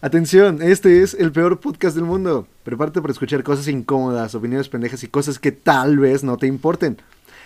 [0.00, 2.46] Atención, este es el peor podcast del mundo.
[2.62, 6.98] Prepárate para escuchar cosas incómodas, opiniones pendejas y cosas que tal vez no te importen.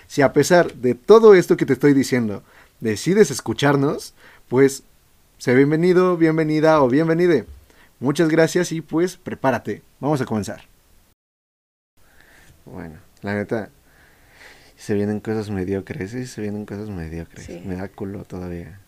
[0.06, 2.42] Si a pesar de todo esto que te estoy diciendo,
[2.80, 4.14] decides escucharnos,
[4.48, 4.82] pues
[5.37, 7.46] sé bienvenido, bienvenida o bienvenide.
[8.01, 9.83] Muchas gracias y pues prepárate.
[10.01, 10.62] Vamos a comenzar.
[12.65, 13.71] Bueno, la neta,
[14.76, 17.46] se vienen cosas mediocres, sí, se vienen cosas mediocres.
[17.46, 17.62] Sí.
[17.65, 18.80] Me da culo todavía.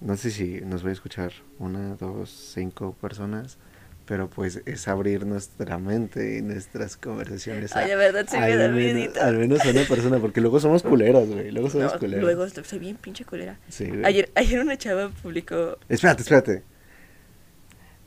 [0.00, 3.58] No sé si nos va a escuchar una, dos, cinco personas,
[4.06, 7.74] pero pues es abrir nuestra mente y nuestras conversaciones.
[7.74, 9.20] a- Ay, de verdad, sí me da al, menos, miedito.
[9.20, 11.50] al menos a una persona, porque luego somos culeros, güey.
[11.50, 12.22] Luego somos No, culeros.
[12.24, 13.58] luego estoy- soy bien pinche culera.
[13.68, 13.90] Sí.
[14.04, 15.78] Ayer, ayer una chava publicó.
[15.88, 16.62] Espérate, espérate.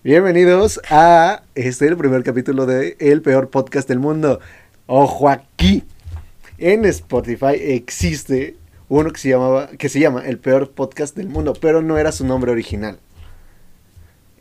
[0.04, 4.40] Bienvenidos a este el primer capítulo de El peor podcast del mundo.
[4.88, 5.84] Ojo aquí.
[6.58, 8.56] En Spotify existe
[8.92, 12.12] uno que se llamaba que se llama El peor podcast del mundo, pero no era
[12.12, 13.00] su nombre original.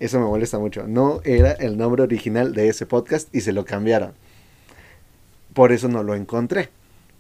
[0.01, 0.89] Eso me molesta mucho.
[0.89, 4.13] No era el nombre original de ese podcast y se lo cambiaron.
[5.55, 6.69] Por eso no lo encontré.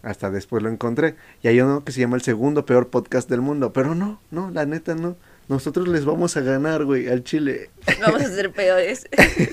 [0.02, 1.14] Hasta después lo encontré.
[1.40, 3.72] Y hay uno que se llama el segundo peor podcast del mundo.
[3.72, 5.14] Pero no, no, la neta no.
[5.48, 7.70] Nosotros les vamos a ganar, güey, al Chile.
[8.00, 9.06] Vamos a ser peores.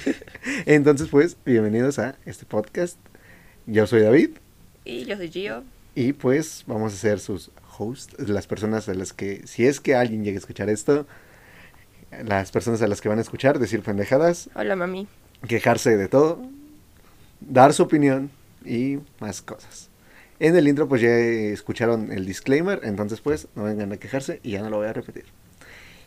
[0.65, 2.97] Entonces, pues, bienvenidos a este podcast.
[3.67, 4.31] Yo soy David
[4.83, 5.63] y yo soy Gio.
[5.93, 9.95] y pues vamos a ser sus hosts, las personas a las que, si es que
[9.95, 11.05] alguien llega a escuchar esto,
[12.23, 15.07] las personas a las que van a escuchar, decir pendejadas, Hola, mami.
[15.47, 16.41] quejarse de todo,
[17.41, 18.31] dar su opinión
[18.65, 19.89] y más cosas.
[20.39, 24.51] En el intro pues ya escucharon el disclaimer, entonces pues no vengan a quejarse y
[24.51, 25.25] ya no lo voy a repetir.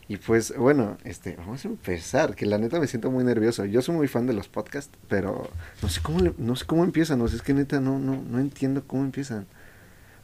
[0.08, 3.64] Y pues bueno, este, vamos a empezar, que la neta me siento muy nervioso.
[3.64, 5.48] Yo soy muy fan de los podcasts, pero
[5.82, 8.20] no sé cómo le- no sé cómo empiezan, o sea, es que neta no no
[8.20, 9.46] no entiendo cómo empiezan.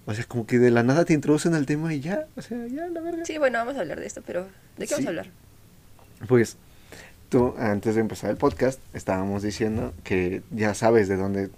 [0.06, 2.66] O sea, como que de la nada te introducen al tema y ya, o sea,
[2.68, 3.24] ya la verga.
[3.24, 4.46] Sí, bueno, vamos a hablar de esto, pero
[4.78, 5.26] ¿de qué vamos a hablar?
[6.28, 6.56] Pues
[7.28, 11.50] tú, antes de empezar el podcast, estábamos diciendo que ya sabes de dónde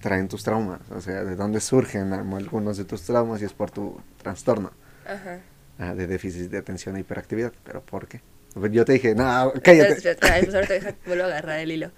[0.00, 3.70] traen tus traumas, o sea, de dónde surgen algunos de tus traumas y es por
[3.70, 4.72] tu trastorno
[5.06, 5.40] Ajá.
[5.78, 7.52] ah, de déficit de atención e hiperactividad.
[7.64, 8.20] ¿Pero por qué?
[8.54, 10.16] Pues Yo te dije, no, cállate.
[10.22, 11.90] Ahorita vuelvo a agarrar el hilo.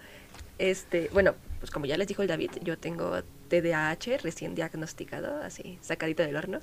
[0.58, 5.78] Este, bueno, pues como ya les dijo el David, yo tengo TDAH recién diagnosticado, así,
[5.82, 6.60] sacadito del horno,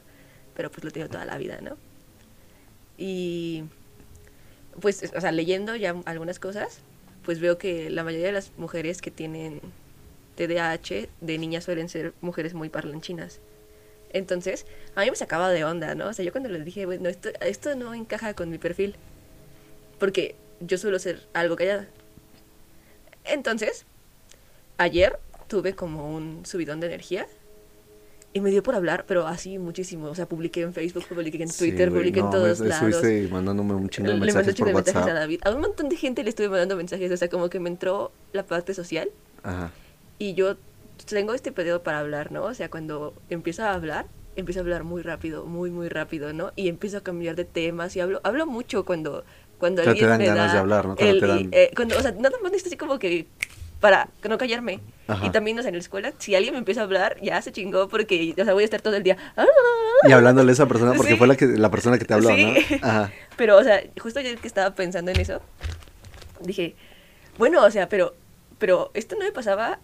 [0.55, 1.77] pero pues lo tengo toda la vida, ¿no?
[2.97, 3.65] Y
[4.79, 6.79] pues, o sea, leyendo ya algunas cosas,
[7.23, 9.61] pues veo que la mayoría de las mujeres que tienen
[10.35, 13.39] TDAH de niñas suelen ser mujeres muy parlanchinas.
[14.11, 14.65] Entonces,
[14.95, 16.07] a mí me sacaba de onda, ¿no?
[16.07, 18.95] O sea, yo cuando les dije, bueno, esto, esto no encaja con mi perfil,
[19.99, 21.87] porque yo suelo ser algo callada.
[23.25, 23.85] Entonces,
[24.77, 27.27] ayer tuve como un subidón de energía
[28.33, 30.07] y me dio por hablar, pero así muchísimo.
[30.07, 32.67] O sea, publiqué en Facebook, publiqué en Sí, Twitter, güey, publiqué no, en todos me-
[32.67, 32.93] lados.
[32.95, 35.13] Estuviste mandándome un chingo de Le mandé un mensajes por mensajes a.
[35.13, 35.39] David.
[35.45, 38.11] A un montón de gente le estuve mandando mensajes, o sea, como que me entró
[38.33, 39.09] la parte social
[39.43, 39.71] Ajá.
[40.19, 40.57] y yo
[41.07, 42.43] tengo este periodo para hablar, ¿no?
[42.43, 44.05] O sea, cuando empiezo a hablar,
[44.35, 46.51] empiezo a hablar muy rápido, muy, muy rápido, ¿no?
[46.57, 49.23] Y empiezo a cambiar de temas y hablo, hablo mucho cuando,
[49.59, 50.95] cuando O sea, te alguien dan me ganas da de hablar, ¿no?
[50.97, 53.27] El- te dan- eh, cuando, o sea, nada más necesito así como que
[53.79, 54.81] para no callarme.
[55.07, 55.25] Ajá.
[55.25, 57.51] Y también, o sea, en la escuela, si alguien me empieza a hablar, ya se
[57.51, 59.17] chingó porque, o sea, voy a estar todo el día.
[60.07, 61.17] Y hablándole a esa persona porque Sí.
[61.17, 62.43] fue la que la persona que te habló, Sí.
[62.45, 62.77] ¿no?
[62.87, 63.11] Ajá.
[63.37, 65.41] Pero, o sea, justo ayer que estaba pensando en eso,
[66.41, 66.75] dije,
[67.37, 68.15] bueno, o sea, pero,
[68.57, 69.79] pero esto no me pasaba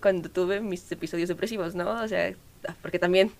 [0.00, 1.90] cuando tuve mis episodios depresivos, ¿no?
[2.02, 2.32] O sea,
[2.66, 3.30] ah, porque también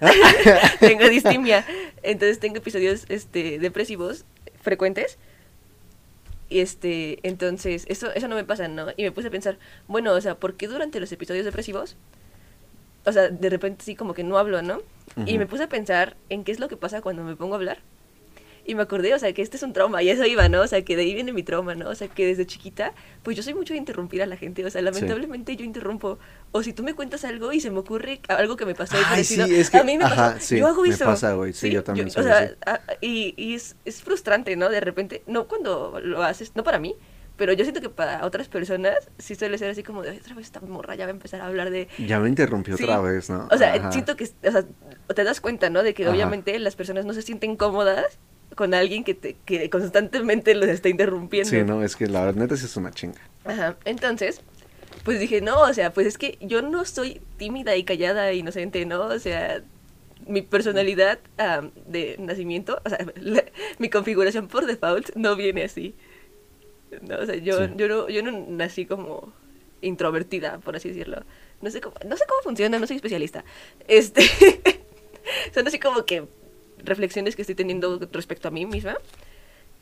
[0.80, 1.64] tengo distimia,
[2.02, 4.24] entonces tengo episodios este, depresivos
[4.62, 5.18] frecuentes.
[6.48, 8.86] Y este, entonces, eso, eso no me pasa, ¿no?
[8.96, 9.58] Y me puse a pensar,
[9.88, 11.96] bueno, o sea, ¿por qué durante los episodios depresivos,
[13.04, 14.80] o sea, de repente sí como que no hablo, ¿no?
[15.24, 17.56] Y me puse a pensar en qué es lo que pasa cuando me pongo a
[17.56, 17.78] hablar.
[18.68, 20.60] Y me acordé, o sea, que este es un trauma, y eso iba, ¿no?
[20.62, 21.88] O sea, que de ahí viene mi trauma, ¿no?
[21.88, 24.70] O sea, que desde chiquita, pues yo soy mucho de interrumpir a la gente, o
[24.70, 26.18] sea, lamentablemente yo interrumpo.
[26.50, 29.02] O si tú me cuentas algo y se me ocurre algo que me pasó y
[29.06, 31.04] Ay, sí, parecido, es que- a mí me ajá, pasa, sí, yo hago me eso.
[31.04, 32.54] pasa, güey, sí, yo también o soy sea, así.
[32.66, 34.68] a- y, y es, es frustrante, ¿no?
[34.68, 36.96] De repente, no cuando lo haces, no para mí,
[37.36, 40.34] pero yo siento que para otras personas sí suele ser así como de, "Ay, otra
[40.34, 41.86] vez esta morra ya va a empezar a hablar de...
[41.98, 42.84] Ya me interrumpió Sí.
[42.84, 43.46] otra vez, ¿no?
[43.50, 43.92] O sea, Ajá.
[43.92, 44.64] siento que, o sea,
[45.14, 45.82] te das cuenta, ¿no?
[45.82, 46.12] De que Ajá.
[46.12, 48.18] obviamente las personas no se sienten cómodas
[48.56, 51.48] con alguien que, te, que constantemente los está interrumpiendo.
[51.50, 53.20] Sí, no, es que la verdad neta es una chinga.
[53.44, 54.40] Ajá, entonces,
[55.04, 58.36] pues dije, no, o sea, pues es que yo no soy tímida y callada e
[58.36, 59.02] inocente, ¿no?
[59.02, 59.62] O sea,
[60.26, 61.20] mi personalidad
[61.86, 63.44] de nacimiento, o sea, la-
[63.78, 65.94] mi configuración por default no viene así.
[67.02, 67.72] No, o sea, yo, Sí.
[67.76, 69.32] yo, no, yo no nací como
[69.82, 71.22] introvertida, por así decirlo.
[71.60, 73.44] No sé cómo, no sé cómo funciona, no soy especialista.
[73.86, 74.22] Este,
[75.54, 76.24] son así como que
[76.84, 78.96] reflexiones que estoy teniendo respecto a mí misma.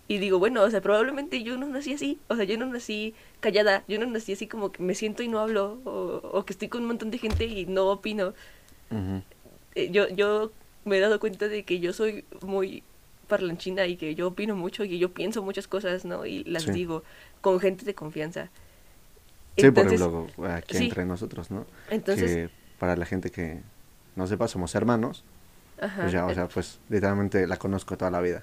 [0.06, 2.18] Y digo, bueno, o sea, probablemente yo no nací así.
[2.28, 3.84] O sea, yo no nací callada.
[3.88, 5.78] Yo no nací así como que me siento y no hablo.
[5.84, 8.34] O, o que estoy con un montón de gente y no opino.
[8.90, 9.22] Ujú.
[9.74, 10.52] Eh, yo, yo
[10.84, 12.82] me he dado cuenta de que yo soy muy
[13.28, 16.26] parlanchina y que yo opino mucho y que yo pienso muchas cosas, ¿no?
[16.26, 16.72] Y las Sí.
[16.72, 17.02] digo
[17.40, 18.50] con gente de confianza.
[19.56, 20.84] Sí, por Entonces- ejemplo, aquí sí.
[20.84, 21.64] entre nosotros, ¿no?
[21.90, 23.60] Entonces, que para la gente que
[24.16, 25.24] no sepa, somos hermanos.
[25.84, 28.42] Ajá, Pues ya, o sea, pues literalmente la conozco toda la vida.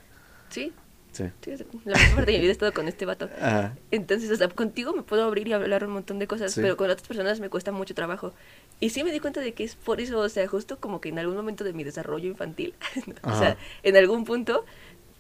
[0.49, 0.73] sí,
[1.13, 1.25] Sí.
[1.41, 1.51] sí,
[1.83, 3.29] la mayor parte de mi vida he estado con este vato.
[3.41, 3.75] Ajá.
[3.91, 6.61] Entonces, o sea, contigo me puedo abrir y hablar un montón de cosas, Sí.
[6.61, 8.33] pero con otras personas me cuesta mucho trabajo.
[8.79, 11.09] Y sí me di cuenta de que es por eso, o sea, justo como que
[11.09, 12.73] en algún momento de mi desarrollo infantil,
[13.23, 14.63] o sea, en algún punto,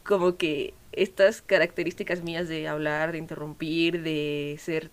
[0.05, 4.91] como que estas características mías de hablar, de interrumpir, de ser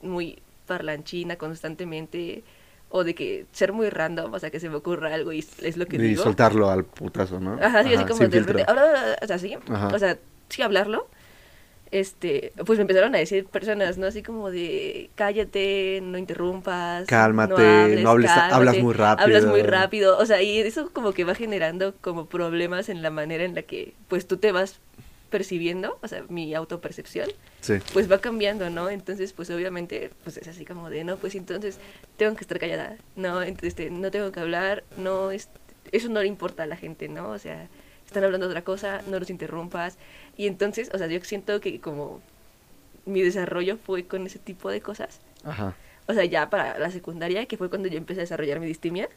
[0.00, 2.44] muy parlanchina constantemente,
[2.90, 5.76] o de que ser muy random, o sea, que se me ocurra algo y es
[5.76, 6.22] lo que Y digo.
[6.22, 7.54] soltarlo al putazo, ¿no?
[7.62, 8.64] Ajá, sí, así como de repente,
[9.22, 9.88] o sea, sí, Ajá.
[9.88, 11.08] o sea, sí hablarlo.
[11.92, 14.06] Este, pues me empezaron a decir personas, ¿no?
[14.06, 19.24] Así como de cállate, no interrumpas, Cálmate, no hables- hablas muy rápido.
[19.24, 23.10] Hablas muy rápido, o sea, y eso como que va generando como problemas en la
[23.10, 24.78] manera en la que pues tú te vas
[25.30, 27.28] percibiendo, o sea, mi autopercepción
[27.60, 27.74] Sí.
[27.92, 28.90] pues va cambiando, ¿no?
[28.90, 31.78] Entonces, pues obviamente, pues es así como de, no, pues entonces
[32.16, 35.48] tengo que estar callada, no, Ent- este, no tengo que hablar, no, es,
[35.92, 37.30] eso no le importa a la gente, ¿no?
[37.30, 37.68] O sea,
[38.06, 39.96] están hablando de otra cosa, no los interrumpas.
[40.36, 42.20] Y entonces, o sea, yo siento que como
[43.06, 45.20] mi desarrollo fue con ese tipo de cosas.
[45.44, 45.74] Ajá.
[46.06, 49.08] O sea, ya para la secundaria, que fue cuando yo empecé a desarrollar mi distimia,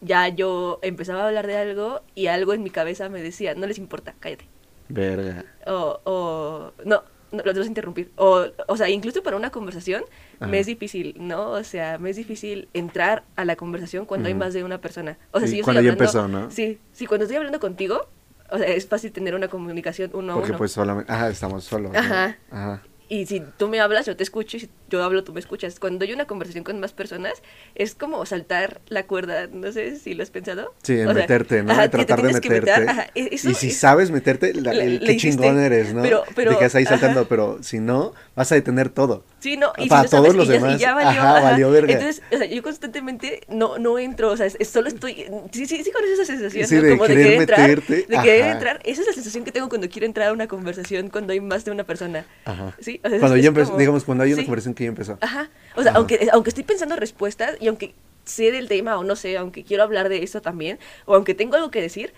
[0.00, 3.66] ya yo empezaba a hablar de algo y algo en mi cabeza me decía, no
[3.66, 4.46] les importa, cállate
[4.92, 5.44] Verga.
[5.66, 7.02] o, o no,
[7.32, 8.10] no los a interrumpir.
[8.16, 10.04] O, o sea, incluso para una conversación
[10.38, 10.50] Ajá.
[10.50, 11.50] me es difícil, ¿no?
[11.50, 15.16] O sea, me es difícil entrar a la conversación cuando hay más de una persona.
[15.32, 16.50] O sea, Sí, si yo cuando estoy ya hablando, empezó, ¿no?
[16.50, 18.06] Sí, sí, cuando estoy hablando contigo,
[18.50, 20.58] o sea, es fácil tener una comunicación uno a Porque uno.
[20.58, 21.10] pues solamente...
[21.10, 21.90] Ajá, estamos solos.
[21.92, 21.98] ¿no?
[21.98, 22.36] Ajá.
[22.50, 22.82] Ajá.
[23.08, 25.80] Y si tú me hablas, yo te escucho, y si yo hablo, tú me escuchas.
[25.80, 27.32] Cuando hay una conversación con más personas,
[27.74, 30.74] es como saltar la cuerda, no sé si lo has pensado.
[30.82, 31.72] Sí, en O sea, meterte, ¿no?
[31.72, 32.90] ajá, De te tratar de que meter, meterte.
[32.90, 35.30] ajá, eso y si es- sabes meterte, la- el, qué hiciste.
[35.42, 36.02] chingón eres, ¿no?
[36.02, 36.98] Pero- pero- de que estás ahí ajá.
[36.98, 39.24] saltando, pero si no, vas a detener todo.
[39.40, 41.10] Sí, no, y si Para no sabes, todos los y ya, y demás, ya valió,
[41.20, 41.50] ajá, ajá.
[41.50, 41.92] valió verga.
[41.94, 45.66] Entonces, o sea, yo constantemente no, no entro, o sea, es- es solo estoy, sí,
[45.66, 46.82] sí, sí conoces esa sensación, Sí, ¿no?
[46.82, 48.52] de Como de querer querer entrar, meterte, de querer ajá.
[48.52, 51.40] entrar, esa es la sensación que tengo cuando quiero entrar a una conversación cuando hay
[51.40, 52.76] más de una persona, Ajá.
[52.80, 53.00] ¿sí?
[53.04, 55.18] O sea, Cuando es como- digamos, cuando hay una conversación que empezó.
[55.20, 55.98] Ajá, o sea, Ajá.
[55.98, 57.94] aunque, aunque estoy pensando respuestas y aunque
[58.24, 61.56] sé del tema o no sé, aunque quiero hablar de eso también, o aunque tengo
[61.56, 62.12] algo que decir,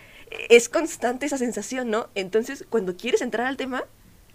[0.49, 2.09] es constante esa sensación, ¿no?
[2.15, 3.85] Entonces, cuando quieres entrar al tema,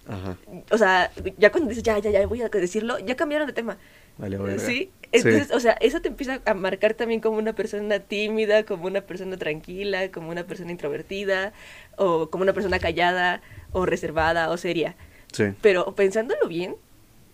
[0.08, 0.38] Ajá.
[0.72, 3.78] o sea, ya cuando dices, ya, ya, ya, voy a decirlo, ya cambiaron de tema.
[4.18, 4.60] Vale, verga.
[4.60, 8.86] Sí, entonces, o sea, eso te empieza a marcar también como una persona tímida, como
[8.86, 11.54] una persona tranquila, como una persona introvertida,
[11.96, 13.42] o como una persona callada,
[13.72, 14.96] o reservada, o seria.
[15.32, 15.46] Sí.
[15.62, 16.76] Pero pensándolo bien,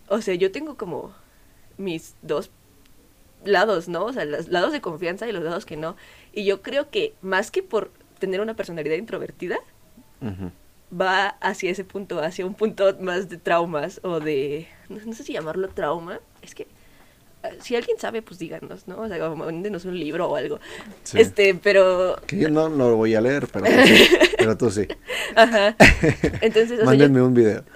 [0.07, 1.13] o sea, yo tengo como
[1.77, 2.51] mis dos
[3.43, 4.05] lados, ¿no?
[4.05, 5.95] O sea, los lados de confianza y los lados que no.
[6.33, 9.57] Y yo creo que más que por tener una personalidad introvertida,
[10.99, 15.23] va hacia ese punto, hacia un punto más de traumas o de, no, no sé
[15.23, 16.63] si llamarlo trauma, es que
[17.43, 19.01] eh, si alguien sabe, pues díganos, ¿no?
[19.01, 20.59] O sea, mándenos un libro o algo.
[21.03, 21.19] Sí.
[21.19, 24.07] Este, pero, Que yo no, no lo voy a leer, pero tú sí.
[24.37, 24.87] Pero tú sí.
[25.35, 25.75] ajá.
[26.41, 27.63] Entonces, o sea, yo- Mándenme un video.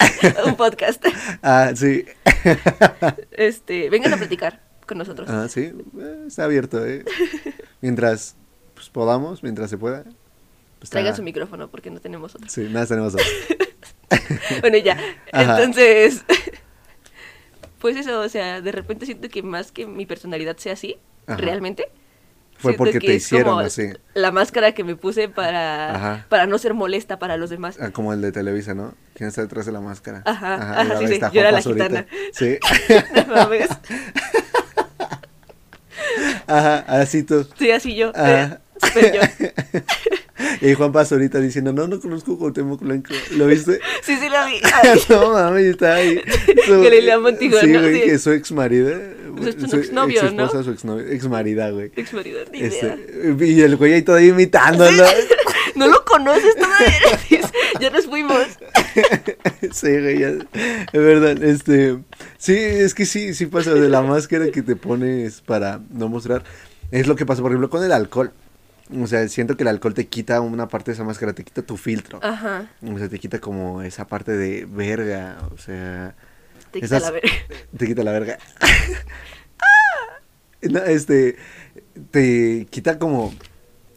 [0.46, 1.04] un podcast.
[1.42, 2.04] Ah, sí.
[3.32, 5.28] Este, vengan a platicar con nosotros.
[5.30, 5.72] Ah, sí.
[5.98, 7.04] Eh, Está abierto, ¿eh?
[7.80, 8.36] Mientras
[8.74, 10.02] pues, podamos, mientras se pueda.
[10.04, 10.14] pues,
[10.82, 12.48] está- Traigan su micrófono porque no tenemos otro.
[12.48, 13.26] Sí, nada, tenemos otro.
[14.60, 14.98] bueno, ya.
[15.32, 15.58] Ajá.
[15.62, 16.24] Entonces,
[17.78, 20.96] pues eso, o sea, de repente siento que más que mi personalidad sea así,
[21.26, 21.36] Ajá.
[21.38, 21.88] realmente.
[22.60, 23.90] Fue porque que te hicieron así.
[24.14, 26.26] La máscara que me puse para, Ajá.
[26.28, 27.78] para no ser molesta para los demás.
[27.80, 28.94] Ah, como el de Televisa, ¿no?
[29.14, 30.22] ¿Quién está detrás de la máscara?
[30.26, 32.06] Ajá, ajá, ahora sí, sí, yo era la gitana.
[32.32, 32.58] Sí.
[33.26, 33.68] No mames.
[36.46, 37.46] Ajá, así tú.
[37.58, 38.10] Sí, así yo.
[38.14, 38.60] Ajá.
[38.96, 39.48] eh, yo.
[40.60, 43.12] Y Juan Paz ahorita diciendo, no, no conozco a Cuauhtémoc Blanco.
[43.32, 43.80] ¿Lo viste?
[44.02, 44.60] Sí, sí, la vi.
[45.08, 46.20] No mames, está ahí.
[46.68, 47.80] Galilea Montijo, Sí, ¿no?
[47.80, 48.08] güey, Sí.
[48.08, 48.98] que su ex marida.
[49.36, 50.44] Pues es su exnovio, ¿no?
[50.46, 51.92] Ex su exnovio, ex marida, güey.
[51.96, 52.96] Ex marido, ni idea.
[52.98, 55.04] Este, y el güey ahí todavía imitándolo.
[55.76, 57.50] No lo conoces todavía.
[57.80, 58.36] ya nos fuimos.
[59.72, 61.98] sí, güey, ya, es verdad, este,
[62.38, 66.42] sí, es que sí, sí pasa de la máscara que te pones para no mostrar,
[66.90, 68.32] es lo que pasa, por ejemplo, con el alcohol,
[68.98, 71.62] o sea, siento que el alcohol te quita una parte de esa máscara, te quita
[71.62, 72.66] tu filtro, Ajá.
[72.82, 76.14] o sea, te quita como esa parte de verga, o sea,
[76.70, 77.30] Te quita Esas- la verga.
[77.76, 78.38] te quita la verga,
[80.62, 81.36] no, este,
[82.10, 83.32] te quita como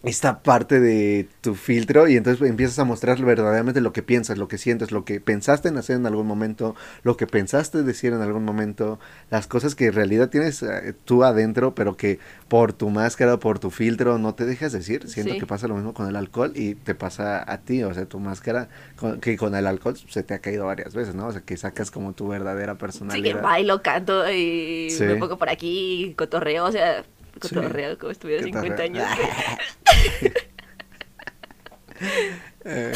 [0.04, 4.50] esta parte de tu filtro y entonces empiezas a mostrar verdaderamente lo que piensas, lo
[4.50, 8.22] que sientes, lo que pensaste en hacer en algún momento, lo que pensaste decir en
[8.22, 9.00] algún momento,
[9.32, 12.20] las cosas que en realidad tienes eh, tú adentro, pero que
[12.50, 15.08] por tu máscara, por tu filtro no te dejas decir.
[15.10, 15.40] Siento Sí.
[15.40, 18.20] que pasa lo mismo con el alcohol y te pasa a ti, o sea, tu
[18.20, 18.68] máscara
[18.98, 21.28] con- que con el alcohol se te ha caído varias veces, ¿no?
[21.28, 23.42] O sea, que sacas como tu verdadera Sí, que personalidad.
[23.42, 25.04] bailo, canto y Sí.
[25.06, 27.04] me pongo por aquí, cotorreo, o sea,
[27.42, 27.56] Sí.
[27.56, 29.04] cotorreo como si tuviera 50 Cotorreo.
[29.06, 29.18] años.
[32.66, 32.94] Eh,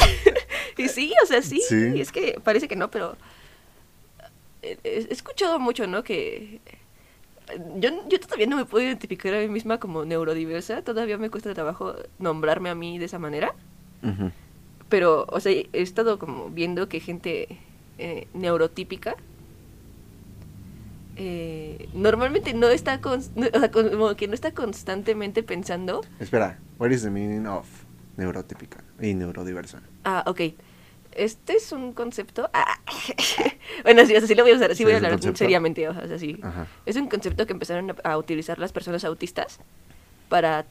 [0.76, 2.00] Y sí, o sea, sí, Sí.
[2.00, 3.16] es que parece que no, pero
[4.62, 6.02] he, he escuchado mucho, ¿no?
[6.04, 6.60] Que
[7.78, 11.52] yo, yo todavía no me puedo identificar a mí misma como neurodiversa, todavía me cuesta
[11.54, 13.54] trabajo nombrarme a mí de esa manera,
[14.88, 17.58] pero, o sea, he estado como viendo que gente
[17.98, 19.16] eh, neurotípica
[21.18, 23.20] eh, normalmente no está, no-
[23.60, 27.66] sea, como que no está constantemente pensando Espera, what is the meaning of
[28.16, 29.82] neurotípica y neurodiversa?
[30.04, 30.40] Ah, ok.
[31.12, 32.48] Este es un concepto.
[32.52, 32.78] ah,
[33.84, 35.88] bueno, sí, o sea, sí lo voy a usar, sí, Sí, voy a hablar seriamente,
[35.88, 36.40] o sea, sí.
[36.86, 39.58] Es un concepto que empezaron a, a utilizar las personas autistas
[40.28, 40.66] para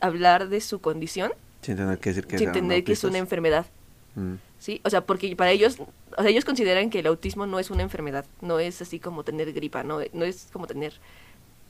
[0.00, 1.32] hablar de su condición
[1.62, 2.48] Sin tener que decir que sin
[2.92, 3.66] es una enfermedad,
[4.16, 4.80] Mm, ¿sí?
[4.84, 5.78] O sea, porque para ellos,
[6.16, 9.24] o sea, ellos consideran que el autismo no es una enfermedad, no es así como
[9.24, 10.92] tener gripa, no, no es como tener,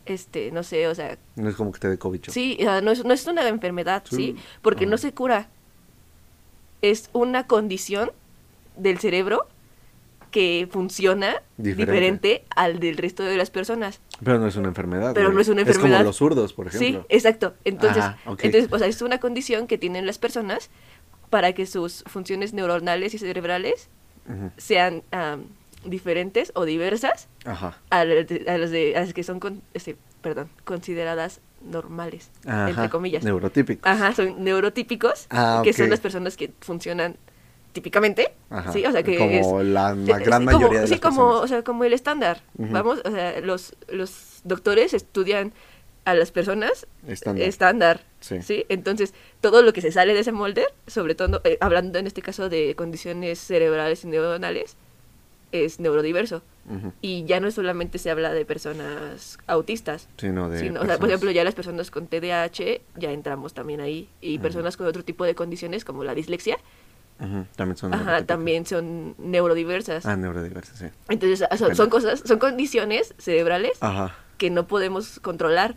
[0.04, 2.20] este, no sé, o sea, No es como que te dé COVID.
[2.28, 4.16] Sí, o sea, no es, no es una enfermedad, Sí.
[4.16, 4.36] ¿sí?
[4.60, 5.02] Porque no Ajá.
[5.02, 5.48] se cura.
[6.82, 8.10] Es una condición
[8.76, 9.46] del cerebro
[10.30, 11.92] que funciona Diferente.
[11.92, 14.00] diferente, al del resto de las personas.
[14.24, 15.12] Pero no es una enfermedad.
[15.12, 15.34] Pero güey.
[15.34, 16.04] no es una Es como enfermedad.
[16.04, 17.06] los zurdos, por Sí, ejemplo.
[17.08, 17.54] exacto.
[17.64, 18.44] Entonces, Ajá, ok.
[18.44, 20.70] entonces, o sea, es una condición que tienen las personas
[21.30, 23.88] para que sus funciones neuronales y cerebrales
[24.58, 25.44] sean am,
[25.84, 27.76] diferentes o diversas Ajá.
[27.90, 32.30] a, las de- a las de a las que son con- este, perdón, consideradas normales,
[32.46, 32.68] Ajá.
[32.70, 33.24] entre comillas.
[33.24, 33.88] Neurotípico.
[33.88, 37.16] Ajá, son neurotípicos, Ah, que son las personas que funcionan
[37.72, 38.72] típicamente, Ajá.
[38.72, 41.44] sí, o sea que Como es- la, gran mayoría como, de sí, las como, personas.
[41.44, 45.52] o sea, como el estándar, vamos, o sea, los, los doctores estudian
[46.04, 47.46] a las personas Estándar.
[47.48, 48.42] estándar, Sí.
[48.42, 48.64] sí.
[48.68, 52.22] Entonces, todo lo que se sale de ese molde, sobre todo, eh, hablando en este
[52.22, 54.76] caso de condiciones cerebrales y neuronales,
[55.52, 56.42] es neurodiverso.
[57.00, 60.60] Y ya no solamente se habla de personas autistas, Sino de.
[60.60, 64.08] sino, o sea, por ejemplo, ya las personas con TDAH, ya entramos también ahí.
[64.20, 66.58] Y personas con otro tipo de condiciones, como la dislexia,
[67.56, 67.92] También son.
[67.92, 68.26] ajá, neurotípicas.
[68.28, 70.06] también son neurodiversas.
[70.06, 70.86] Ah, neurodiversas, sí.
[71.08, 71.44] Entonces,
[71.76, 74.14] son, cosas, son condiciones cerebrales Ajá.
[74.38, 75.74] que no podemos controlar,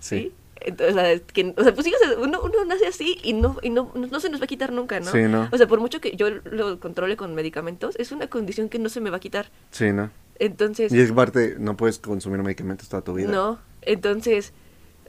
[0.00, 0.18] ¿sí?
[0.18, 0.32] Sí.
[0.60, 3.32] Entonces, o sea, que, o sea, pues sí, o sea, uno, uno nace así y
[3.32, 5.10] no, y no, no se nos va a quitar nunca, ¿no?
[5.12, 5.48] Sí, ¿no?
[5.52, 8.88] O sea, por mucho que yo lo controle con medicamentos, es una condición que no
[8.88, 9.50] se me va a quitar.
[9.70, 10.10] Sí, ¿no?
[10.40, 13.30] Entonces, Y es parte, no puedes consumir medicamentos toda tu vida.
[13.30, 14.52] no, entonces,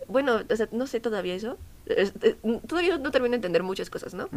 [0.07, 1.57] bueno, o sea, no sé todavía eso.
[1.87, 2.13] Es-
[2.67, 4.29] todavía no termino de entender muchas cosas, ¿no?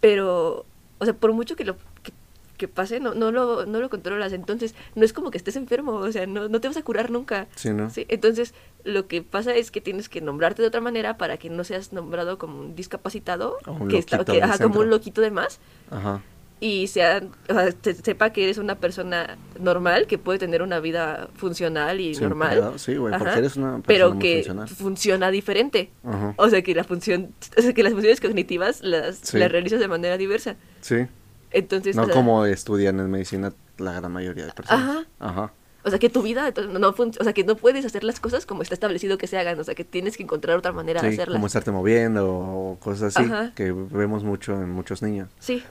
[0.00, 0.64] Pero,
[0.98, 2.12] o sea, por mucho que lo que,
[2.58, 4.34] que pase, no, no, lo, no lo controlas.
[4.34, 7.10] Entonces, no es como que estés enfermo, o sea, no, no te vas a curar
[7.10, 7.46] nunca.
[7.56, 7.88] Sí, ¿no?
[7.88, 8.04] ¿sí?
[8.08, 8.52] Entonces,
[8.84, 11.92] lo que pasa es que tienes que nombrarte de otra manera para que no seas
[11.94, 15.60] nombrado como un discapacitado, un que está, que, ajá, como un loquito de más,
[15.90, 16.20] Ajá.
[16.60, 20.80] y sea, o sea, se- sepa que eres una persona normal, que puede tener una
[20.80, 22.72] vida funcional y Sin normal.
[22.76, 24.68] sí, güey, porque eres una persona pero muy que funcional.
[24.68, 25.90] funciona diferente.
[26.04, 26.34] Ajá.
[26.36, 29.38] O sea, que la función, o sea, que las funciones cognitivas las, Sí.
[29.38, 30.56] las realizas de manera diversa.
[30.80, 31.06] Sí.
[31.50, 34.82] Entonces, No o sea, como estudian en medicina la gran mayoría de personas.
[34.88, 35.06] Ajá.
[35.18, 35.52] Ajá.
[35.84, 38.20] O sea, que tu vida no, no fun- o sea, que no puedes hacer las
[38.20, 41.00] cosas como está establecido que se hagan, o sea, que tienes que encontrar otra manera
[41.00, 41.36] de hacerlas.
[41.36, 43.52] como estarte moviendo o cosas así Ajá.
[43.54, 45.28] que vemos mucho en muchos niños.
[45.38, 45.62] Sí,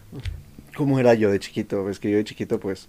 [0.75, 1.84] ¿Cómo era yo de chiquito?
[1.84, 2.88] Ves que yo de chiquito, pues,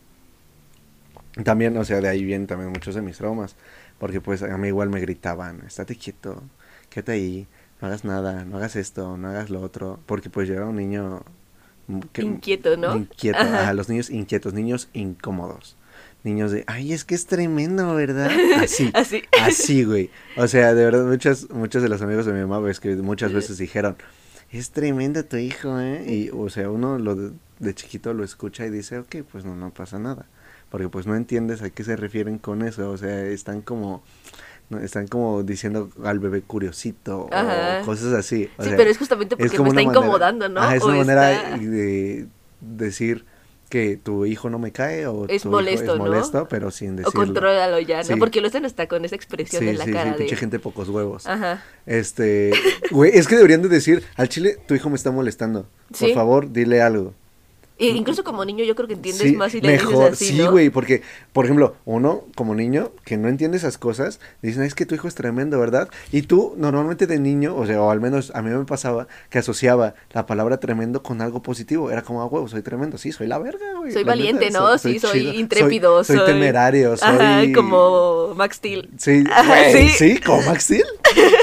[1.44, 3.54] también, o sea, de ahí vienen también muchos de mis traumas,
[3.98, 6.42] porque pues a mí igual me gritaban, estate quieto,
[6.90, 7.46] quédate ahí,
[7.80, 10.76] no hagas nada, no hagas esto, no hagas lo otro, porque pues yo era un
[10.76, 11.22] niño...
[12.12, 12.96] que- Inquieto, ¿no?
[12.96, 13.62] Inquieto, Ajá.
[13.62, 15.76] ajá, los niños inquietos, niños incómodos.
[16.24, 18.30] Niños de, ay, es que es tremendo, ¿verdad?
[18.62, 18.90] Así.
[18.94, 19.22] Así.
[19.40, 20.10] Así, güey.
[20.36, 23.56] O sea, de verdad, muchas, muchos de los amigos de mi mamá, que muchas veces
[23.58, 23.96] dijeron,
[24.50, 26.04] es tremendo tu hijo, ¿eh?
[26.06, 27.30] Y, o sea, uno lo de,
[27.60, 30.26] de chiquito lo escucha y dice, ok, pues no, no pasa nada.
[30.70, 32.90] Porque pues no entiendes a qué se refieren con eso.
[32.90, 34.02] O sea, están como,
[34.70, 37.80] no, están como diciendo al bebé curiosito Ajá.
[37.82, 38.48] o cosas así.
[38.58, 40.60] O sí, sea, pero es justamente porque me como está manera- incomodando, ¿no?
[40.60, 42.26] Ajá, es O una manera de
[42.60, 43.24] decir
[43.68, 46.04] que tu hijo no me cae o Es tu molesto, hijo es ¿no?
[46.06, 47.12] molesto, pero sin O decirlo.
[47.12, 48.04] contrólalo ya, ¿no?
[48.04, 48.16] Sí.
[48.16, 50.40] Porque lo están hasta con esa expresión Sí, en la sí, cara sí, pinche de...
[50.40, 51.26] gente pocos huevos.
[51.26, 51.62] Ajá.
[51.84, 52.52] Este,
[52.90, 55.66] güey, es que deberían de decir, al chile, tu hijo me está molestando.
[55.98, 57.12] Por favor, dile algo.
[57.80, 60.26] E incluso como niño yo creo que entiendes Sí, más si le mejor, dices así,
[60.36, 60.50] sí, ¿no?
[60.50, 64.84] güey, porque, por ejemplo, uno como niño que no entiende esas cosas, dicen, es que
[64.84, 65.88] tu hijo es tremendo, ¿verdad?
[66.10, 69.38] Y tú, normalmente de niño, o sea, o al menos a mí me pasaba que
[69.38, 71.90] asociaba la palabra tremendo con algo positivo.
[71.92, 73.92] Era como, ah, huevo, soy tremendo, sí, soy la verga, güey.
[73.92, 74.76] Soy la neta, valiente, ¿no?
[74.76, 77.08] Sí, soy chido, intrépido, Soy, soy- temerario, soy...
[77.08, 78.90] Ajá, como Max Steel.
[78.98, 79.88] Sí, Ajá, sí.
[79.90, 80.84] sí, como Max Steel.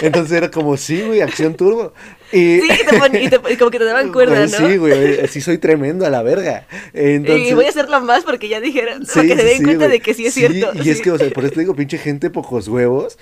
[0.01, 1.93] Entonces era como, sí, güey, acción turbo.
[2.31, 4.67] Y, Sí, te pon- y, te- y como que te daban cuerda, Güey, ¿no?
[4.69, 6.67] Sí, güey, sí soy tremendo a la verga.
[6.93, 9.63] Entonces, y voy a hacerlo más porque ya dijeron, para Sí, que se den sí,
[9.63, 9.97] cuenta güey.
[9.97, 10.71] de que sí es Sí, cierto.
[10.83, 13.17] Y es que, o sea, por eso te digo, pinche gente pocos huevos.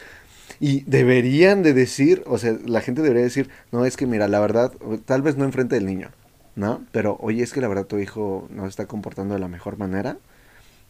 [0.59, 4.39] Y deberían de decir, o sea, la gente debería decir, no, es que mira, la
[4.39, 4.71] verdad,
[5.05, 6.11] tal vez no enfrente del niño,
[6.55, 6.85] ¿no?
[6.93, 9.77] Pero, oye, es que la verdad tu hijo no se está comportando de la mejor
[9.77, 10.17] manera.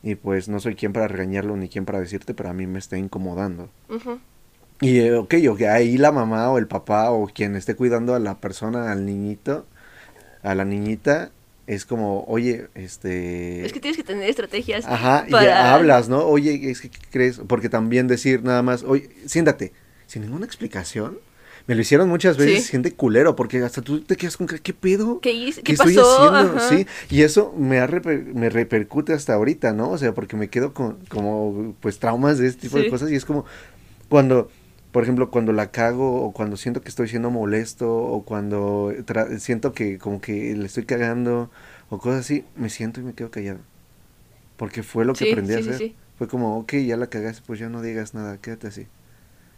[0.03, 2.77] Y pues no soy quien para regañarlo ni quien para decirte, pero a mí me
[2.77, 3.69] está incomodando.
[3.89, 4.19] Ujú.
[4.83, 8.35] Y ok, ok, ahí la mamá o el papá o quien esté cuidando a la
[8.39, 9.65] persona, al niñito,
[10.41, 11.31] a la niñita,
[11.67, 13.65] es como, oye, este...
[13.65, 16.25] Es que tienes que tener estrategias Ajá, y ya hablas, ¿no?
[16.25, 17.39] Oye, es que, ¿qué crees?
[17.47, 19.71] Porque también decir nada más, oye, siéntate,
[20.05, 21.17] sin ninguna explicación.
[21.65, 22.71] Me lo hicieron muchas veces Sí.
[22.71, 25.21] gente culero, porque hasta tú te quedas con, ¿qué pedo?
[25.21, 25.61] ¿Qué hice?
[25.63, 26.17] ¿Qué estoy pasó?
[26.33, 26.57] haciendo?
[26.57, 26.67] Ajá.
[26.67, 29.91] Sí, y eso me, ha reper- me repercute hasta ahorita, ¿no?
[29.91, 33.15] O sea, porque me quedo con como, pues, traumas de este tipo de cosas y
[33.15, 33.45] es como
[34.09, 34.51] cuando,
[34.93, 38.93] por ejemplo, cuando la cago o cuando siento que estoy siendo molesto o cuando
[39.39, 41.51] siento que como que le estoy cagando
[41.89, 43.59] o cosas así, me siento y me quedo callado.
[44.55, 45.77] Porque fue lo que Sí, aprendí a sí, hacer.
[45.77, 45.95] sí.
[46.17, 48.87] Fue como, ok, ya la cagaste, pues ya no digas nada, quédate así.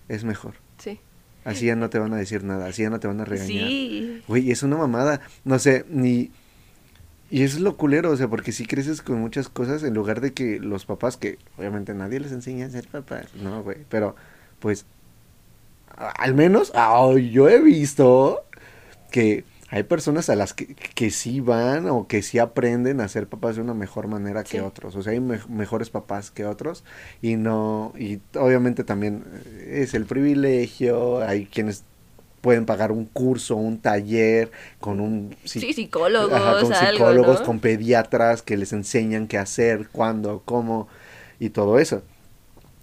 [0.07, 0.55] Es mejor.
[0.79, 0.99] Sí.
[1.43, 3.67] Así ya no te van a decir nada, así ya no te van a regañar.
[3.67, 4.23] Sí.
[4.27, 5.21] Güey, es una mamada.
[5.43, 6.31] No sé, ni.
[7.29, 10.21] Y eso es lo culero, o sea, porque si creces con muchas cosas en lugar
[10.21, 14.15] de que los papás, que obviamente nadie les enseña a ser papás, no, güey, pero
[14.59, 14.85] pues
[15.97, 18.43] al menos ah, yo he visto
[19.11, 23.27] que hay personas a las que, que sí van o que sí aprenden a ser
[23.27, 24.59] papás de una mejor manera que Sí.
[24.59, 26.83] otros, o sea, hay me- mejores papás que otros
[27.21, 29.23] y no, y obviamente también
[29.57, 31.83] eh, es el privilegio, hay quienes
[32.41, 37.39] pueden pagar un curso, un taller con un Sí, psi- psicólogos, ajá, con algo, psicólogos,
[37.39, 37.45] ¿no?
[37.45, 40.87] con pediatras que les enseñan qué hacer, cuándo, cómo
[41.39, 42.03] y todo eso.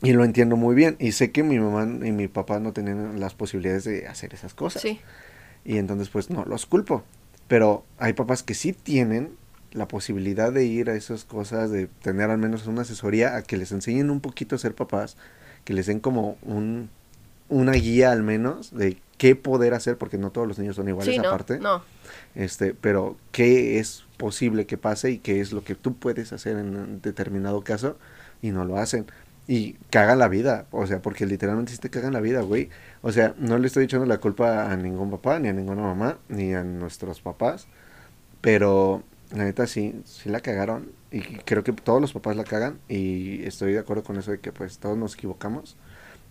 [0.02, 0.96] Y lo entiendo muy bien.
[0.98, 4.54] Y sé que mi mamá y mi papá no tenían las posibilidades de hacer esas
[4.54, 4.82] cosas.
[4.82, 5.00] Sí.
[5.64, 7.04] Y entonces pues no los culpo.
[7.48, 9.36] Pero hay papás que sí tienen
[9.72, 13.56] la posibilidad de ir a esas cosas, de tener al menos una asesoría, a que
[13.56, 15.16] les enseñen un poquito a ser papás,
[15.64, 16.90] que les den como un,
[17.48, 21.14] una guía al menos de qué poder hacer, porque no todos los niños son iguales
[21.14, 21.58] Sí, no, aparte.
[21.58, 21.82] no.
[22.34, 26.56] Este, pero qué es posible que pase y qué es lo que tú puedes hacer
[26.58, 27.96] en un determinado caso
[28.40, 29.06] y no lo hacen.
[29.52, 32.70] Y cagan la vida, o sea, porque literalmente sí te cagan la vida, güey.
[33.02, 36.16] O sea, no le estoy echando la culpa a ningún papá, ni a ninguna mamá,
[36.30, 37.66] ni a nuestros papás,
[38.40, 42.78] pero la neta sí, sí la cagaron y creo que todos los papás la cagan
[42.88, 45.76] y estoy de acuerdo con eso de que pues todos nos equivocamos,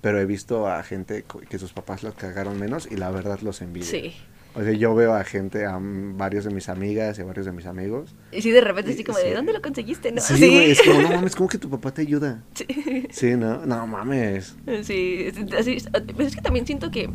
[0.01, 3.61] pero he visto a gente que sus papás la cagaron menos y la verdad los
[3.61, 3.85] envidio.
[3.85, 4.15] Sí.
[4.53, 7.53] O sea, yo veo a gente, a varios de mis amigas y a varios de
[7.53, 8.13] mis amigos.
[8.33, 9.27] Y sí, de repente así como Sí.
[9.29, 10.11] de, ¿dónde lo conseguiste?
[10.11, 10.19] ¿No?
[10.21, 12.43] Sí, es como, no mames, ¿cómo que tu papá te ayuda?
[12.55, 13.07] Sí.
[13.11, 13.65] Sí, ¿no?
[13.65, 14.55] No mames.
[14.83, 15.77] Sí, así,
[16.15, 17.09] pues es que también siento que,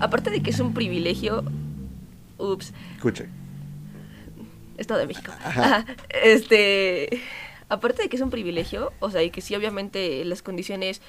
[0.00, 1.44] aparte de que es un privilegio,
[2.38, 3.26] ups, Escuche.
[4.76, 5.32] Estado de México.
[5.42, 5.60] Ajá.
[5.78, 5.86] Ajá,
[6.22, 7.08] Este,
[7.70, 11.00] aparte de que es un privilegio, o sea, y que sí obviamente las condiciones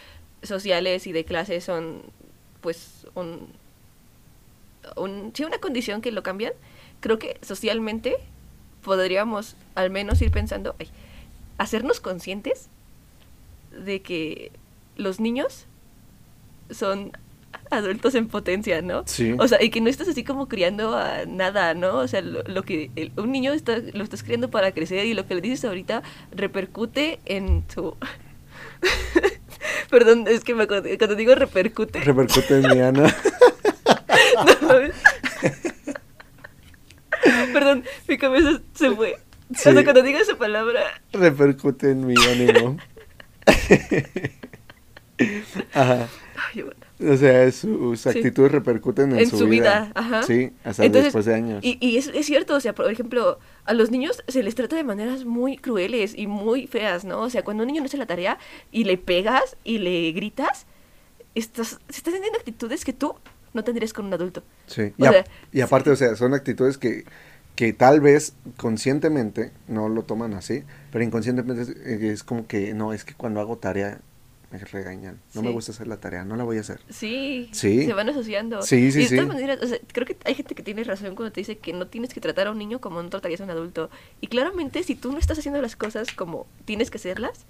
[0.44, 2.04] sociales y de clase son,
[2.62, 3.50] pues, un,
[4.96, 6.54] un, sí, una condición que lo cambian,
[7.00, 8.16] creo que socialmente
[8.84, 10.90] podríamos al menos ir pensando, ay,
[11.58, 12.70] hacernos conscientes
[13.72, 14.52] de que
[14.96, 15.66] los niños
[16.72, 17.12] son
[17.70, 19.04] adultos en potencia, ¿no?
[19.06, 19.36] Sí.
[19.40, 21.98] O sea, y que no estás así como criando a nada, ¿no?
[21.98, 25.14] O sea, lo, lo que el- un niño está, lo estás criando para crecer y
[25.14, 27.96] lo que le dices ahorita repercute en su...
[29.90, 32.00] Perdón, es que me cuando digo repercute...
[32.02, 33.16] Repercute en mi Ana.
[37.54, 39.18] Perdón, mi cabeza se fue.
[39.56, 39.70] Sí.
[39.84, 40.82] Cuando digo esa palabra...
[41.14, 42.78] Repercute en mi ánimo.
[45.74, 46.08] Ajá.
[46.54, 47.14] ay, bueno.
[47.14, 48.10] O sea, sus Sí.
[48.10, 50.24] actitudes repercuten en, en su vida, ajá.
[50.24, 51.64] Sí, hasta Entonces, después de años.
[51.64, 54.76] Y, y es, es cierto, o sea, por ejemplo, a los niños se les trata
[54.76, 57.22] de maneras muy crueles y muy feas, ¿no?
[57.22, 58.40] O sea, cuando un niño no hace la tarea
[58.72, 60.66] y le pegas y le gritas,
[61.36, 63.14] estás, estás teniendo actitudes que tú
[63.58, 64.44] no tendrías con un adulto.
[64.68, 67.04] Sí, y, a- sea, y aparte, o sea, son actitudes que,
[67.56, 71.70] que tal vez conscientemente no lo toman así, pero inconscientemente es,
[72.02, 74.00] es como que, no, es que cuando hago tarea
[74.52, 75.20] me regañan.
[75.34, 76.80] No me gusta hacer la tarea, no la voy a hacer.
[76.90, 77.86] Sí, Sí.
[77.86, 78.62] se van asociando.
[78.62, 79.16] Sí, sí, y de sí.
[79.18, 81.74] todas maneras, o sea, creo que hay gente que tiene razón cuando te dice que
[81.74, 83.90] no tienes que tratar a un niño como no tratarías a un adulto.
[84.22, 87.46] Y claramente, si tú no estás haciendo las cosas como tienes que hacerlas,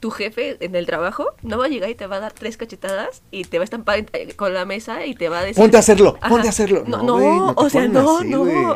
[0.00, 2.56] tu jefe en el trabajo no va a llegar y te va a dar tres
[2.56, 5.62] cachetadas y te va a estampar eh, con la mesa y te va a decir...
[5.62, 6.30] Ponte a hacerlo, Ajá.
[6.30, 6.84] ponte a hacerlo.
[6.86, 8.38] No, no, o sea, no, así, no.
[8.40, 8.66] güey.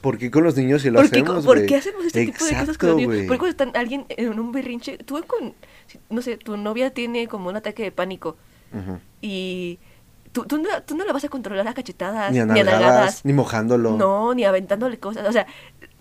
[0.00, 2.44] ¿Por qué con los niños si lo ¿Por qué, hacemos, por qué hacemos este tipo
[2.44, 3.24] de cosas con los niños?
[3.28, 5.54] Porque cuando está alguien en un berrinche, tú con,
[6.08, 8.36] no sé, tu novia tiene como un ataque de pánico
[9.20, 9.78] y
[10.32, 12.80] tú, tú, no, tú no la vas a controlar a cachetadas, Ni a ni nalgadas,
[12.80, 13.24] nalgadas.
[13.24, 13.96] ni mojándolo.
[13.96, 15.26] No, ni aventándole cosas.
[15.28, 15.46] O sea,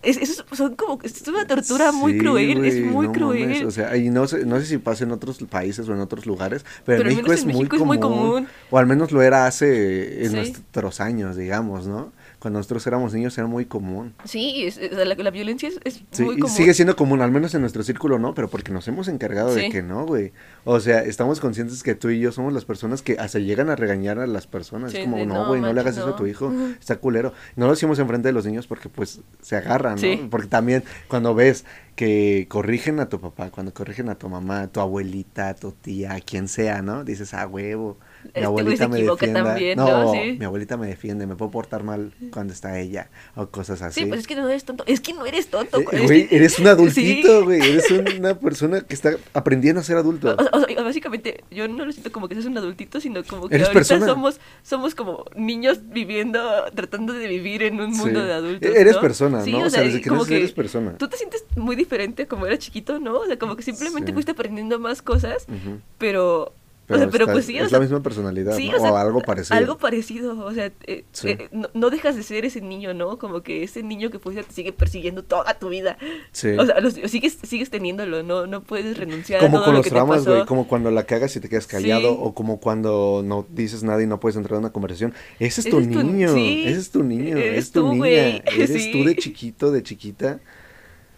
[0.03, 3.41] es, es- son como, es una tortura muy cruel, es muy no cruel.
[3.41, 5.99] mames, o sea, y no sé, no sé si pasa en otros países o en
[5.99, 8.47] otros lugares, pero, Pero en México, es, en muy México es muy común.
[8.69, 10.35] O al menos lo era hace en Sí.
[10.35, 12.11] nuestros años, digamos, ¿no?
[12.43, 14.13] Cuando nosotros éramos niños era muy común.
[14.25, 16.53] Sí, es- la, la violencia es, es Sí, muy y común.
[16.53, 19.69] sigue siendo común, al menos en nuestro círculo no, pero porque nos hemos encargado de
[19.69, 20.34] que no, güey.
[20.65, 23.77] O sea, estamos conscientes que tú y yo somos las personas que hasta llegan a
[23.77, 24.91] regañar a las personas.
[24.91, 26.15] Sí, es como, no, "No, güey, no, le hagas eso a no".
[26.17, 27.32] tu hijo, está culero.
[27.56, 30.29] No lo decimos enfrente de los niños porque pues se agarran, ¿no?
[30.29, 31.63] Porque también cuando ves
[31.95, 36.12] que corrigen a tu papá, cuando corrigen a tu mamá, tu abuelita, a tu tía,
[36.15, 37.06] a quien sea, ¿no?
[37.06, 39.41] Dices, ah, huevo, mi Este abuelita me defiende.
[39.41, 40.12] también, no, ¿no?
[40.13, 40.36] Sí.
[40.39, 44.01] mi abuelita me defiende, me puedo portar mal cuando está ella, o cosas así.
[44.01, 44.83] Sí, pues es que no eres tonto.
[44.88, 45.79] Es que no eres tonto.
[45.79, 47.45] Eh, Güey, que- eres un adultito, Sí.
[47.45, 47.62] güey.
[47.62, 50.36] Eres una persona que está aprendiendo a ser adulto.
[50.51, 53.47] O, o sea, básicamente, yo no lo siento como que seas un adultito, sino como
[53.49, 54.05] que Eres ahorita persona.
[54.07, 56.39] somos somos como niños viviendo,
[56.73, 58.25] tratando de vivir en un mundo Sí.
[58.27, 58.71] de adultos.
[58.75, 59.01] E- eres ¿no?
[59.01, 59.59] persona, Sí, ¿no?
[59.65, 60.97] O sea, desde que como naces eres persona.
[60.97, 63.15] Tú te sientes muy diferente como eras chiquito, ¿no?
[63.19, 64.13] O sea, como que simplemente Sí.
[64.13, 65.79] fuiste aprendiendo más cosas, Ujú.
[65.97, 66.53] pero.
[66.86, 68.78] Pero, o sea, pero está- pues sí, o es sea, la misma personalidad, sí, ¿no?
[68.78, 69.58] o sea, algo parecido.
[69.58, 71.30] Algo parecido, o sea, eh, Sí.
[71.30, 73.17] eh, no, no dejas de ser ese niño, ¿no?
[73.17, 75.98] Como que ese niño que pues te sigue persiguiendo toda tu vida.
[76.34, 76.50] Sí.
[76.60, 79.80] O sea, lo- sigues, sigues teniéndolo, no, no puedes renunciar a como todo con lo
[79.80, 80.32] los que pasó.
[80.34, 82.17] güey, como cuando la cagas y te quedas callado, Sí.
[82.19, 85.13] o como cuando no dices nada y no puedes entrar en una conversación.
[85.39, 88.04] Ese es tu niño, ese es tu niño, Eres es tu tú, niña,
[88.46, 90.39] eres tú de chiquito, de chiquita.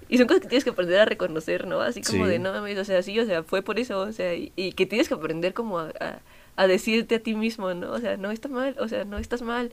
[0.10, 1.82] Y son cosas que tienes que aprender a reconocer, ¿no?
[1.82, 2.32] Así como Sí.
[2.32, 4.74] de, no mames, o sea, sí, o sea, fue por eso, o sea, y, y
[4.74, 6.20] que tienes que aprender como a, a-
[6.58, 7.92] a decirte a ti mismo, ¿no?
[7.92, 9.72] O sea, no está mal, o sea, no estás mal.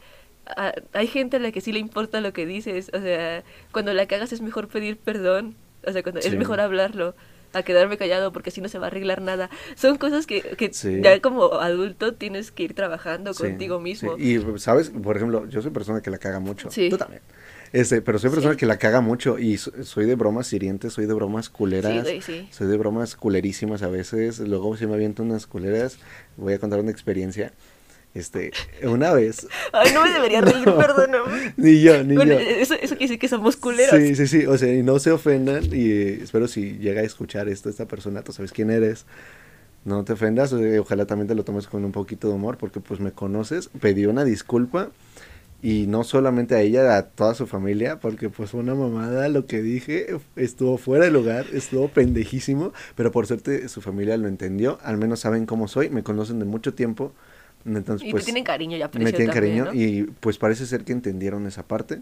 [0.57, 3.92] A- hay gente a la que sí le importa lo que dices, o sea, cuando
[3.95, 5.55] la cagas es mejor pedir perdón,
[5.87, 6.29] o sea, cuando Sí.
[6.29, 7.14] es mejor hablarlo
[7.55, 9.51] a quedarme callado porque así no se va a arreglar nada.
[9.77, 11.01] Son cosas que, que Sí.
[11.03, 14.16] ya como adulto tienes que ir trabajando Sí, contigo mismo.
[14.16, 14.38] sí.
[14.55, 14.88] Y, ¿sabes?
[14.90, 16.71] Por ejemplo, yo soy persona que la caga mucho.
[16.71, 17.21] Tú también.
[17.73, 18.59] Este, pero soy persona Sí.
[18.59, 22.07] que la caga mucho y so- soy de bromas hirientes, soy de bromas culeras.
[22.07, 22.49] Sí, sí.
[22.51, 24.41] Soy de bromas culerísimas a veces.
[24.41, 25.97] Luego si me aviento unas culeras,
[26.37, 27.53] voy a contar una experiencia.
[28.15, 28.51] Este,
[28.83, 29.47] una vez.
[29.73, 30.77] Ay, no me debería reír, No.
[30.77, 31.55] perdóname.
[31.57, 32.41] Ni yo, ni Bueno, yo.
[32.41, 33.99] eso, eso quiere decir que somos culeros.
[33.99, 34.45] Sí, sí, sí.
[34.45, 35.65] O sea, y no se ofendan.
[35.73, 39.07] Y eh, espero si llega a escuchar esto, esta persona, tú sabes quién eres.
[39.87, 40.53] No te ofendas.
[40.53, 43.71] eh, ojalá también te lo tomes con un poquito de humor, porque pues me conoces.
[43.81, 44.91] Pedí una disculpa.
[45.62, 49.46] Y no solamente a ella, a toda su familia, porque pues fue una mamada lo
[49.46, 54.79] que dije, estuvo fuera de lugar, estuvo pendejísimo, pero por suerte su familia lo entendió,
[54.83, 57.12] al menos saben cómo soy, me conocen de mucho tiempo,
[57.64, 59.81] entonces Y pues te tienen cariño y aprecio me tienen también, cariño ¿no?
[59.81, 62.01] y pues parece ser que entendieron esa parte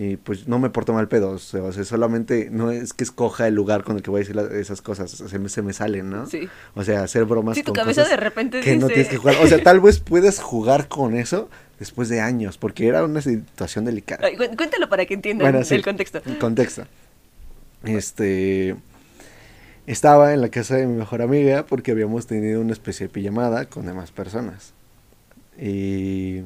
[0.00, 3.02] y pues no me porto mal pedo, o sea, o sea, solamente no es que
[3.02, 5.72] escoja el lugar con el que voy a decir esas cosas, se me, se me
[5.72, 6.24] salen, ¿no?
[6.26, 6.48] Sí.
[6.74, 9.16] O sea, hacer bromas Sí, tu con cabeza cosas de repente que no tienes que
[9.16, 13.20] jugar, o sea, tal vez puedes jugar con eso después de años, porque era una
[13.20, 14.24] situación delicada.
[14.26, 16.22] Ay, cué- cuéntalo para que entiendan Bueno, sí, el contexto.
[16.24, 16.84] el contexto.
[17.84, 18.76] Este.
[19.86, 23.64] Estaba en la casa de mi mejor amiga porque habíamos tenido una especie de pijamada
[23.66, 24.72] con demás personas.
[25.60, 26.42] Y.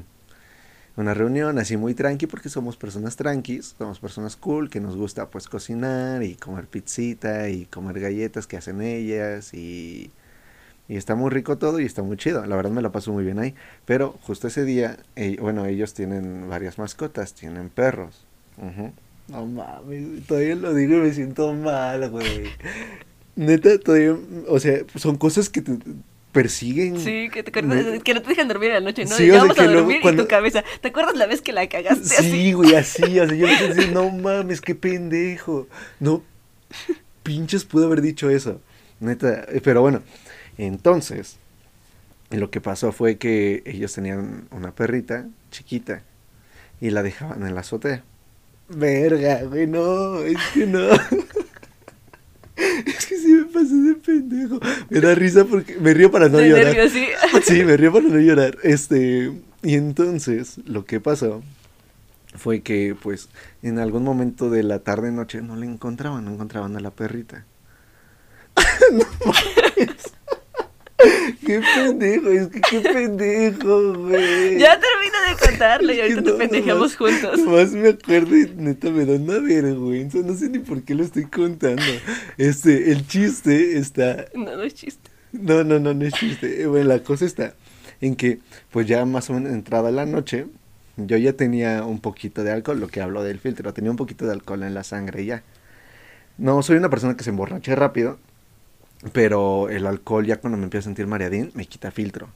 [0.94, 5.30] Una reunión así muy tranqui porque somos personas tranquis, somos personas cool que nos gusta
[5.30, 10.10] pues cocinar y comer pizzita y comer galletas que hacen ellas y,
[10.88, 13.24] y está muy rico todo y está muy chido, la verdad me la paso muy
[13.24, 13.54] bien ahí,
[13.86, 14.98] pero justo ese día,
[15.40, 18.26] bueno, ellos tienen varias mascotas, tienen perros.
[18.58, 18.92] Ujú.
[19.28, 22.50] No mames, todavía lo digo y me siento mal, güey.
[23.34, 24.14] Neta, todavía,
[24.46, 25.78] o sea, son cosas que te
[26.32, 26.98] persiguen.
[26.98, 29.14] Sí, que, te, Me- que no te dejan dormir en la noche, ¿no?
[29.16, 30.64] Sí, ya o sea, vamos que a luego dormir cuando- y tu cabeza.
[30.80, 32.30] ¿Te acuerdas la vez que la cagaste así?
[32.30, 35.68] Sí, güey, así, sea, yo me quedé así, no mames, qué pendejo.
[36.00, 36.22] No,
[37.22, 38.60] pinches pude haber dicho eso.
[39.00, 40.02] Neta, eh, pero bueno,
[40.58, 41.36] entonces,
[42.30, 46.02] lo que pasó fue que ellos tenían una perrita chiquita
[46.80, 48.04] y la dejaban en la azotea.
[48.68, 50.88] Verga, güey, no, es que no.
[52.56, 54.60] Es que sí me pasé de pendejo.
[54.90, 56.66] Me da risa porque me río para no De llorar.
[56.66, 57.06] nervios, sí.
[57.44, 58.58] Sí, me río para no llorar.
[58.62, 61.42] Este, y entonces lo que pasó
[62.34, 63.28] fue que, pues,
[63.62, 67.44] en algún momento de la tarde noche no le encontraban, no encontraban a la perrita.
[68.92, 70.12] No mames.
[71.44, 74.58] Qué pendejo, es que qué pendejo, güey.
[74.58, 77.38] Ya termina de contarlo y ahorita te pendejamos nomás- juntos.
[77.40, 81.02] Nomás me acuerdo y neta me da una vergüenza, no sé ni por qué lo
[81.04, 81.82] estoy contando.
[82.38, 85.10] Este, el chiste está No, no es chiste.
[85.32, 86.62] No, no, no, no es chiste.
[86.62, 87.54] Eh, Bueno, la cosa está
[88.00, 90.46] en que, pues ya más o menos entrada la noche,
[90.96, 94.26] yo ya tenía un poquito de alcohol, lo que hablo del filtro, tenía un poquito
[94.26, 95.42] de alcohol en la sangre ya.
[96.38, 98.18] No soy una persona que se emborrache rápido,
[99.12, 102.28] pero el alcohol ya cuando me empiezo a sentir mareadín me quita filtro.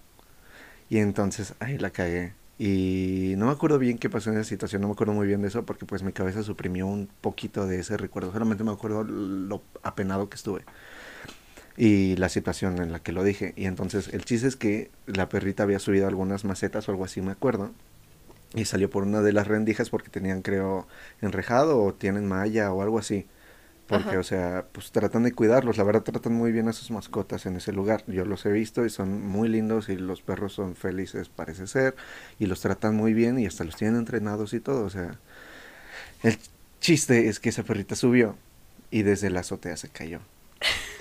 [0.90, 2.34] Y entonces ahí la cagué.
[2.58, 5.42] Y no me acuerdo bien qué pasó en esa situación, no me acuerdo muy bien
[5.42, 9.04] de eso porque pues mi cabeza suprimió un poquito de ese recuerdo, solamente me acuerdo
[9.04, 10.64] lo apenado que estuve
[11.76, 13.52] y la situación en la que lo dije.
[13.56, 17.20] Y entonces el chiste es que la perrita había subido algunas macetas o algo así,
[17.20, 17.70] me acuerdo.
[18.54, 20.86] Y salió por una de las rendijas porque tenían, creo,
[21.20, 23.26] enrejado o tienen malla o algo así.
[23.86, 24.18] Porque, Ajá.
[24.18, 25.76] o sea, pues tratan de cuidarlos.
[25.76, 28.02] La verdad, tratan muy bien a sus mascotas en ese lugar.
[28.08, 31.94] Yo los he visto y son muy lindos y los perros son felices, parece ser.
[32.40, 34.84] Y los tratan muy bien y hasta los tienen entrenados y todo.
[34.84, 35.18] O sea,
[36.24, 36.36] el
[36.80, 38.36] chiste es que esa perrita subió
[38.90, 40.20] y desde la azotea se cayó.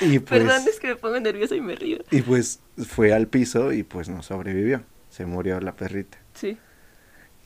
[0.00, 1.98] Y pues, Perdón, es que me pongo nerviosa y me río.
[2.10, 4.82] y pues fue al piso y pues no sobrevivió.
[5.08, 6.18] Se murió la perrita.
[6.34, 6.58] Sí.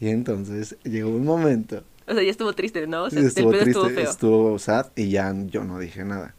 [0.00, 1.84] Y entonces llegó un momento.
[2.08, 3.04] O sea, ya estuvo triste, ¿no?
[3.04, 4.10] O sea, estuvo el pedo triste, estuvo feo.
[4.10, 6.34] estuvo sad y ya yo no dije nada.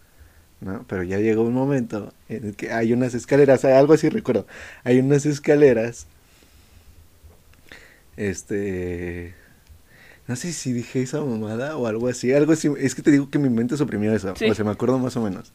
[0.62, 0.86] ¿no?
[0.88, 4.45] Pero ya llegó un momento en el que hay unas escaleras, algo así recuerdo.
[4.84, 6.08] Hay unas escaleras.
[8.17, 9.36] Este.
[10.27, 12.34] No sé si dije esa mamada o algo así.
[12.34, 12.69] Algo así.
[12.77, 14.34] Es que te digo que mi mente suprimió eso.
[14.36, 14.49] Sí.
[14.49, 15.53] O sea, me acuerdo más o menos.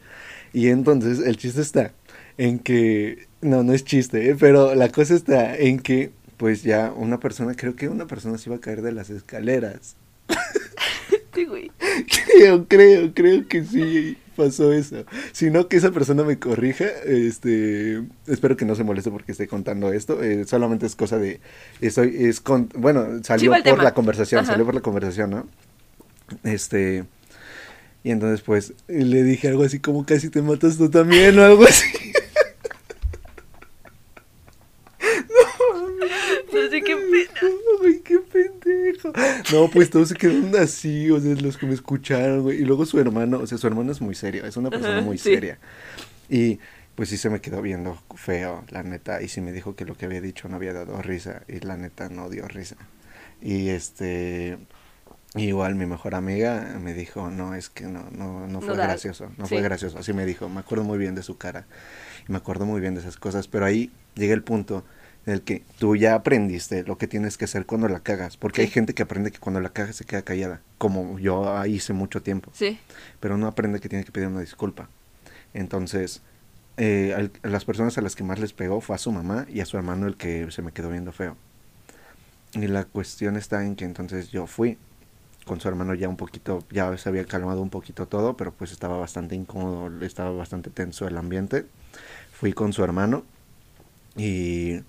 [0.53, 1.93] Y entonces el chiste está
[2.39, 3.27] en que.
[3.41, 4.37] No, no es chiste, ¿eh?
[4.39, 6.13] pero la cosa está en que.
[6.37, 9.97] Pues ya una persona, creo que una persona se iba a caer de las escaleras.
[11.35, 11.73] Sí, güey.
[12.37, 15.05] Creo, creo, creo que sí pasó eso.
[15.33, 16.85] Si no, que esa persona me corrija.
[17.05, 20.23] Este, espero que no se moleste porque esté contando esto.
[20.23, 21.41] eh, solamente es cosa de,
[21.81, 23.83] estoy, es con, bueno, salió por tema.
[23.83, 24.53] la conversación, Ajá.
[24.53, 25.49] salió por la conversación, ¿no?
[26.45, 27.05] Este,
[28.05, 31.65] y entonces pues le dije algo así como casi te matas tú también o algo
[31.65, 31.87] así.
[36.83, 37.53] Qué pena.
[37.85, 39.13] Ay, qué pendejo.
[39.53, 42.61] No, pues todos se quedaron así, o sea, los que me escucharon, güey.
[42.63, 45.05] Y luego su hermano, o sea, su hermano es muy serio, es una persona Ajá,
[45.05, 45.35] muy sí.
[45.35, 45.59] seria.
[46.29, 46.59] Y
[46.95, 49.23] pues sí se me quedó viendo feo, la neta.
[49.23, 51.43] Y sí me dijo que lo que había dicho no había dado risa.
[51.49, 52.77] Y la neta no dio risa.
[53.41, 54.59] Y este.
[55.37, 59.47] Igual mi mejor amiga me dijo, no, es que no, no, no fue gracioso, no
[59.47, 59.55] sí.
[59.57, 59.99] fue gracioso.
[59.99, 61.67] Así me dijo, me acuerdo muy bien de su cara.
[62.29, 63.49] Y me acuerdo muy bien de esas cosas.
[63.49, 64.85] Pero ahí llega el punto
[65.27, 68.37] en el que tú ya aprendiste lo que tienes que hacer cuando la cagas.
[68.37, 68.75] Porque hay Sí.
[68.75, 70.61] gente que aprende que cuando la cagas se queda callada.
[70.79, 72.51] Como yo hice mucho tiempo.
[72.53, 72.79] Sí.
[73.21, 74.89] Pero no aprende que tiene que pedir una disculpa.
[75.55, 76.21] Entonces,
[76.77, 79.47] eh, al- a las personas a las que más les pegó fue a su mamá
[79.49, 81.37] y a su hermano el que se me quedó viendo feo.
[82.53, 84.77] Y la cuestión está en que entonces yo fui
[85.45, 88.73] con su hermano ya un poquito, ya se había calmado un poquito todo, pero pues
[88.73, 91.67] estaba bastante incómodo, estaba bastante tenso el ambiente.
[92.33, 93.25] Fui con su hermano
[94.17, 94.81] y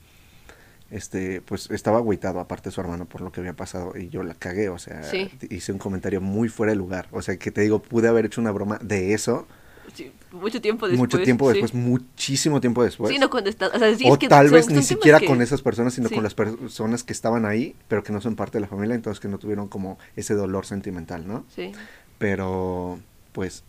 [0.91, 4.33] este pues estaba agüitado aparte su hermano por lo que había pasado y yo la
[4.35, 5.29] cagué, o sea, Sí.
[5.49, 8.39] hice un comentario muy fuera de lugar, o sea, que te digo, pude haber hecho
[8.41, 9.47] una broma de eso
[9.93, 10.97] Sí, Mucho tiempo después.
[10.99, 11.59] mucho tiempo sí.
[11.61, 13.13] después, muchísimo tiempo después.
[13.13, 13.69] Sí, no cuando estás.
[13.73, 15.61] O, sea, sí, o es que tal son- vez son ni siquiera que- con esas
[15.61, 18.67] personas, sino con las personas que estaban ahí, pero que no son parte de la
[18.67, 21.45] familia, entonces que no tuvieron como ese dolor sentimental, ¿no?
[21.55, 21.71] Sí.
[22.17, 22.99] Pero,
[23.31, 23.63] pues,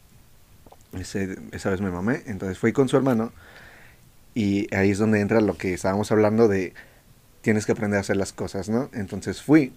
[0.99, 3.31] ese- esa vez me mamé, entonces fui con su hermano
[4.35, 6.73] y ahí es donde entra lo que estábamos hablando de
[7.47, 8.91] tienes que aprender a hacer las cosas, ¿no?
[8.93, 9.73] Entonces fui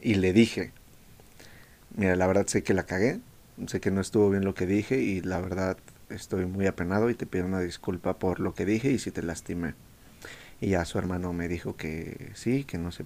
[0.00, 0.72] y le dije,
[1.94, 3.20] mira, la verdad sé que la cagué,
[3.66, 5.76] sé que no estuvo bien lo que dije y la verdad
[6.08, 9.22] estoy muy apenado y te pido una disculpa por lo que dije y si te
[9.22, 9.74] lastimé.
[10.62, 13.04] Y ya su hermano me dijo que sí, que no se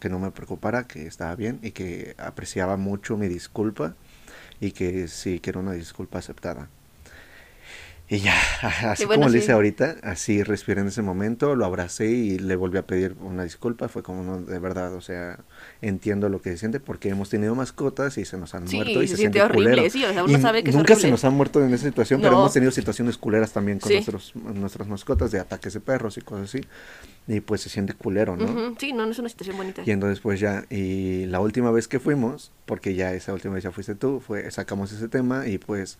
[0.00, 3.94] que no me preocupara, que estaba bien y que apreciaba mucho mi disculpa
[4.58, 6.68] y que sí, que era una disculpa aceptada.
[8.06, 8.34] Y ya,
[8.90, 9.44] así bueno, como le sí.
[9.44, 13.44] hice ahorita, así respiré en ese momento, lo abracé y le volví a pedir una
[13.44, 13.88] disculpa.
[13.88, 15.38] Fue como, no, de verdad, o sea,
[15.80, 19.02] entiendo lo que se siente porque hemos tenido mascotas y se nos han Sí, muerto
[19.02, 19.90] y se se, siente siente horrible, culero.
[19.90, 21.10] sí, o sea, uno Y sabe que es nunca se horrible.
[21.12, 22.40] nos han muerto en esa situación, pero No.
[22.40, 26.50] hemos tenido situaciones culeras también con nuestros, nuestras mascotas de ataques de perros y cosas
[26.50, 26.60] así.
[27.26, 28.44] Y pues se siente culero, ¿no?
[28.44, 29.82] Ujú, Sí, no, no es una situación bonita.
[29.86, 33.64] Y entonces pues ya, y la última vez que fuimos, porque ya esa última vez
[33.64, 35.98] ya fuiste tú, fue, sacamos ese tema y pues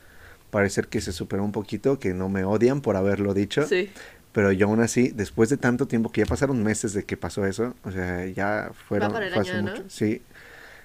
[0.54, 3.90] parecer que se superó un poquito, que no me odian por haberlo dicho, Sí.
[4.32, 7.44] pero yo aún así, después de tanto tiempo, que ya pasaron meses de que pasó
[7.44, 10.22] eso, o sea, ya fueron, mucho, sí,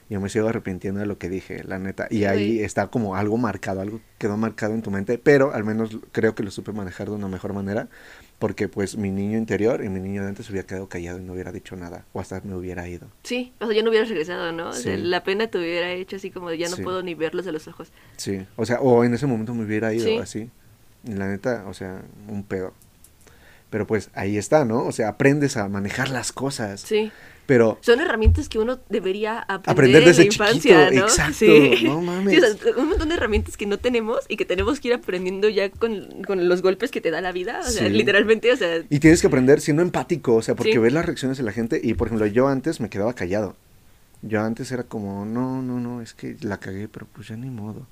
[0.10, 2.08] Yo me sigo arrepintiendo de lo que dije, la neta.
[2.10, 5.63] Y Sí, ahí está como algo marcado, algo quedó marcado en tu mente, pero al
[5.63, 7.89] menos creo que lo supe manejar de una mejor manera,
[8.39, 11.34] porque pues mi niño interior y mi niño de antes hubiera quedado callado y no
[11.34, 13.08] hubiera dicho nada, o hasta me hubiera ido.
[13.23, 14.69] Sí, o sea, ya no hubieras regresado, ¿no?
[14.69, 16.84] O sea, la pena te hubiera hecho así como de, ya no Sí.
[16.84, 17.91] puedo ni verlos a los ojos.
[18.17, 20.17] Sí, o sea, o en ese momento me hubiera ido Sí.
[20.17, 20.49] así.
[21.04, 22.73] Y la neta, o sea, un pedo.
[23.69, 24.84] Pero pues ahí está, ¿no?
[24.86, 26.82] O sea, aprendes a manejar las cosas.
[26.82, 27.12] Sí.
[27.49, 31.07] Pero Son herramientas que uno debería aprender, Aprender en desde la infancia, chiquito, ¿no?
[31.07, 31.79] exacto, Sí.
[31.83, 32.33] no mames.
[32.39, 34.93] Sí, o sea, un montón de herramientas que no tenemos y que tenemos que ir
[34.93, 37.62] aprendiendo ya con, con los golpes que te da la vida.
[37.65, 37.89] O sea, Sí.
[37.91, 41.39] literalmente, o sea, Y tienes que aprender siendo empático, o sea, porque ves las reacciones
[41.39, 43.55] de la gente y, por ejemplo, yo antes me quedaba callado.
[44.21, 47.49] Yo antes era como, no, no, no, es que la cagué, pero pues ya ni
[47.49, 47.88] modo.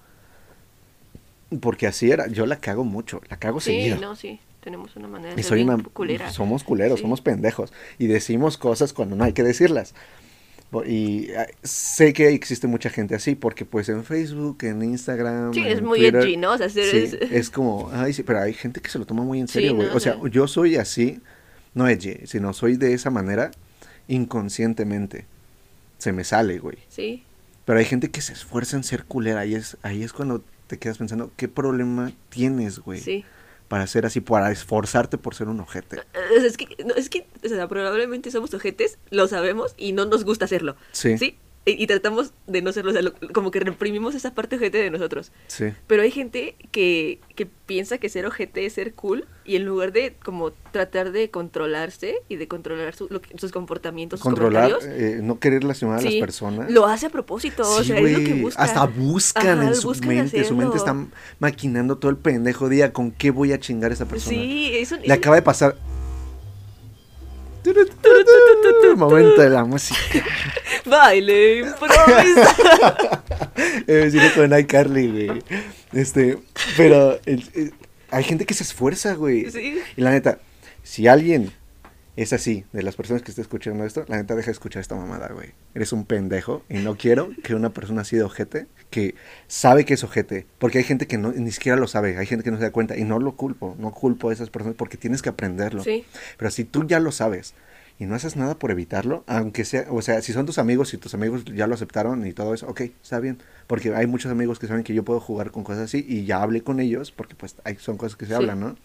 [1.61, 3.97] Porque así era, yo la cago mucho, la cago sí, seguido.
[3.99, 4.39] no, sí.
[4.67, 6.29] Tenemos una manera de ser una, culera.
[6.29, 7.03] somos culeros, Sí.
[7.03, 7.71] somos pendejos.
[7.97, 9.93] Y decimos cosas cuando no hay que decirlas.
[10.85, 15.53] Y ah, sé que existe mucha gente así, porque pues en Facebook, en Instagram.
[15.53, 16.51] Sí, en es muy Twitter, edgy, ¿no?
[16.51, 19.23] O sea, sí, es- es como, ay, sí, pero hay gente que se lo toma
[19.23, 19.87] muy en Sí, serio, güey.
[19.87, 20.27] no, o sea, no.
[20.27, 21.21] yo soy así,
[21.73, 23.51] no edgy, sino soy de esa manera
[24.09, 25.25] inconscientemente.
[25.97, 26.77] Se me sale, güey.
[26.89, 27.23] Sí,
[27.63, 30.77] Pero hay gente que se esfuerza en ser culera y es, ahí es cuando te
[30.77, 32.99] quedas pensando, ¿qué problema tienes, güey?
[32.99, 33.23] sí.
[33.67, 35.97] Para ser así, para esforzarte por ser un ojete.
[35.97, 39.91] Eh, sea, es que, no, es que o sea, probablemente somos ojetes, lo sabemos y
[39.91, 40.75] no nos gusta hacerlo.
[40.91, 41.17] Sí.
[41.17, 41.37] ¿Sí?
[41.67, 44.77] Y, y tratamos de no serlo, o sea, lo- como que reprimimos esa parte ojete
[44.77, 45.31] de nosotros.
[45.47, 45.65] Sí.
[45.85, 49.91] Pero hay gente que, que piensa que ser ojete es ser cool y en lugar
[49.91, 55.01] de como tratar de controlarse y de controlar su- lo sus comportamientos, sus Controlar, comentarios,
[55.01, 56.71] eh, no querer lastimar a las sí, personas.
[56.71, 58.63] lo hace a propósito, o Sí, sea, es lo que güey, busca.
[58.63, 61.11] Hasta buscan Ajá, en su buscan mente, su mente está hacerlo.
[61.39, 64.37] maquinando todo el pendejo día con qué voy a chingar a esta persona.
[64.37, 65.75] Sí, eso Le acaba de pasar.
[68.95, 70.23] Momento de la música.
[70.85, 73.23] Baile improvisado.
[73.87, 75.43] Eh, sí, con iCarly, güey.
[75.93, 76.37] Este,
[76.75, 77.73] pero el- el-
[78.11, 79.49] hay gente que se esfuerza, güey.
[79.51, 79.79] Sí.
[79.95, 80.39] Y la neta,
[80.83, 81.51] si alguien
[82.17, 84.95] es así, de las personas que esté escuchando esto, la neta deja de escuchar esta
[84.95, 85.51] mamada, güey.
[85.75, 89.13] Eres un pendejo y no quiero que una persona así de ojete, que
[89.47, 92.43] sabe que es ojete, porque hay gente que no, ni siquiera lo sabe, hay gente
[92.43, 94.97] que no se da cuenta y no lo culpo, no culpo a esas personas porque
[94.97, 95.83] tienes que aprenderlo.
[95.83, 96.05] Sí.
[96.37, 97.53] Pero si tú ya lo sabes
[97.99, 100.97] y no haces nada por evitarlo, aunque sea, o sea, si son tus amigos y
[100.97, 103.39] tus amigos ya lo aceptaron y todo eso, ok, está bien.
[103.65, 106.41] Porque hay muchos amigos que saben que yo puedo jugar con cosas así y ya
[106.43, 108.35] hablé con ellos, porque pues hay, son cosas que se Sí.
[108.35, 108.75] hablan, ¿no?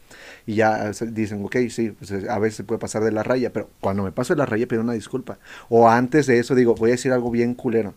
[0.47, 3.69] Y ya dicen, ok, sí, pues a veces se puede pasar de la raya, pero
[3.81, 5.39] cuando me paso de la raya pido una disculpa.
[5.69, 7.95] O antes de eso digo, voy a decir algo bien culero.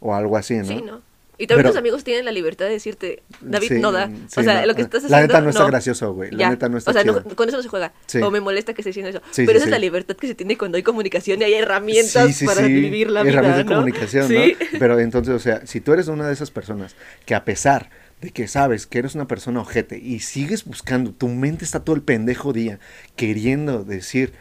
[0.00, 0.64] O algo así, ¿no?
[0.64, 1.00] Sí, ¿no?
[1.38, 4.08] Y también Pero- tus amigos tienen la libertad de decirte, David, Sí, no da.
[4.08, 4.66] sí, o sea, no.
[4.66, 5.16] lo que estás haciendo.
[5.16, 6.30] La neta no está gracioso, güey.
[6.30, 6.50] La Ya.
[6.50, 7.92] neta no está O sea, no- con eso no se juega.
[8.06, 8.18] Sí.
[8.22, 9.20] O me molesta que esté diciendo eso.
[9.34, 12.62] Pero esa es la libertad que se tiene cuando hay comunicación y hay herramientas para
[12.66, 13.32] vivir la vida.
[13.34, 14.56] herramientas de comunicación, Sí.
[14.72, 14.78] ¿no?
[14.78, 16.96] Pero entonces, o sea, si tú eres una de esas personas
[17.26, 17.90] que a pesar
[18.22, 21.94] de que sabes que eres una persona ojete y sigues buscando, tu mente está todo
[21.94, 22.78] el pendejo día
[23.14, 24.32] queriendo decir,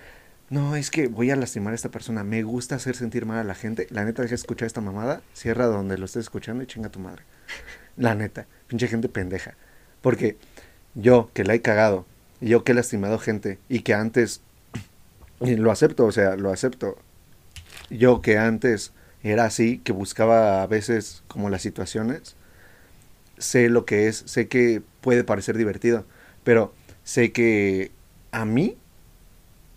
[0.49, 3.43] no, es que voy a lastimar a esta persona, me gusta hacer sentir mal a
[3.43, 6.67] la gente, la neta deja de escuchar esta mamada, cierra donde lo estés escuchando y
[6.67, 7.23] chinga a tu madre.
[7.97, 9.55] La neta, pinche gente pendeja.
[10.01, 10.38] Porque
[10.93, 12.05] yo que la he cagado,
[12.41, 14.41] yo que he lastimado gente y que antes,
[15.39, 16.97] lo acepto, o sea, lo acepto,
[17.89, 18.91] yo que antes
[19.23, 22.36] era así, que buscaba a veces como las situaciones,
[23.39, 26.05] sé lo que es, sé que puede parecer divertido,
[26.43, 27.91] pero sé que
[28.31, 28.77] a mí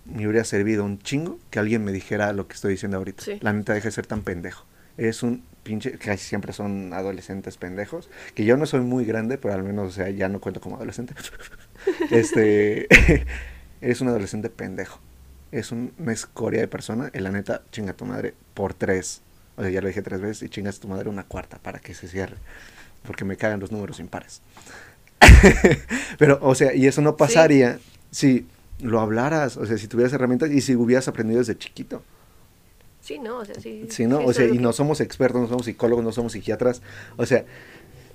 [0.09, 3.23] me hubiera servido un chingo que alguien me dijera lo que estoy diciendo ahorita.
[3.25, 3.39] Sí.
[3.41, 4.65] La neta deja de ser tan pendejo.
[4.97, 9.55] Es un pinche, casi siempre son adolescentes pendejos, que yo no soy muy grande, pero
[9.55, 11.15] al menos, o sea, ya no cuento como adolescente.
[12.11, 12.89] este,
[13.81, 15.01] eres un adolescente pendejo.
[15.53, 19.23] Es un- una escoria de persona, y la neta, chinga tu madre por tres.
[19.57, 21.95] O sea, ya lo dije tres veces y chingas tu madre una cuarta para que
[21.95, 22.37] se cierre.
[23.05, 24.43] Porque me cagan los números impares.
[26.19, 27.79] Pero, o sea, y eso no pasaría
[28.11, 28.47] si
[28.81, 32.03] lo hablaras, o sea, si tuvieras herramientas y si hubieras aprendido desde chiquito.
[33.01, 33.87] Sí, no, o sea, sí.
[33.91, 34.19] Sí, ¿no?
[34.19, 36.83] sí, O sea, y que- no somos expertos, no somos psicólogos, no somos psiquiatras.
[37.17, 37.45] O sea,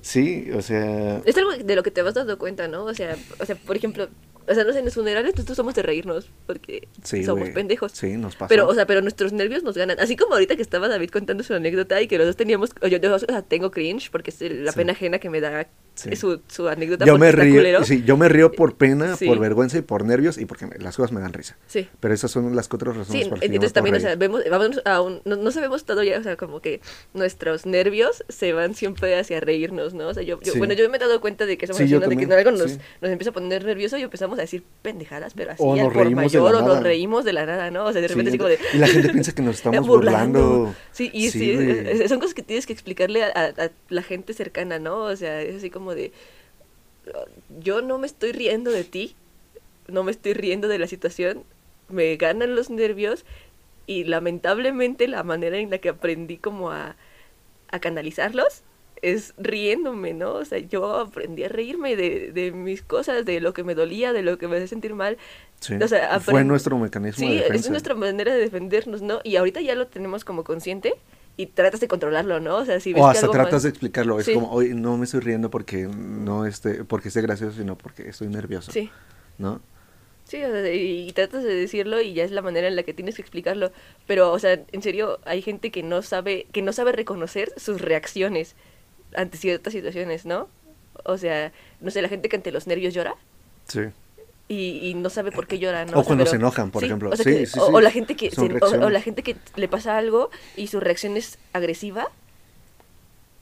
[0.01, 1.21] sí, o sea...
[1.25, 2.85] Es algo de lo que te vas dando cuenta, ¿no?
[2.85, 4.07] O sea, o sea por ejemplo,
[4.47, 7.53] o sea, no sé, en los funerales nosotros somos de reírnos porque Sí, somos güey.
[7.53, 7.91] pendejos.
[7.93, 8.47] Sí, nos pasa.
[8.49, 9.99] Pero, o sea, pero nuestros nervios nos ganan.
[9.99, 12.71] Así como ahorita que estaba David contando su anécdota y que los dos teníamos.
[12.81, 14.77] o Yo, yo, o sea, tengo cringe porque es la Sí.
[14.77, 16.15] pena ajena que me da Sí.
[16.15, 17.05] su, su anécdota.
[17.05, 17.61] yo me río,
[18.05, 19.27] yo me río por pena, Sí.
[19.27, 21.55] por vergüenza y por nervios y porque me- las cosas me dan risa.
[21.67, 21.87] Sí.
[21.99, 24.41] Pero esas son las otras razones Sí, por que entonces puedo también, o sea, vemos,
[24.49, 26.81] vamos a un, no, no sabemos todo ya, o sea, como que
[27.13, 30.07] nuestros nervios se van siempre hacia reírnos, ¿no?
[30.07, 31.99] O sea, yo, yo bueno, yo me he dado cuenta de que somos ¿no?
[31.99, 35.51] De que algo nos, nos empieza a poner nervioso y empezamos a decir pendejadas, pero
[35.51, 37.85] así O ya nos por mayor, o nos reímos de la nada, ¿no?
[37.85, 38.59] O sea, de repente Sí, así como de...
[38.73, 40.73] Y la gente piensa que nos estamos burlando.
[40.91, 41.55] Sí, y Sí,
[41.97, 44.97] sí, son cosas que tienes que explicarle a, a- a la gente cercana, ¿no?
[45.03, 46.11] O sea, es así como de,
[47.59, 49.15] yo no me estoy riendo de ti,
[49.87, 51.43] no me estoy riendo de la situación,
[51.89, 53.25] me ganan los nervios
[53.85, 56.95] y lamentablemente la manera en la que aprendí como a,
[57.69, 58.63] a canalizarlos
[59.03, 60.33] es riéndome, ¿no?
[60.33, 64.13] O sea, yo aprendí a reírme de, de mis cosas, de lo que me dolía,
[64.13, 65.17] de lo que me hacía sentir mal.
[65.59, 65.75] Sí.
[65.75, 67.55] O sea, Fue nuestro mecanismo Sí, de defensa.
[67.67, 69.19] es nuestra manera de defendernos, ¿no?
[69.23, 70.95] Y ahorita ya lo tenemos como consciente
[71.37, 72.57] y tratas de controlarlo, ¿no?
[72.57, 74.19] O sea, si ves o que hasta algo tratas más- de explicarlo.
[74.19, 74.33] Es Sí.
[74.33, 78.27] como, hoy no me estoy riendo porque no esté, porque esté gracioso, sino porque estoy
[78.29, 78.71] nervioso.
[78.71, 78.89] Sí,
[79.37, 79.61] ¿No?
[80.25, 82.83] sí, o sea, y, y tratas de decirlo y ya es la manera en la
[82.83, 83.71] que tienes que explicarlo.
[84.07, 87.81] Pero, o sea, en serio, hay gente que no sabe, que no sabe reconocer sus
[87.81, 88.55] reacciones
[89.15, 90.47] ante ciertas situaciones, ¿no?
[91.05, 91.51] O sea,
[91.81, 93.15] no sé, la gente que ante los nervios llora
[93.67, 93.81] Sí.
[94.47, 95.91] y, y no sabe por qué llora, ¿no?
[95.91, 97.09] O sea, cuando pero- se enojan, por sí, ejemplo.
[97.11, 97.71] o sea Sí, que- sí, o, sí.
[97.73, 101.17] o la gente que se- o- la gente que le pasa algo y su reacción
[101.17, 102.07] es agresiva.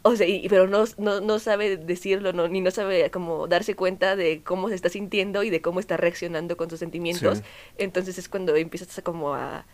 [0.03, 3.75] O sea, y- pero no, no, no sabe decirlo, no, ni no sabe como darse
[3.75, 7.43] cuenta de cómo se está sintiendo y de cómo está reaccionando con sus sentimientos.
[7.77, 9.65] Entonces es cuando empiezas a como a,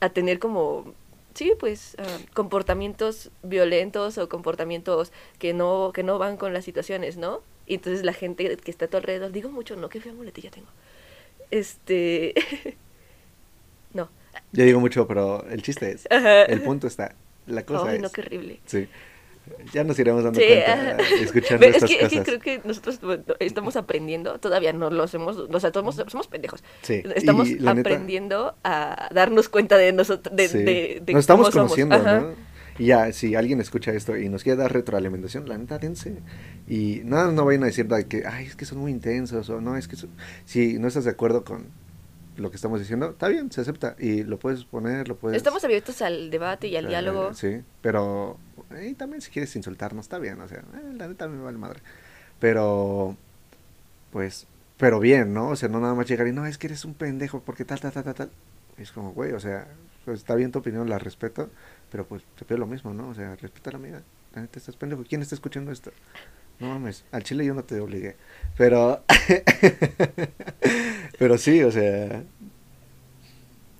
[0.00, 0.92] a tener como,
[1.38, 7.16] sí, pues, ah, comportamientos violentos o comportamientos que no, que no van con las situaciones,
[7.16, 7.42] ¿no?
[7.66, 10.50] Y entonces la gente que está a tu alrededor, digo mucho, no, qué fea muletilla
[10.50, 10.66] tengo.
[11.52, 12.34] Este...
[13.94, 14.08] no.
[14.52, 16.42] Yo digo mucho, pero el chiste es, Ajá.
[16.42, 17.14] el punto está,
[17.46, 18.58] la cosa Ay, es, no, qué horrible.
[18.66, 18.88] sí,
[19.72, 20.96] ya nos iremos dando Sí, cuenta ajá.
[21.20, 22.18] escuchando Ve, es estas que, es cosas.
[22.18, 23.00] que creo que nosotros
[23.40, 26.62] estamos aprendiendo, todavía no lo hacemos, o sea, somos, somos pendejos.
[26.82, 30.58] Sí, Estamos la neta- aprendiendo a darnos cuenta de nosotros, de, Sí.
[30.58, 31.70] de, de nos estamos cómo somos.
[31.72, 32.20] conociendo, Ajá.
[32.20, 32.48] ¿no?
[32.80, 36.18] Y ya, si alguien escucha esto y nos quiere dar retroalimentación, la neta, dense.
[36.68, 39.60] Y nada, no vayan a decir de que, ay, es que son muy intensos, o
[39.60, 40.10] no, es que son-
[40.44, 41.66] si no estás de acuerdo con
[42.36, 43.96] lo que estamos diciendo, está bien, se acepta.
[43.98, 45.36] Y lo puedes poner, lo puedes...
[45.36, 47.34] Estamos abiertos al debate y al eh, diálogo.
[47.34, 48.38] Sí, pero
[48.82, 51.80] y también si quieres insultarnos, está bien, o sea, eh, la neta me vale madre.
[52.40, 53.16] Pero,
[54.12, 54.46] pues,
[54.76, 55.48] pero bien, ¿no?
[55.48, 57.80] O sea, no nada más llegar y no, es que eres un pendejo porque tal,
[57.80, 58.30] tal, tal, tal, tal.
[58.76, 59.66] Es como, güey, o sea,
[60.04, 61.50] pues, está bien tu opinión, la respeto,
[61.90, 63.08] pero pues te pido lo mismo, ¿no?
[63.08, 64.02] O sea, respeta la mía.
[64.34, 65.04] La neta estás pendejo.
[65.08, 65.90] ¿Quién está escuchando esto?
[66.60, 68.16] No mames, al chile yo no te obligué.
[68.56, 69.04] Pero,
[71.18, 72.22] pero sí, o sea,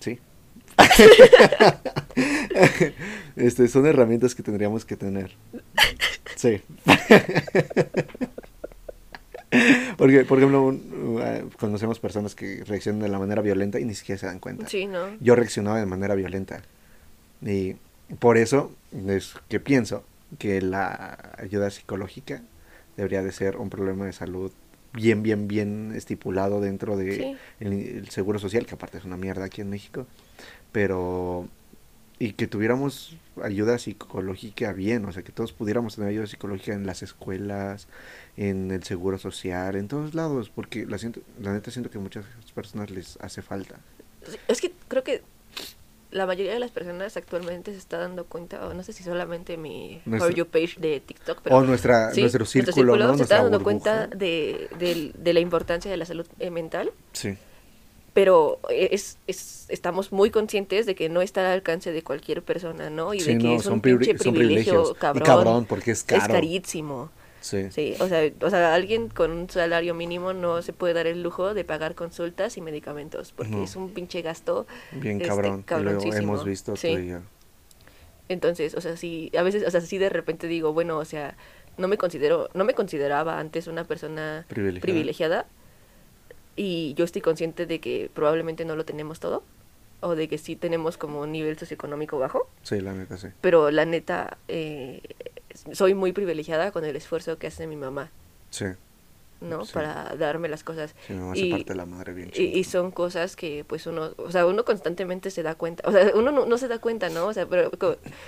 [0.00, 0.18] sí.
[3.38, 5.30] este, son herramientas que tendríamos que tener.
[6.36, 6.60] Sí.
[9.96, 14.18] Porque, por ejemplo, uh, conocemos personas que reaccionan de la manera violenta y ni siquiera
[14.18, 14.68] se dan cuenta.
[14.68, 15.06] Sí, ¿no?
[15.20, 16.62] Yo reaccionaba de manera violenta.
[17.40, 17.76] Y
[18.18, 18.72] por eso
[19.08, 20.04] es que pienso
[20.38, 22.42] que la ayuda psicológica
[22.96, 24.52] debería de ser un problema de salud
[24.92, 27.36] bien, bien, bien estipulado dentro de Sí.
[27.60, 30.06] el, el seguro social, que aparte es una mierda aquí en México.
[30.72, 31.48] Pero
[32.18, 36.84] y que tuviéramos ayuda psicológica bien, o sea, que todos pudiéramos tener ayuda psicológica en
[36.86, 37.86] las escuelas,
[38.36, 42.00] en el seguro social, en todos lados, porque la, siento, la neta siento que a
[42.00, 43.76] muchas personas les hace falta.
[44.48, 45.22] Es que creo que
[46.10, 49.56] la mayoría de las personas actualmente se está dando cuenta, o no sé si solamente
[49.56, 53.16] mi Nuestra- For You page de TikTok, pero o nuestra, sí, nuestro círculo, ¿no?
[53.16, 54.08] se está dando burbuja.
[54.08, 57.36] cuenta de, de la importancia de la salud mental, Sí,
[58.18, 62.90] pero es, es, estamos muy conscientes de que no está al alcance de cualquier persona,
[62.90, 63.14] ¿no?
[63.14, 64.90] Y Sí, de que no, es un pinche privilegio privilegios.
[64.90, 65.24] Y cabrón.
[65.24, 66.34] cabrón, porque es Es caro.
[66.34, 67.10] carísimo.
[67.40, 67.68] sí.
[67.70, 71.22] Sí, o sea, o sea, alguien con un salario mínimo no se puede dar el
[71.22, 73.62] lujo de pagar consultas y medicamentos, porque No.
[73.62, 75.28] es un pinche gasto Bien este,
[75.64, 75.64] cabrón.
[76.04, 77.12] y hemos visto Sí.
[78.28, 81.36] Entonces, o sea, sí, a veces, o sea, sí de repente digo, bueno, o sea,
[81.76, 84.80] no me considero, no me consideraba antes una persona Privilegiada.
[84.82, 85.46] privilegiada
[86.58, 89.44] y yo estoy consciente de que probablemente no lo tenemos todo
[90.00, 93.28] o de que sí tenemos como un nivel socioeconómico bajo, Sí, la neta, sí.
[93.40, 95.00] pero la neta eh,
[95.72, 98.10] soy muy privilegiada con el esfuerzo que hace mi mamá,
[98.50, 98.64] Sí.
[99.40, 99.64] ¿No?
[99.64, 99.72] Sí.
[99.72, 100.94] Para darme las cosas.
[101.06, 102.58] Sí, mi mamá Y- se parte la madre bien Y, chido.
[102.58, 106.10] y son cosas que pues uno, o sea, uno constantemente se da cuenta, o sea,
[106.14, 107.26] uno no, no se da cuenta, ¿no?
[107.26, 107.70] O sea, pero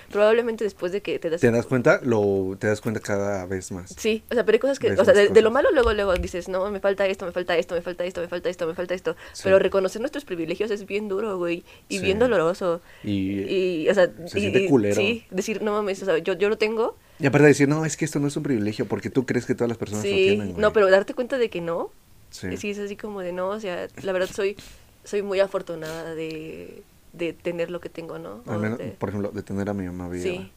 [0.09, 1.41] probablemente después de que te das...
[1.41, 1.99] ¿Te das cuenta?
[2.03, 3.93] Lo, te das cuenta cada vez más.
[3.97, 5.93] Sí, o sea, pero hay cosas que, Ves o sea, de, de lo malo luego,
[5.93, 8.67] luego dices, no, me falta esto, me falta esto, me falta esto, me falta esto,
[8.67, 9.41] me falta esto, Sí.
[9.45, 12.03] pero reconocer nuestros privilegios es bien duro, güey, y Sí.
[12.03, 12.81] bien doloroso.
[13.03, 14.95] Y, Y, o sea, Se y- siente culero.
[14.95, 17.85] Sí, decir, no mames, o sea, yo, yo lo tengo, y aparte de decir, no,
[17.85, 20.09] es que esto no es un privilegio, porque tú crees que todas las personas lo
[20.11, 20.61] sí, tienen, güey.
[20.61, 21.91] no, pero darte cuenta de que no,
[22.31, 22.55] Sí.
[22.57, 22.69] sí.
[22.71, 24.55] es así como de no, o sea, la verdad soy,
[25.03, 26.81] soy muy afortunada de,
[27.13, 28.41] de tener lo que tengo, ¿no?
[28.47, 30.23] Al O menos, de- por ejemplo, de tener a mi mamá viva.
[30.23, 30.51] sí,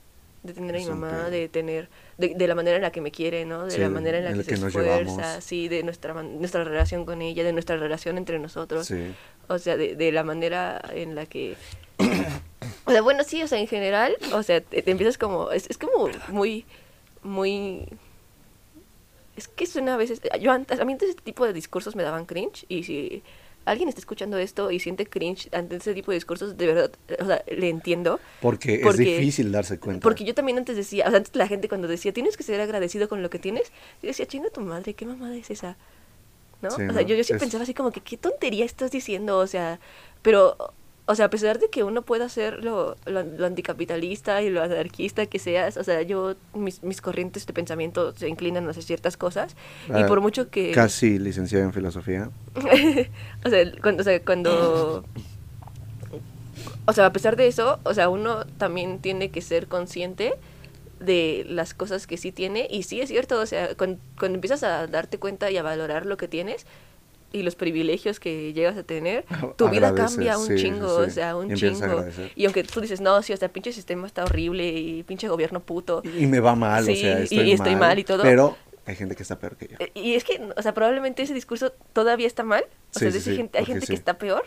[0.44, 1.88] de tener a mi mamá, de tener,
[2.18, 3.64] de, de la manera en la que me quiere, ¿no?
[3.64, 5.42] De Sí, la manera en la en que, que se nos esfuerza, llevamos.
[5.44, 8.86] sí, de nuestra, nuestra relación con ella, de nuestra relación entre nosotros.
[8.86, 9.14] Sí.
[9.48, 11.56] O sea, de, de la manera en la que...
[12.86, 15.51] o sea, bueno, sí, o sea, en general, o sea, te, te empiezas como...
[15.51, 16.64] Es, es como muy,
[17.22, 17.86] muy...
[19.36, 20.20] Es que suena a veces...
[20.40, 23.22] Yo antes, a mí antes este tipo de discursos me daban cringe y si
[23.64, 27.24] alguien está escuchando esto y siente cringe ante ese tipo de discursos, de verdad, o
[27.24, 28.20] sea, le entiendo.
[28.42, 30.03] Porque, Porque- es difícil darse cuenta.
[30.03, 32.61] Porque yo también antes decía, o sea, antes la gente cuando decía, tienes que ser
[32.61, 33.72] agradecido con lo que tienes,
[34.03, 35.76] yo decía, chinga tu madre, ¿qué mamada es esa?
[36.62, 36.70] ¿No?
[36.70, 36.92] Sí, o ¿no?
[36.92, 39.38] sea, yo, yo sí Es- pensaba así como que, ¿qué tontería estás diciendo?
[39.38, 39.80] O sea,
[40.22, 40.57] pero,
[41.07, 44.62] o sea, a pesar de que uno pueda ser lo, lo, lo anticapitalista y lo
[44.62, 49.16] anarquista que seas, o sea, yo, mis, mis corrientes de pensamiento se inclinan hacia ciertas
[49.16, 49.55] cosas,
[49.88, 50.72] y Ah, por mucho que...
[50.72, 52.30] Casi licenciada en filosofía.
[53.44, 55.05] o sea, cuando, o sea, cuando...
[56.86, 60.34] O sea, a pesar de eso, o sea, uno también tiene que ser consciente
[61.00, 62.66] de las cosas que sí tiene.
[62.70, 66.07] Y sí es cierto, o sea, cuando, cuando empiezas a darte cuenta y a valorar
[66.07, 66.66] lo que tienes
[67.35, 69.24] y los privilegios que llegas a tener,
[69.59, 71.11] tu vida cambia un sí, sí, chingo, o sí.
[71.11, 72.07] sea, un Y chingo.
[72.37, 75.61] Y aunque tú dices, no, sí, o sea, pinche sistema está horrible y pinche gobierno
[75.61, 76.03] puto.
[76.18, 78.22] Y me va mal, o Sí, sea, y- estoy, y estoy mal y todo.
[78.22, 78.57] Pero
[78.87, 79.76] hay gente que está peor que yo.
[79.80, 82.64] Eh, Y es que, o sea, probablemente ese discurso todavía está mal.
[82.95, 83.93] O Sí, sea, sí, sí, gente, hay gente sí.
[83.93, 84.45] que está peor.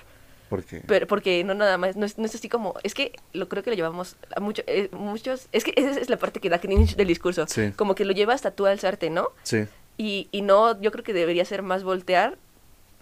[0.50, 3.50] Porque Pero porque no nada más, no es, no es así como, es que lo
[3.50, 6.50] creo que lo llevamos a mucho, eh, muchos, es que esa es la parte que
[6.50, 7.74] da cringe del discurso, Sí.
[7.76, 9.28] como que lo lleva hasta tú a alzarte, ¿no?
[9.44, 9.66] sí,
[9.98, 12.38] Y, y no, yo creo que debería ser más voltear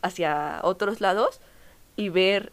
[0.06, 1.41] hacia otros lados
[1.95, 2.51] y ver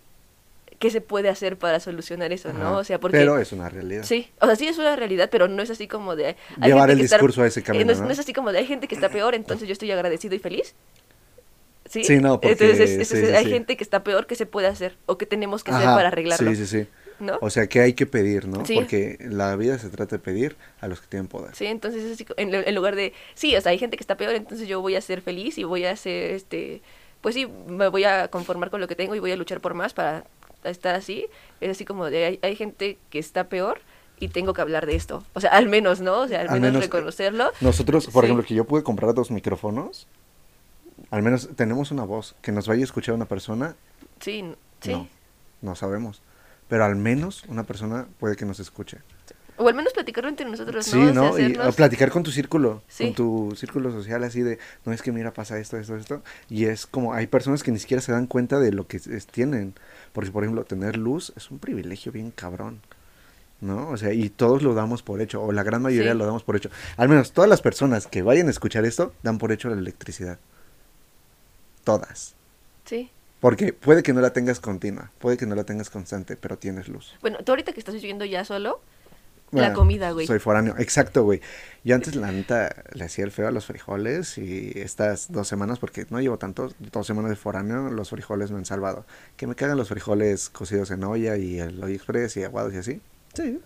[0.79, 2.59] qué se puede hacer para solucionar eso, ajá.
[2.59, 2.77] ¿no?
[2.79, 3.17] O sea, porque...
[3.19, 4.03] Pero es una realidad.
[4.03, 6.27] Sí, o sea, sí es una realidad, pero no es así como de...
[6.61, 8.07] hay Llevar el que está- discurso a ese eh, camino, no, es, ¿no?
[8.07, 10.41] no es así como de hay gente que está peor, entonces yo estoy agradecido y
[10.41, 10.75] feliz.
[11.89, 13.51] Sí, Sí, no, porque- entonces, es- sí, entonces sí, hay sí.
[13.51, 16.09] gente que está peor que se puede hacer o que tenemos que hacer Ajá, para
[16.09, 16.51] arreglarlo.
[16.51, 16.87] Sí, sí, sí.
[17.21, 17.39] ¿no?
[17.41, 18.65] O sea, que hay que pedir, ¿no?
[18.67, 18.75] Sí.
[18.75, 21.55] Porque la vida se trata de pedir a los que tienen poder.
[21.55, 24.67] Sí, entonces es en lugar de, sí, o sea, hay gente que está peor, entonces
[24.67, 26.83] yo voy a ser feliz y voy a ser, este,
[27.23, 29.73] pues sí, me voy a conformar con lo que tengo y voy a luchar por
[29.75, 30.25] más para
[30.65, 31.27] estar así.
[31.61, 33.81] Es así como de, hay, hay gente que está peor
[34.21, 35.25] y tengo que hablar de esto.
[35.35, 36.21] O sea, al menos, ¿no?
[36.21, 37.51] O sea, al, Al menos, menos, eh, reconocerlo.
[37.61, 38.27] Nosotros, por Sí.
[38.27, 40.07] ejemplo, que yo pude comprar dos micrófonos,
[41.11, 43.75] al menos tenemos una voz que nos vaya a escuchar una persona,
[44.21, 44.93] Sí, sí.
[44.93, 45.09] no,
[45.63, 46.23] no sabemos.
[46.69, 48.99] Pero al menos una persona puede que nos escuche.
[49.63, 51.31] O al menos platicarlo entre nosotros, Sí, ¿no?
[51.31, 51.69] O sea, ¿no?
[51.69, 53.05] Y platicar con tu círculo, Sí.
[53.05, 56.23] con tu círculo social así de, no es que mira, pasa esto, esto, esto.
[56.51, 59.27] Y es como, hay personas que ni siquiera se dan cuenta de lo que es-
[59.27, 59.75] tienen.
[60.13, 62.81] Porque, por ejemplo, tener luz es un privilegio bien cabrón.
[63.61, 63.91] ¿No?
[63.91, 66.19] O sea, y todos lo damos por hecho, o la gran mayoría Sí.
[66.19, 66.69] lo damos por hecho.
[66.97, 70.39] Al menos todas las personas que vayan a escuchar esto dan por hecho la electricidad.
[71.85, 72.35] Todas.
[72.85, 73.11] Sí.
[73.41, 76.89] Porque puede que no la tengas continua, puede que no la tengas constante, pero tienes
[76.89, 77.15] luz.
[77.21, 78.81] Bueno, tú ahorita que estás viviendo ya solo,
[79.53, 80.27] la comida, güey.
[80.27, 81.41] Soy foráneo, exacto, güey.
[81.85, 85.79] Yo antes, la neta, le hacía el feo a los frijoles y estas dos semanas,
[85.79, 89.05] porque no llevo tanto, dos semanas de foráneo, los frijoles me han salvado.
[89.37, 92.77] Que me cagan los frijoles cocidos en olla y el olla express y aguados y
[92.79, 93.01] así.
[93.35, 93.61] Sí.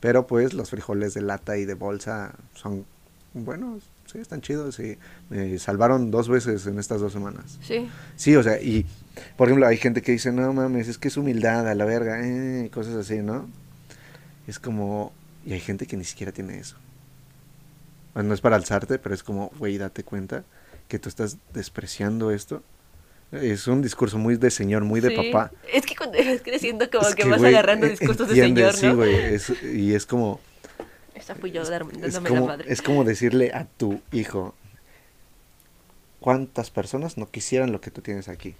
[0.00, 2.84] Pero pues los frijoles de lata y de bolsa son
[3.32, 7.58] buenos, sí, están chidos y me salvaron dos veces en estas dos semanas.
[7.62, 7.88] Sí.
[8.16, 8.86] Sí, o sea, y
[9.36, 12.20] por ejemplo, hay gente que dice, no mames, es que es humildad a la verga,
[12.22, 13.48] eh, cosas así, ¿no?
[14.46, 15.12] Es como,
[15.46, 16.76] y hay gente que ni siquiera tiene eso.
[18.14, 20.44] Bueno, no es para alzarte, pero es como, güey, date cuenta
[20.88, 22.62] que tú estás despreciando esto.
[23.32, 25.16] Es un discurso muy de señor, muy de Sí.
[25.32, 25.50] papá.
[25.72, 28.72] Es que cuando vas creciendo como Es que, vas güey, agarrando e- discursos entiendes, de
[28.78, 29.04] señor, ¿no?
[29.04, 30.40] Sí, güey, es- y es como,
[31.14, 32.72] Esa fui yo es dándome la como, madre.
[32.72, 34.54] es como decirle a tu hijo,
[36.20, 38.54] ¿cuántas personas no quisieran lo que tú tienes aquí?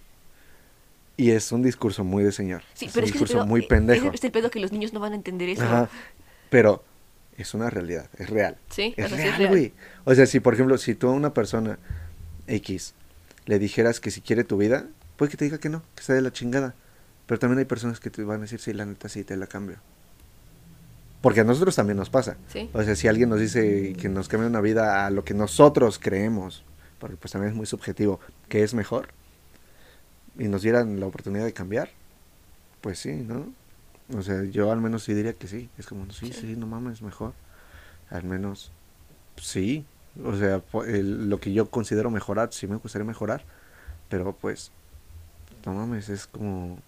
[1.17, 2.63] Y es un discurso muy de señor.
[2.75, 4.09] Sí, es pero un es que es el discurso pedo- muy pendejo.
[4.09, 5.63] Es, es el pedo que los niños no van a entender eso.
[5.63, 5.89] Ajá,
[6.55, 6.85] pero
[7.37, 8.57] es una realidad, es real.
[8.71, 9.73] Sí, Es sea, sí real.
[10.05, 11.81] O sea, si por ejemplo, si tú a una persona
[12.47, 12.95] X
[13.47, 14.87] le dijeras que si quiere tu vida,
[15.17, 16.77] puede que te diga que no, que está de la chingada.
[17.27, 19.49] Pero también hay personas que te van a decir, sí, la neta, sí, te la
[19.49, 19.79] cambio.
[21.23, 22.37] Porque a nosotros también nos pasa.
[22.53, 22.71] Sí.
[22.73, 25.99] O sea, si alguien nos dice que nos cambia una vida a lo que nosotros
[25.99, 26.63] creemos,
[27.01, 29.09] porque pues también es muy subjetivo, que es mejor,
[30.39, 31.91] y nos dieran la oportunidad de cambiar,
[32.81, 33.53] pues sí, ¿no?
[34.13, 35.69] O sea, yo al menos sí diría que sí.
[35.79, 36.41] Es como, sí, Sí.
[36.41, 37.33] sí, no mames, mejor.
[38.11, 38.71] Al menos,
[39.37, 39.85] sí.
[40.23, 43.45] O sea, el- lo que yo considero mejorar, sí me gustaría mejorar,
[44.09, 44.71] pero pues,
[45.65, 46.79] no mames, es como...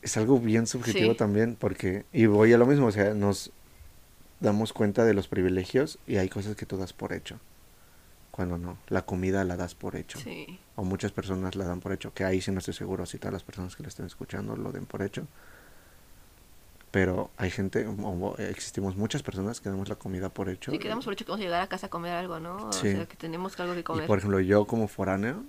[0.00, 1.16] Es algo bien subjetivo Sí.
[1.18, 3.50] también, porque, y voy a lo mismo, o sea, nos
[4.40, 7.38] damos cuenta de los privilegios y hay cosas que tú das por hecho.
[8.38, 10.16] Cuando no, la comida la das por hecho.
[10.20, 10.60] Sí.
[10.76, 13.32] O muchas personas la dan por hecho, que ahí sí no estoy seguro si todas
[13.32, 15.26] las personas que la estén escuchando lo den por hecho.
[16.92, 20.70] Pero hay gente, o- existimos muchas personas que damos la comida por hecho.
[20.70, 22.68] Sí, quedamos por hecho que vamos a llegar a casa a comer algo, ¿no?
[22.68, 22.92] O Sí.
[22.92, 24.06] sea, que tenemos algo que Y comer.
[24.06, 25.42] por ejemplo, yo como foráneo,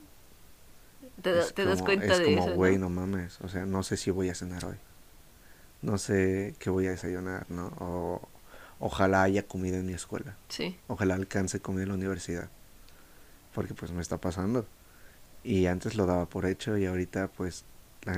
[1.21, 2.55] te te das como- cuenta es de como, eso.
[2.55, 2.89] güey, ¿no?
[2.89, 3.39] no mames.
[3.41, 4.77] O sea, no sé si voy a cenar hoy.
[5.83, 7.67] No sé qué voy a desayunar, ¿no?
[7.79, 8.27] O
[8.79, 10.35] ojalá haya comida en mi escuela.
[10.47, 10.75] Sí.
[10.87, 12.49] Ojalá alcance comida en la universidad.
[13.53, 14.65] Porque pues me está pasando.
[15.43, 17.65] Y antes lo daba por hecho y ahorita pues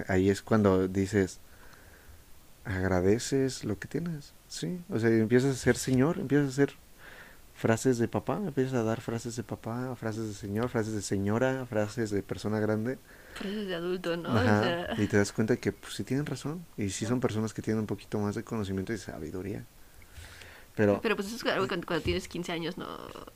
[0.07, 1.39] ahí es cuando dices,
[2.65, 4.33] agradeces lo que tienes.
[4.47, 6.73] Sí, o sea, empiezas a ser señor, empiezas a hacer
[7.55, 11.65] frases de papá, empiezas a dar frases de papá, frases de señor, frases de señora,
[11.67, 12.99] frases de persona grande.
[13.33, 14.29] Frases de adulto, ¿no?
[14.33, 16.65] O Ajá, sea, y te das cuenta que pues sí tienen razón.
[16.77, 19.65] Y sí son personas que tienen un poquito más de conocimiento y sabiduría.
[20.75, 22.87] Pero, Pero pues eso es algo cuando, cuando tienes 15 años, ¿no?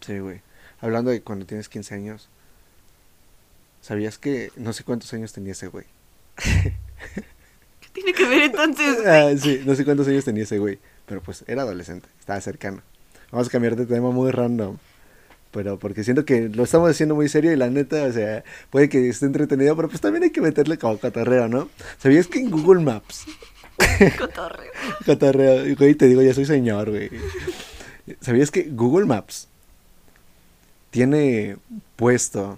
[0.02, 0.42] sí, güey.
[0.82, 2.30] Hablando de cuando tienes 15 años,
[3.82, 5.86] ¿sabías que no sé cuántos años tenía ese güey?
[6.36, 8.98] ¿Qué tiene que ver entonces?
[9.06, 10.80] Ah, sí, no sé cuántos años tenía ese güey.
[11.06, 12.82] Pero pues era adolescente, estaba cercano.
[13.32, 14.78] Vamos a cambiar de tema muy random.
[15.52, 18.90] Pero porque siento que lo estamos haciendo muy serio y la neta, o sea, puede
[18.90, 21.70] que esté entretenido, pero pues también hay que meterle como cotorreo, ¿no?
[21.98, 23.26] ¿Sabías que en Google Maps,
[24.18, 24.72] Cotorreo.
[25.06, 27.10] cotorreo, güey, te digo, ya soy señor, güey.
[28.20, 29.48] ¿Sabías que Google Maps
[30.96, 31.58] tiene
[31.98, 32.58] puesto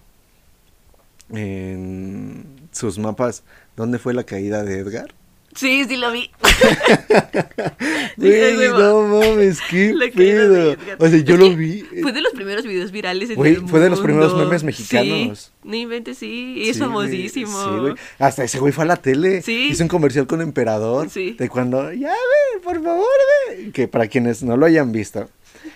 [1.31, 3.41] en sus mapas
[3.75, 5.11] dónde fue la caída de Edgar?
[5.55, 6.29] Sí, sí lo vi.
[8.17, 10.75] Güey, no mames, qué pedo.
[10.99, 11.79] O sea, yo Es lo vi.
[11.93, 15.51] eh, Fue de los primeros videos virales en el fue de los primeros memes mexicanos.
[15.63, 16.61] Sí, no inventes, sí.
[16.67, 17.63] Es sí, famosísimo.
[17.63, 17.93] Sí, güey.
[18.19, 19.41] Hasta ese güey fue a la tele.
[19.41, 19.69] Sí.
[19.71, 21.09] Hizo un comercial con Emperador.
[21.09, 21.31] Sí.
[21.39, 23.05] De cuando, ya, güey, por favor,
[23.47, 23.71] güey.
[23.71, 25.27] Que para quienes no lo hayan visto,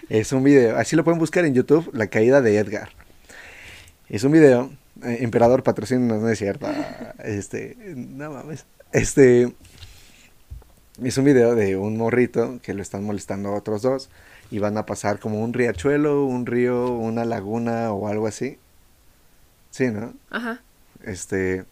[0.10, 0.78] es un video.
[0.78, 2.90] Así lo pueden buscar en YouTube, La caída de Edgar.
[4.10, 4.72] Es un video.
[5.04, 6.68] eh, Emperador patrocina, no es cierto.
[7.24, 8.66] Este, no mames.
[8.92, 9.54] Este.
[11.04, 14.10] Es un video de un morrito que lo están molestando a otros dos.
[14.52, 18.58] Y van a pasar como un riachuelo, un río, una laguna o algo así.
[19.70, 20.14] Sí, ¿no?
[20.30, 20.60] Ajá.
[21.04, 21.64] este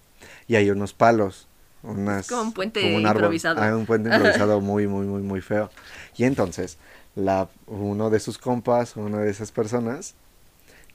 [0.47, 1.47] y hay unos palos
[1.84, 3.12] unas como un puente árbol.
[3.12, 3.62] improvisado.
[3.62, 5.70] Ah, un puente improvisado muy muy muy muy feo
[6.18, 6.78] y entonces
[7.20, 10.15] la uno de sus compas una de esas personas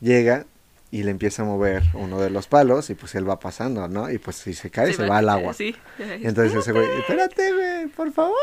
[0.01, 0.47] llega
[0.91, 4.11] y le empieza a mover uno de los palos y pues él va pasando no
[4.11, 5.53] y pues si se cae Sí, se va al agua.
[5.55, 5.75] Sí.
[5.99, 7.53] entonces ese güey espérate.
[7.53, 8.35] Güey por favor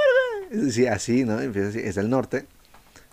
[0.52, 1.80] güey sí así no empieza así.
[1.80, 2.46] Es del norte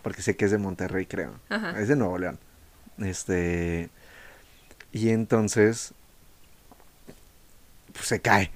[0.03, 1.35] porque sé que es de Monterrey creo.
[1.49, 1.79] Ajá.
[1.81, 2.39] es de Nuevo León.
[2.99, 3.91] Este
[4.93, 5.93] y entonces
[7.93, 8.51] pues se cae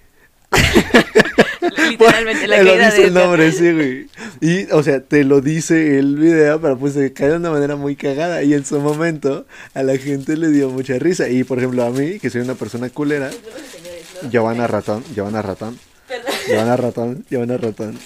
[1.90, 4.06] Literalmente, la Él lo caída dice de el nombre, sí, güey.
[4.40, 7.76] Y, o sea, te lo dice el video, pero pues se cae de una manera
[7.76, 8.42] muy cagada.
[8.42, 11.28] Y en su momento, a la gente le dio mucha risa.
[11.28, 13.30] Y, por ejemplo, a mí, que soy una persona culera,
[14.30, 15.78] Giovanna Ratón, Giovanna Ratón,
[16.48, 17.98] Giovanna Ratón, Giovanna Ratón,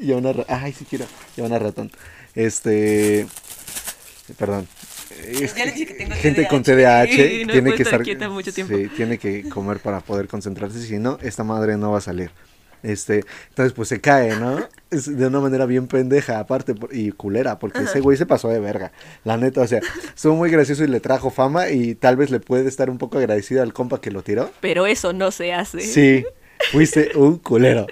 [0.00, 1.90] Giovanna Ratón, ay, sí quiero, Giovanna Ratón.
[2.34, 3.26] Este,
[4.38, 4.68] perdón.
[5.10, 8.00] Es Ya les dije que tengo gente con TDAH, TDAH y no tiene que estar
[8.00, 8.76] estar quieta mucho tiempo.
[8.76, 12.30] sí, tiene que comer para poder concentrarse, si no, esta madre no va a salir.
[12.82, 14.58] Este, entonces pues se cae, ¿no?
[14.90, 18.58] Es de una manera bien pendeja, aparte, y culera, porque ese güey se pasó de
[18.58, 18.92] verga.
[19.24, 19.80] La neta, o sea,
[20.14, 23.18] estuvo muy gracioso y le trajo fama y tal vez le puede estar un poco
[23.18, 24.50] agradecido al compa que lo tiró.
[24.60, 25.80] Pero eso no se hace.
[25.80, 26.24] Sí,
[26.72, 27.86] fuiste un culero.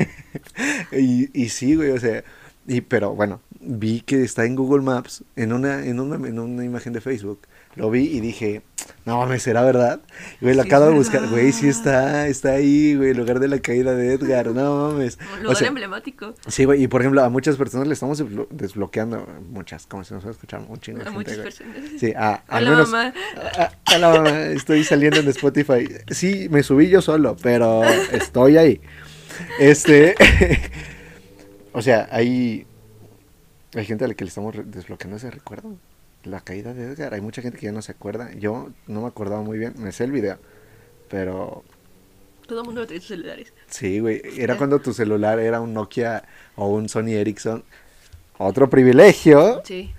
[0.92, 2.24] y, y sí, güey, o sea,
[2.66, 6.64] y pero bueno, vi que está en Google Maps, en una, en una, en una
[6.64, 7.40] imagen de Facebook.
[7.74, 8.60] Lo vi y dije,
[9.06, 10.00] no mames, ¿será verdad?
[10.42, 13.48] Güey, lo Sí, acabo de buscar, güey, sí está, está ahí, güey, el lugar de
[13.48, 15.16] la caída de Edgar, no mames.
[15.32, 16.34] Un O lugar sea, emblemático.
[16.48, 20.12] sí, güey, y por ejemplo, a muchas personas le estamos desblo- desbloqueando, muchas, como si
[20.12, 21.44] nos va a escuchar un chingo A gente, muchas güey.
[21.44, 21.76] personas.
[21.98, 23.14] Sí, a, al Hola, menos, mamá.
[23.56, 25.88] a- a- hola, mamá, estoy saliendo en Spotify.
[26.10, 28.80] Sí, me subí yo solo, pero estoy ahí.
[29.58, 30.14] Este,
[31.72, 32.66] o sea, hay,
[33.74, 35.76] hay gente a la que le estamos desbloqueando ese recuerdo.
[36.24, 37.14] La caída de Edgar.
[37.14, 38.32] Hay mucha gente que ya no se acuerda.
[38.34, 39.74] Yo no me acordaba muy bien.
[39.78, 40.38] Me sé el video.
[41.08, 41.64] Pero
[42.46, 43.52] Todo el mundo en sus celulares.
[43.66, 44.22] sí, güey.
[44.38, 46.22] Era cuando tu celular era un Nokia
[46.56, 47.64] o un Sony Ericsson.
[48.38, 49.92] Otro privilegio Sí.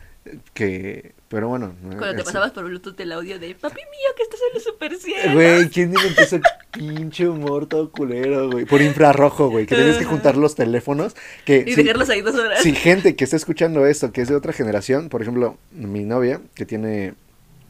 [0.53, 1.13] que...
[1.33, 1.73] Pero bueno.
[1.81, 4.53] no, Cuando te eso- pasabas por Bluetooth el audio de papi mío que estás en
[4.53, 5.33] los super 100.
[5.33, 6.39] Güey, ¿quién inventó ese
[6.71, 8.65] pinche humor todo culero, güey?
[8.65, 9.65] Por infrarrojo, güey.
[9.65, 11.15] Que tienes que juntar los teléfonos.
[11.43, 12.61] Que Y si, dejarlos ahí dos horas.
[12.61, 16.39] si gente que está escuchando esto, que es de otra generación, por ejemplo, mi novia,
[16.53, 17.15] que tiene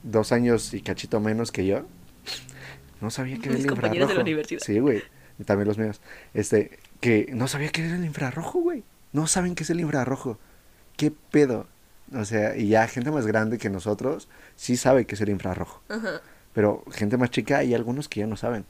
[0.03, 1.84] dos años y cachito menos que yo,
[2.99, 4.22] no sabía que era el compañeros de la infrarrojo.
[4.22, 4.61] universidad.
[4.66, 5.03] Sí, güey.
[5.39, 6.01] Y también los míos.
[6.34, 8.84] Este, que no sabía que era el infrarrojo, güey.
[9.14, 10.38] No saben qué es el infrarrojo.
[10.97, 11.68] ¿Qué pedo?
[12.16, 15.82] O sea, y ya gente más grande que nosotros sí sabe qué es el infrarrojo.
[15.89, 16.22] Ajá.
[16.54, 18.66] Pero gente más chica hay algunos que ya no saben.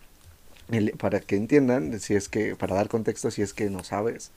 [0.72, 4.32] el- para que entiendan, si es que, para dar contexto, si es que no sabes,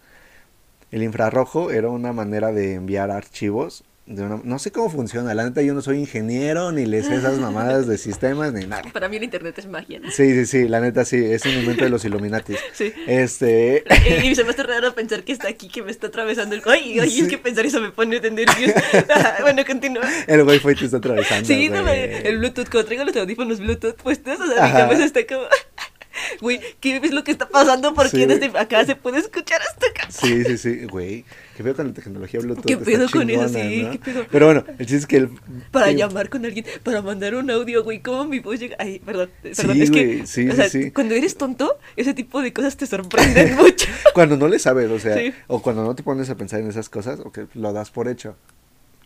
[0.91, 3.85] el infrarrojo era una manera de enviar archivos.
[4.07, 7.17] De una, no sé cómo funciona, la neta yo no soy ingeniero, ni le sé
[7.17, 8.85] esas mamadas de sistemas, ni nada.
[8.93, 10.01] Para mí el internet es magia.
[10.13, 12.57] Sí, sí, sí, la neta sí, es un invento de los Illuminatis.
[12.73, 12.93] Sí.
[13.09, 13.83] Este,
[14.23, 16.63] Y, y se me hace raro pensar que está aquí, que me está atravesando el...
[16.67, 17.23] Ay, ay, Sí.
[17.23, 18.73] es que pensar eso me pone de nervios.
[19.43, 20.05] bueno, continúa.
[20.29, 21.45] el güey fue y te está atravesando.
[21.45, 25.27] Sí, no, el Bluetooth, cuando traigo los audífonos Bluetooth puestos, o sea, mi cabeza está
[25.27, 25.43] como...
[26.41, 27.93] Güey, ¿qué es lo que está pasando?
[27.93, 28.25] Porque Sí.
[28.25, 30.11] desde acá se puede escuchar hasta acá.
[30.11, 31.25] Sí, sí, sí, güey.
[31.57, 32.67] ¿Qué pedo con la tecnología Bluetooth?
[32.67, 33.49] ¿Qué pedo con eso?
[33.49, 33.91] Sí, ¿no?
[33.93, 34.27] ¿qué pedo?
[34.31, 35.31] Pero bueno, el chiste es que el...
[35.71, 38.77] Para que- llamar con alguien, para mandar un audio, güey, ¿cómo mi voz llega?
[38.79, 40.91] Ay, perdón, perdón, Sí, es que, sí, o sí, sea, sí.
[40.91, 43.87] cuando eres tonto, ese tipo de cosas te sorprenden mucho.
[44.13, 46.91] Cuando no le sabes, o sea, o cuando no te pones a pensar en esas
[46.91, 48.37] cosas, o que lo das por hecho.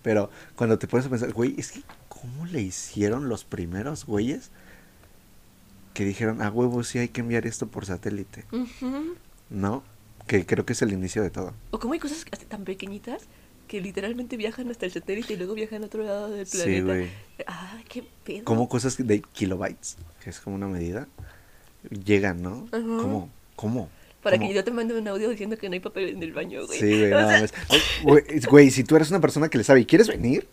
[0.03, 4.51] Pero cuando te pones a pensar, güey, es que, ¿cómo le hicieron los primeros güeyes
[5.94, 8.44] que dijeron, a huevo, sí hay que enviar esto por satélite?
[8.51, 9.14] Ujú.
[9.51, 9.82] ¿No?
[10.31, 11.55] Que creo que es el inicio de todo.
[11.72, 13.22] O como hay cosas hasta tan pequeñitas
[13.66, 16.85] que literalmente viajan hasta el satélite y luego viajan a otro lado del Sí, planeta.
[16.85, 17.09] güey.
[17.47, 18.45] Ay, qué pedo.
[18.45, 21.09] Como cosas de kilobytes, que es como una medida,
[22.05, 22.68] llegan, ¿no?
[22.70, 22.81] Ajá.
[22.85, 23.28] ¿Cómo?
[23.57, 23.89] ¿Cómo?
[24.22, 24.49] Para ¿Cómo?
[24.51, 26.78] que yo te mande un audio diciendo que no hay papel en el baño, güey.
[26.78, 27.53] Sí, güey, sea, mames.
[28.49, 30.47] Güey, si tú eres una persona que le sabe y quieres venir,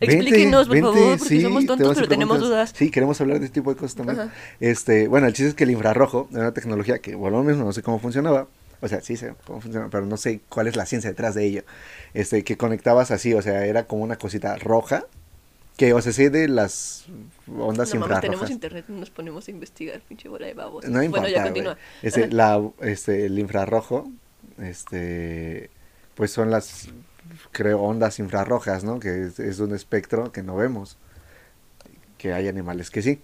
[0.00, 2.72] Explíquenos, por favor, porque somos te tontos, a pero tenemos dudas.
[2.74, 4.18] Sí, queremos hablar de este tipo de cosas también.
[4.18, 4.32] Ajá.
[4.58, 7.64] Este, bueno, el chiste es que el infrarrojo era una tecnología que, bueno, lo mismo,
[7.64, 8.48] no sé cómo funcionaba.
[8.82, 11.44] O sea, sí sé cómo funciona, pero no sé cuál es la ciencia detrás de
[11.46, 11.62] ello.
[12.14, 15.06] Este, que conectabas así, o sea, era como una cosita roja,
[15.76, 17.06] que, o sea, sí de las
[17.46, 20.84] ondas no mames, tenemos internet nos ponemos a investigar, pinche bola de babos.
[20.84, 21.78] No importa, bueno, ya continúa.
[22.02, 24.10] Este, la, este, el infrarrojo,
[24.58, 25.70] este,
[26.14, 26.88] pues son las,
[27.52, 29.00] creo, ondas infrarrojas, ¿no?
[29.00, 30.98] Que es, es un espectro que no vemos.
[32.18, 33.20] Que hay animales que sí.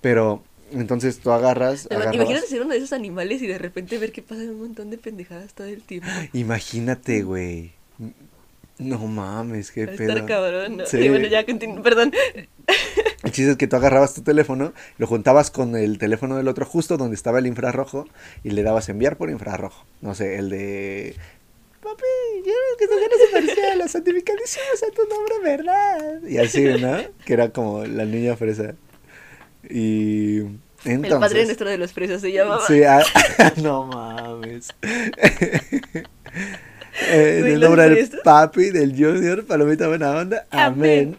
[0.00, 0.42] Pero,
[0.72, 4.22] entonces tú agarras, agarrabas- Imagínate ser uno de esos animales y de repente ver que
[4.22, 6.08] pasan un montón de pendejadas todo el tiempo.
[6.32, 7.72] Imagínate, güey.
[8.78, 10.08] No mames, qué Va a pedo.
[10.12, 10.86] estar cabrón, ¿no?
[10.86, 10.98] Sí.
[10.98, 12.12] Y bueno, ya continúo, perdón.
[13.22, 16.64] El chiste es que tú agarrabas tu teléfono, lo juntabas con el teléfono del otro
[16.66, 18.08] justo donde estaba el infrarrojo
[18.42, 19.84] y le dabas enviar por infrarrojo.
[20.00, 21.14] No sé, el de...
[21.80, 22.02] Papi,
[22.44, 26.22] yo que tu ganas a los santificadísimos a tu nombre, ¿verdad?
[26.28, 26.96] Y así, ¿no?
[27.24, 28.74] Que era como la niña fresa.
[29.68, 30.40] Y...
[30.84, 32.66] Entonces, el padre nuestro de los presos se llamaba.
[32.66, 33.02] Sí, ah,
[33.62, 34.68] no mames.
[37.08, 40.46] Eh, en el ¿lo nombre del papi, del junior, palomita buena onda.
[40.50, 41.16] Amén.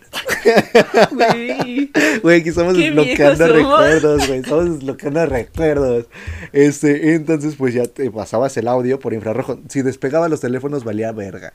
[1.12, 1.92] Güey.
[2.22, 4.40] Güey, aquí estamos desbloqueando recuerdos, güey.
[4.40, 6.06] Estamos desbloqueando recuerdos.
[6.52, 9.60] Este, entonces, pues ya te pasabas el audio por infrarrojo.
[9.68, 11.54] Si despegaba los teléfonos, valía verga.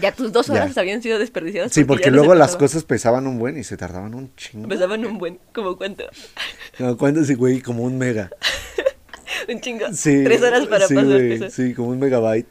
[0.00, 0.80] Ya tus dos horas Ya.
[0.80, 1.72] habían sido desperdiciadas.
[1.72, 4.68] Sí, porque luego las cosas pesaban un buen y se tardaban un chingo.
[4.68, 6.04] Pesaban un buen, como cuánto.
[6.78, 7.60] No, ¿cuánto sí, güey?
[7.60, 8.30] Como un mega.
[9.48, 9.86] Un chingo.
[9.92, 10.22] Sí.
[10.24, 11.50] Tres horas para sí, pasar güey, eso.
[11.50, 12.48] Sí, como un megabyte.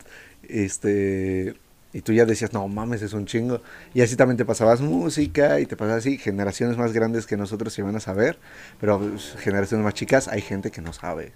[0.47, 1.55] Este.
[1.93, 3.61] Y tú ya decías, no mames, es un chingo.
[3.93, 6.17] Y así también te pasabas música y te pasabas así.
[6.17, 8.37] Generaciones más grandes que nosotros se van a saber.
[8.79, 11.33] Pero pues, generaciones más chicas, hay gente que no sabe.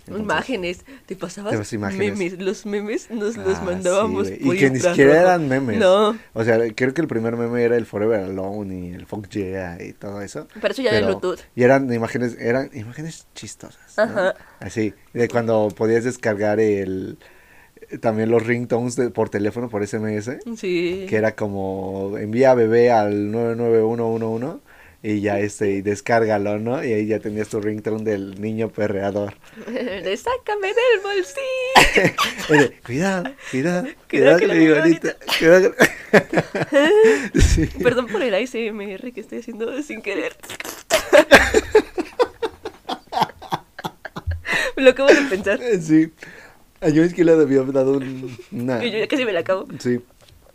[0.00, 2.18] Entonces, Imágenes, te pasabas imágenes.
[2.18, 5.78] memes, los memes nos los ah, mandábamos sí, Y que ni siquiera eran memes.
[5.78, 9.28] No, O sea, creo que el primer meme era el Forever Alone y el Fuck
[9.28, 10.48] Yeah y todo eso.
[10.60, 11.40] pero eso ya de Pero- Bluetooth.
[11.54, 13.78] Y eran imágenes, eran imágenes chistosas.
[13.96, 14.02] ¿no?
[14.02, 14.34] Ajá.
[14.58, 17.18] Así, de cuando podías descargar el
[18.00, 21.06] también los ringtones de- por teléfono por SMS, Sí.
[21.08, 24.60] que era como envía bebé al 99111
[25.02, 26.84] y ya este y descárgalo, ¿no?
[26.84, 29.34] Y ahí ya tenías tu ringtone del niño perreador.
[29.66, 32.14] De sácame del bolsillo.
[32.48, 34.82] De, cuidado, cuidado, Cuidado cuidado mi viborita".
[34.82, 35.16] bonita.
[35.38, 35.74] Cuidado
[37.34, 37.66] Sí.
[37.82, 40.34] Perdón por el ASMR que estoy haciendo sin querer.
[44.76, 45.60] Me lo acabo de pensar.
[45.80, 46.10] Sí.
[46.94, 48.82] Yo es que le había dado un, una...
[48.84, 49.66] Yo ya casi me la acabo.
[49.78, 50.00] Sí.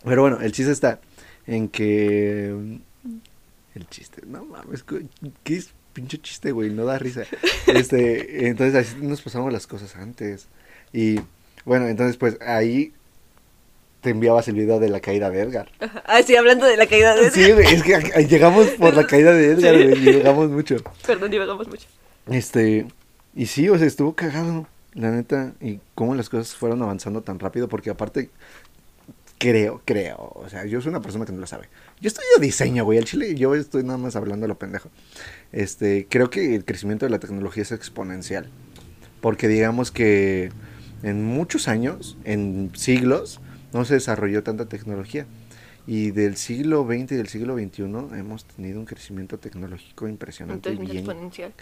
[0.03, 0.99] Pero bueno, el chiste está
[1.45, 2.79] en que...
[3.75, 4.83] El chiste, no mames,
[5.43, 6.69] ¿qué es pinche chiste, güey?
[6.69, 7.23] No da risa.
[7.67, 10.47] Este, entonces así nos pasamos las cosas antes.
[10.93, 11.19] Y
[11.65, 12.93] bueno, entonces pues ahí
[14.01, 15.69] te enviabas el video de la caída de Edgar.
[15.79, 16.03] Ajá.
[16.07, 17.31] Ah, sí, hablando de la caída de...
[17.31, 19.83] Sí, güey, es que a- llegamos por la caída de Edgar, Sí.
[19.83, 20.77] güey, llegamos mucho.
[21.05, 21.87] Perdón, divagamos mucho.
[22.27, 22.85] Este,
[23.35, 27.39] y sí, o sea, estuvo cagado, la neta, y cómo las cosas fueron avanzando tan
[27.39, 28.29] rápido, porque aparte,
[29.37, 31.67] creo, creo, o sea, yo soy una persona que no lo sabe.
[32.01, 34.89] Yo estudio diseño, güey, al chile, yo estoy nada más hablando lo pendejo.
[35.51, 38.49] Este, creo que el crecimiento de la tecnología es exponencial,
[39.21, 40.51] porque digamos que
[41.03, 43.39] en muchos años, en siglos,
[43.73, 45.25] no se desarrolló tanta tecnología.
[45.87, 47.83] Y del siglo XX y del siglo XXI
[48.17, 50.69] hemos tenido un crecimiento tecnológico impresionante.
[50.69, 51.53] Entonces, muy bien, exponencial.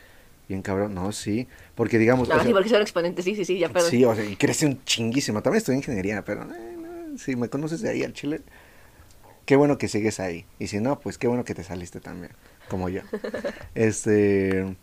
[0.47, 1.47] Bien cabrón, no, sí.
[1.75, 2.29] Porque digamos.
[2.29, 3.91] No, o sí, sea, porque son exponentes, sí, sí, sí, ya, perdón.
[3.91, 5.41] Sí, o sea, y crece un chinguísimo.
[5.41, 8.41] También estoy en ingeniería, pero eh, no, si me conoces de ahí al chile,
[9.45, 10.45] qué bueno que sigues ahí.
[10.59, 12.31] Y si no, pues qué bueno que te saliste también,
[12.69, 13.01] como yo.
[13.75, 14.75] este.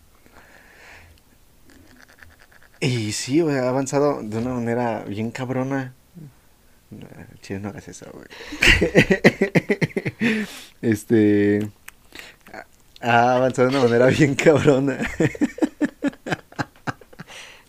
[2.81, 5.95] Y sí, güey, ha avanzado de una manera bien cabrona.
[6.91, 7.07] No,
[7.41, 8.27] chile, no hagas eso, güey.
[10.83, 11.69] este.
[13.01, 14.99] Ha avanzado de una manera bien cabrona.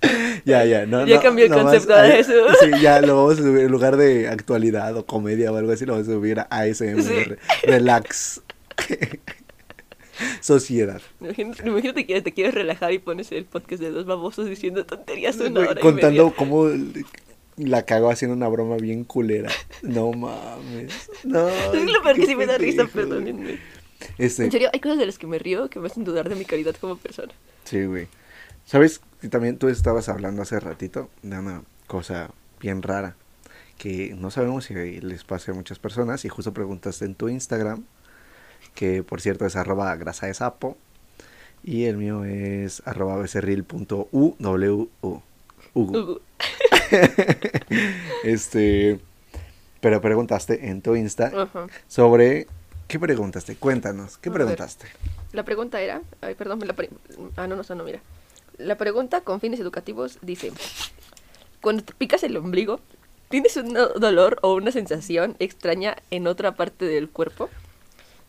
[0.45, 2.34] ya, ya, no, Ya no, cambió el concepto a- de eso.
[2.60, 5.86] Sí, ya lo vamos a subir en lugar de actualidad o comedia o algo así,
[5.86, 7.02] lo vamos a subir a ASMR.
[7.04, 7.36] Sí.
[7.64, 8.41] Relax.
[10.41, 11.02] Sociedad.
[11.20, 15.38] Imagínate, imagínate que te quieres relajar y pones el podcast de dos babosos diciendo tonterías
[15.38, 16.36] una y Contando media.
[16.38, 16.70] cómo
[17.58, 19.49] la cagó haciendo una broma bien culera.
[19.82, 21.10] No mames.
[21.24, 21.47] No.
[21.49, 23.58] Es lo peor que sí me da risa, perdónenme.
[24.18, 26.36] Este, En serio, hay cosas de las que me río que me hacen dudar de
[26.36, 27.34] mi calidad como persona.
[27.66, 28.08] Sí, güey.
[28.66, 29.01] ¿Sabes?
[29.30, 33.16] también tú estabas hablando hace ratito de una cosa bien rara
[33.78, 37.84] que no sabemos si les pase a muchas personas y justo preguntaste en tu Instagram,
[38.76, 40.78] que por cierto es arroba grasa de sapo
[41.64, 44.38] y el mío es arroba becerril.uwu.
[48.24, 48.99] Este,
[49.80, 51.32] pero preguntaste en tu Insta
[51.88, 52.47] sobre...
[52.88, 53.55] ¿Qué preguntaste?
[53.55, 54.86] Cuéntanos, ¿qué preguntaste?
[55.32, 56.76] La pregunta era, ay, perdón, me la
[57.38, 58.01] ah, no, no, no, mira.
[58.66, 60.51] La pregunta con fines educativos dice,
[61.62, 62.80] cuando te picas el ombligo,
[63.30, 67.49] ¿tienes un do- dolor o una sensación extraña en otra parte del cuerpo?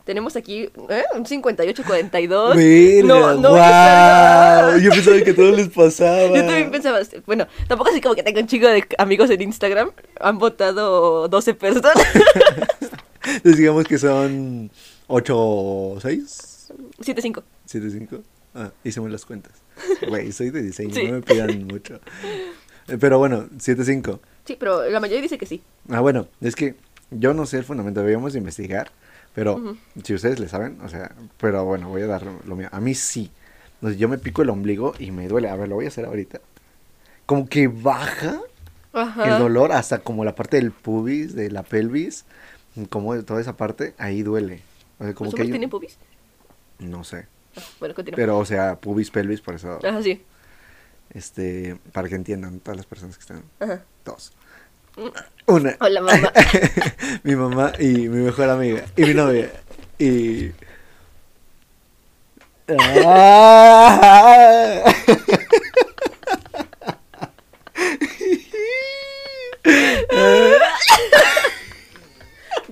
[0.05, 1.03] Tenemos aquí ¿eh?
[1.15, 2.55] un 58-42.
[2.55, 6.27] Verga, no, no me Yo pensaba que a todos les pasaba.
[6.27, 9.91] Yo también pensaba, bueno, tampoco así como que tengo un chico de amigos en Instagram.
[10.19, 11.93] Han votado 12 personas.
[13.25, 14.69] Entonces digamos que son
[15.07, 17.43] 8, 6, 7-5.
[17.65, 18.17] 7, 5.
[18.55, 19.53] Ah, hicimos las cuentas.
[20.07, 21.05] Güey, soy de diseño, Sí.
[21.07, 21.99] no me pidan mucho.
[22.87, 24.19] Eh, Pero bueno, 7, 5.
[24.45, 25.61] Sí, pero la mayoría dice que sí.
[25.89, 26.75] Ah, bueno, es que
[27.11, 28.91] yo no sé el fundamento, deberíamos de investigar.
[29.33, 32.69] Pero si ustedes le saben, o sea, pero bueno, voy a dar lo, mío.
[32.71, 33.31] A mí sí.
[33.75, 35.49] Entonces, yo me pico el ombligo y me duele.
[35.49, 36.39] A ver, lo voy a hacer ahorita.
[37.25, 38.39] Como que baja
[38.91, 39.23] Ajá.
[39.33, 42.25] el dolor hasta como la parte del pubis, de la pelvis,
[42.89, 44.61] como de toda esa parte, ahí duele.
[44.99, 45.97] O sea, como ¿Los que hombres hay un- tienen pubis?
[46.79, 47.25] No sé.
[47.79, 48.15] Bueno, continúa.
[48.15, 50.23] Pero, o sea, pubis, pelvis, por eso, Ajá, sí.
[51.13, 53.43] este, para que entiendan todas las personas que están.
[53.59, 53.83] Ajá.
[54.05, 54.33] Dos.
[55.47, 55.75] Una.
[55.79, 56.31] Hola, mamá.
[57.23, 58.85] mi mamá y mi mejor amiga.
[58.95, 59.51] Y mi novia.
[59.99, 60.51] Y.
[63.05, 64.83] ¡Ah!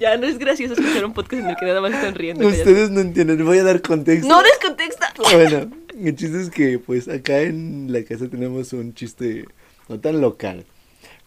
[0.01, 2.47] Ya no es gracioso escuchar un podcast en el que nada más están riendo.
[2.47, 4.27] Ustedes no entienden, voy a dar contexto.
[4.27, 5.05] No des contexto.
[5.31, 9.45] Bueno, el chiste es que pues acá en la casa tenemos un chiste
[9.87, 10.65] no tan local,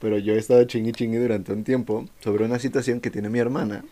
[0.00, 3.38] pero yo he estado chingue chingue durante un tiempo sobre una situación que tiene mi
[3.38, 3.84] hermana.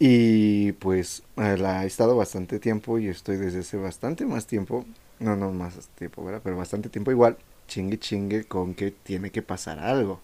[0.00, 4.84] Y pues eh, la he estado bastante tiempo y estoy desde hace bastante más tiempo,
[5.20, 6.40] no, no más tiempo, ¿verdad?
[6.42, 7.36] Pero bastante tiempo igual,
[7.68, 10.20] chingue chingue con que tiene que pasar algo.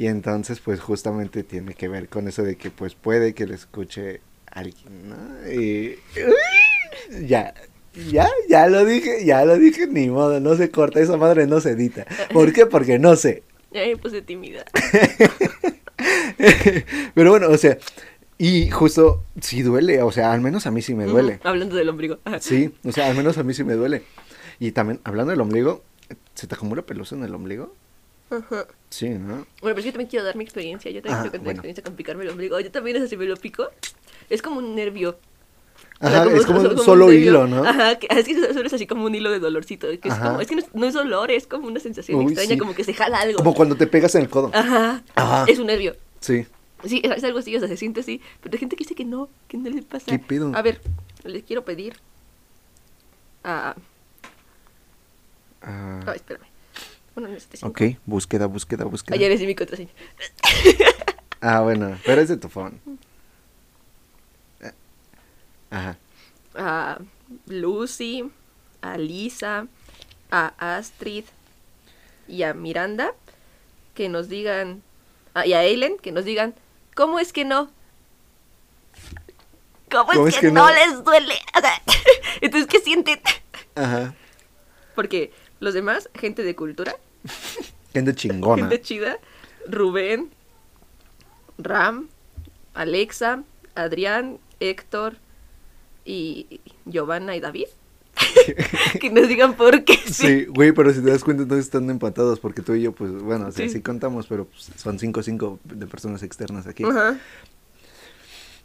[0.00, 3.54] Y entonces pues justamente tiene que ver con eso de que pues puede que le
[3.54, 5.52] escuche alguien, ¿no?
[5.52, 5.98] Y...
[7.26, 7.52] Ya,
[8.10, 11.60] ya, ya lo dije, ya lo dije, ni modo, no se corta, esa madre no
[11.60, 12.06] se edita.
[12.32, 12.64] ¿Por qué?
[12.64, 13.42] Porque no sé.
[13.72, 14.64] Ya me puse tímida.
[17.14, 17.76] Pero bueno, o sea,
[18.38, 21.40] y justo sí duele, o sea, al menos a mí sí me duele.
[21.44, 22.20] Hablando del ombligo.
[22.40, 24.04] Sí, o sea, al menos a mí sí me duele.
[24.58, 25.82] Y también, hablando del ombligo,
[26.34, 27.74] ¿se te acumula pelusa en el ombligo?
[28.30, 28.66] Ajá.
[28.90, 29.46] Sí, ¿no?
[29.60, 30.90] Bueno, pero yo también quiero dar mi experiencia.
[30.90, 31.50] Yo también Ah, quiero contar bueno.
[31.58, 32.58] experiencia con picarme el ombligo.
[32.60, 33.68] Yo también, es así, me lo pico.
[34.28, 35.18] Es como un nervio.
[36.00, 37.64] Ajá, es como un un solo hilo, ¿no?
[37.64, 39.88] Ajá, que, es que solo es así como un hilo de dolorcito.
[40.00, 42.26] Que es, como, es que no es, no es dolor, es como una sensación Uy,
[42.32, 42.58] extraña, sí.
[42.58, 43.38] como que se jala algo.
[43.38, 44.50] Como cuando te pegas en el codo.
[44.54, 45.02] Ajá.
[45.14, 45.44] Ajá.
[45.48, 45.96] Es un nervio.
[46.20, 46.46] Sí.
[46.84, 48.20] Sí, es es algo así, o sea, se siente así.
[48.42, 50.06] Pero hay gente que dice que no, que no le pasa.
[50.06, 50.52] ¿Qué pedo?
[50.54, 50.80] A ver,
[51.24, 51.94] les quiero pedir.
[53.44, 53.74] a
[55.62, 56.44] Ah, Ay, espérame.
[57.14, 59.16] Bueno, ok, búsqueda, búsqueda, búsqueda.
[59.16, 59.90] Ayer es mi contraseña.
[61.42, 62.78] Ah, bueno, pero es de tu phone.
[64.60, 64.72] Eh,
[65.70, 65.96] Ajá.
[66.54, 66.98] A
[67.46, 68.30] Lucy,
[68.82, 69.66] a Lisa,
[70.30, 71.24] a Astrid
[72.28, 73.14] y a Miranda
[73.94, 74.82] que nos digan.
[75.32, 76.54] ah, y a Eileen que nos digan.
[76.94, 77.70] ¿Cómo es que no?
[79.90, 80.68] ¿Cómo, es, que, no?
[80.70, 81.34] les duele?
[81.56, 81.82] O sea,
[82.42, 83.18] Entonces, ¿qué sienten?
[83.74, 84.14] Ajá.
[84.94, 86.96] Porque los demás, gente de cultura,
[87.92, 88.62] Gente chingona.
[88.68, 89.18] gente chida,
[89.68, 90.30] Rubén,
[91.58, 92.08] Ram,
[92.74, 93.42] Alexa,
[93.74, 95.16] Adrián, Héctor
[96.04, 97.66] y Giovanna y David.
[99.00, 99.96] que nos digan por qué.
[99.96, 103.12] Sí, güey, pero si te das cuenta, entonces están empatados, porque tú y yo, pues,
[103.12, 103.68] bueno, o Sí.
[103.68, 106.84] sí contamos, pero pues, son 5-5 de personas externas aquí.
[106.84, 107.18] Ajá.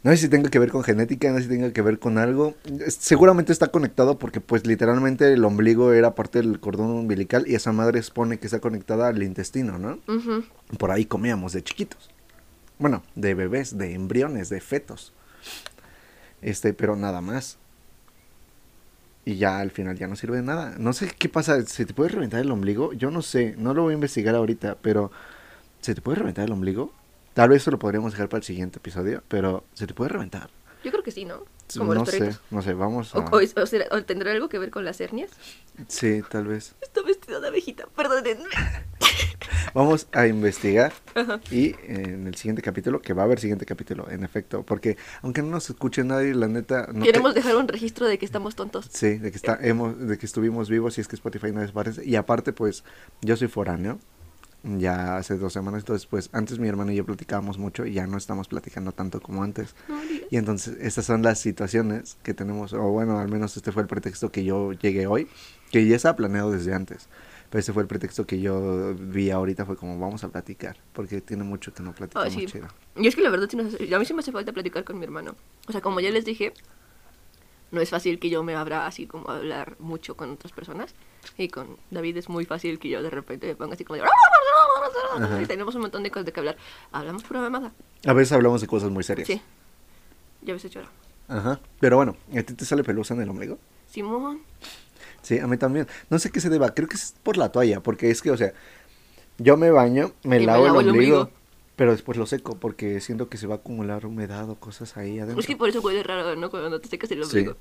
[0.06, 2.16] No sé si tenga que ver con genética, no sé si tenga que ver con
[2.16, 2.54] algo.
[2.86, 7.72] Seguramente está conectado porque pues literalmente el ombligo era parte del cordón umbilical y esa
[7.72, 9.98] madre expone que está conectada al intestino, ¿no?
[10.78, 12.08] Por ahí comíamos de chiquitos.
[12.78, 15.12] Bueno, de bebés, de embriones, de fetos.
[16.40, 17.58] Este, pero nada más.
[19.24, 20.76] Y ya al final ya no sirve de nada.
[20.78, 22.92] No sé qué pasa, ¿se te puede reventar el ombligo?
[22.92, 25.10] Yo no sé, no lo voy a investigar ahorita, pero
[25.80, 26.92] ¿se te puede reventar el ombligo?
[27.36, 30.48] Tal vez eso lo podríamos dejar para el siguiente episodio, pero ¿se te puede reventar?
[30.82, 31.44] Yo creo que sí, ¿no?
[31.76, 33.18] Como no los sé, no sé, vamos a...
[33.18, 35.30] O, o es- o será- o tendrá algo que ver con las hernias.
[35.86, 36.74] Sí, tal vez.
[36.80, 38.44] Está vestido de abejita, perdónenme.
[39.74, 41.38] Vamos a investigar Ajá.
[41.50, 45.42] y en el siguiente capítulo, que va a haber siguiente capítulo, en efecto, porque aunque
[45.42, 46.86] no nos escuche nadie, la neta...
[46.90, 48.88] No te- Queremos dejar un registro de que estamos tontos.
[48.90, 52.02] Sí, de que, está, hemos, de que estuvimos vivos y es que Spotify no desaparece.
[52.08, 52.82] Y aparte, pues,
[53.20, 53.98] yo soy foráneo,
[54.62, 58.06] ya hace dos semanas, entonces, pues, antes mi hermano y yo platicábamos mucho y ya
[58.06, 59.74] no estamos platicando tanto como antes.
[59.88, 59.98] No.
[60.30, 63.88] Y entonces, estas son las situaciones que tenemos, o bueno, al menos este fue el
[63.88, 65.28] pretexto que yo llegué hoy,
[65.70, 67.08] que ya estaba planeado desde antes.
[67.48, 71.20] Pero este fue el pretexto que yo vi ahorita, fue como, vamos a platicar, porque
[71.20, 72.46] tiene mucho que no platicamos Ah, sí.
[72.46, 72.66] chido.
[72.96, 75.04] Y es que la verdad, hace- a mí sí me hace falta platicar con mi
[75.04, 75.36] hermano.
[75.68, 76.52] O sea, como ya les dije,
[77.70, 80.92] no es fácil que yo me abra así como a hablar mucho con otras personas.
[81.38, 84.02] Y con David es muy fácil que yo de repente me ponga así como de...
[85.42, 86.56] Y tenemos un montón de cosas de que hablar.
[86.92, 87.72] Hablamos pura mamada.
[88.06, 89.26] A veces hablamos de cosas muy serias.
[89.26, 89.40] Sí.
[90.42, 90.88] Ya a veces lloro.
[91.28, 91.60] Ajá.
[91.80, 93.58] Pero bueno, ¿a ti te sale pelusa en el ombligo?
[93.90, 94.40] Simón.
[95.22, 95.88] Sí, a mí también.
[96.08, 96.72] No sé qué se deba.
[96.74, 97.80] Creo que es por la toalla.
[97.80, 98.52] Porque es que, o sea,
[99.38, 101.30] yo me baño, me Y me lavo, el el ombligo, ombligo.
[101.74, 102.56] Pero después lo seco.
[102.56, 105.40] Porque siento que se va a acumular humedad o cosas ahí adentro.
[105.40, 106.48] Es que por eso huele raro, ¿no?
[106.50, 107.38] Cuando te secas el Sí.
[107.38, 107.56] ombligo.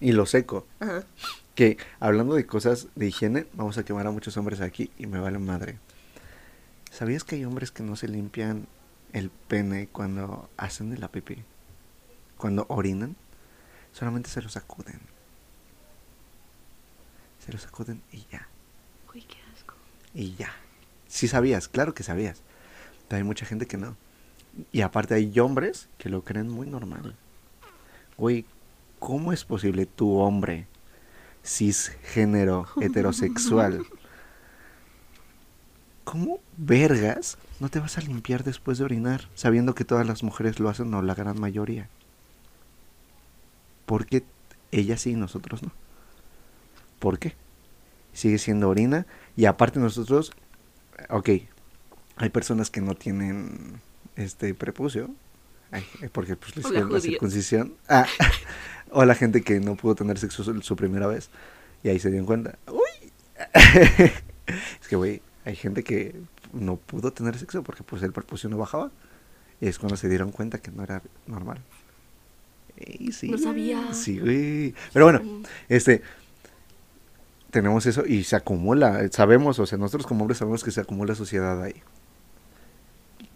[0.00, 0.66] Y lo seco.
[0.78, 1.02] Ajá.
[1.54, 5.18] Que hablando de cosas de higiene, vamos a quemar a muchos hombres aquí y me
[5.18, 5.78] vale madre.
[6.90, 8.66] ¿Sabías que hay hombres que no se limpian
[9.12, 11.36] el pene cuando hacen de la pipí?
[12.36, 13.16] Cuando orinan,
[13.92, 15.00] solamente se lo sacuden.
[17.44, 18.48] Se lo sacuden y ya.
[19.14, 19.74] Uy, qué asco.
[20.14, 20.52] Y ya.
[21.06, 22.42] Sí sabías, claro que sabías.
[23.08, 23.96] Pero hay mucha gente que no.
[24.72, 27.14] Y aparte hay hombres que lo creen muy normal.
[28.16, 28.44] Güey,
[28.98, 30.66] ¿cómo es posible tu hombre
[31.44, 33.86] cisgénero heterosexual?
[36.04, 40.58] ¿Cómo vergas no te vas a limpiar después de orinar sabiendo que todas las mujeres
[40.58, 41.88] lo hacen o la gran mayoría?
[43.86, 44.24] ¿Por qué
[44.70, 45.72] ellas sí y nosotros no?
[46.98, 47.34] ¿Por qué?
[48.12, 50.32] Sigue siendo orina y aparte nosotros,
[51.08, 51.30] ok,
[52.16, 53.80] hay personas que no tienen
[54.16, 55.10] este prepucio,
[55.70, 58.06] ay, eh, porque pues les hicieron la circuncisión, ah,
[58.90, 61.30] o la gente que no pudo tener sexo su, su primera vez
[61.82, 63.12] y ahí se dieron cuenta, uy,
[64.80, 66.14] es que güey, hay gente que
[66.52, 68.90] no pudo tener sexo porque pues el prepucio no bajaba
[69.60, 71.58] y es cuando se dieron cuenta que no era normal.
[72.76, 73.92] Ey, sí, No sabía.
[73.92, 74.74] Sí, güey.
[74.92, 76.02] Pero bueno, este
[77.50, 81.14] tenemos eso y se acumula, sabemos, o sea, nosotros como hombres sabemos que se acumula
[81.14, 81.82] suciedad ahí.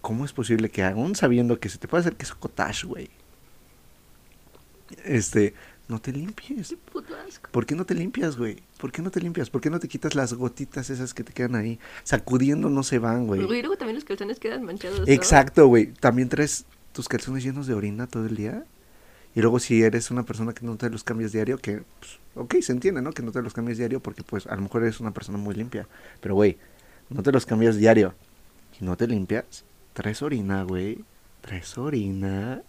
[0.00, 3.10] ¿Cómo es posible que aún sabiendo que se te puede hacer queso cottage, güey?
[5.04, 5.54] Este,
[5.88, 6.68] no te limpies.
[6.68, 7.50] Qué puto asco.
[7.50, 8.62] ¿Por qué no te limpias, güey?
[8.78, 9.50] ¿Por qué no te limpias?
[9.50, 11.78] ¿Por qué no te quitas las gotitas esas que te quedan ahí?
[12.04, 13.44] Sacudiendo no se van, güey.
[13.44, 15.00] Güey, luego también los calzones quedan manchados.
[15.00, 15.06] ¿no?
[15.06, 15.92] Exacto, güey.
[15.92, 18.64] También traes tus calzones llenos de orina todo el día.
[19.34, 22.54] Y luego si eres una persona que no te los cambias diario, que, pues, ok,
[22.60, 23.12] se entiende, ¿no?
[23.12, 25.54] Que no te los cambias diario porque, pues, a lo mejor eres una persona muy
[25.54, 25.88] limpia.
[26.20, 26.56] Pero, güey,
[27.10, 28.14] no te los cambias diario
[28.80, 31.04] y no te limpias, traes orina, güey.
[31.40, 32.62] Traes orina.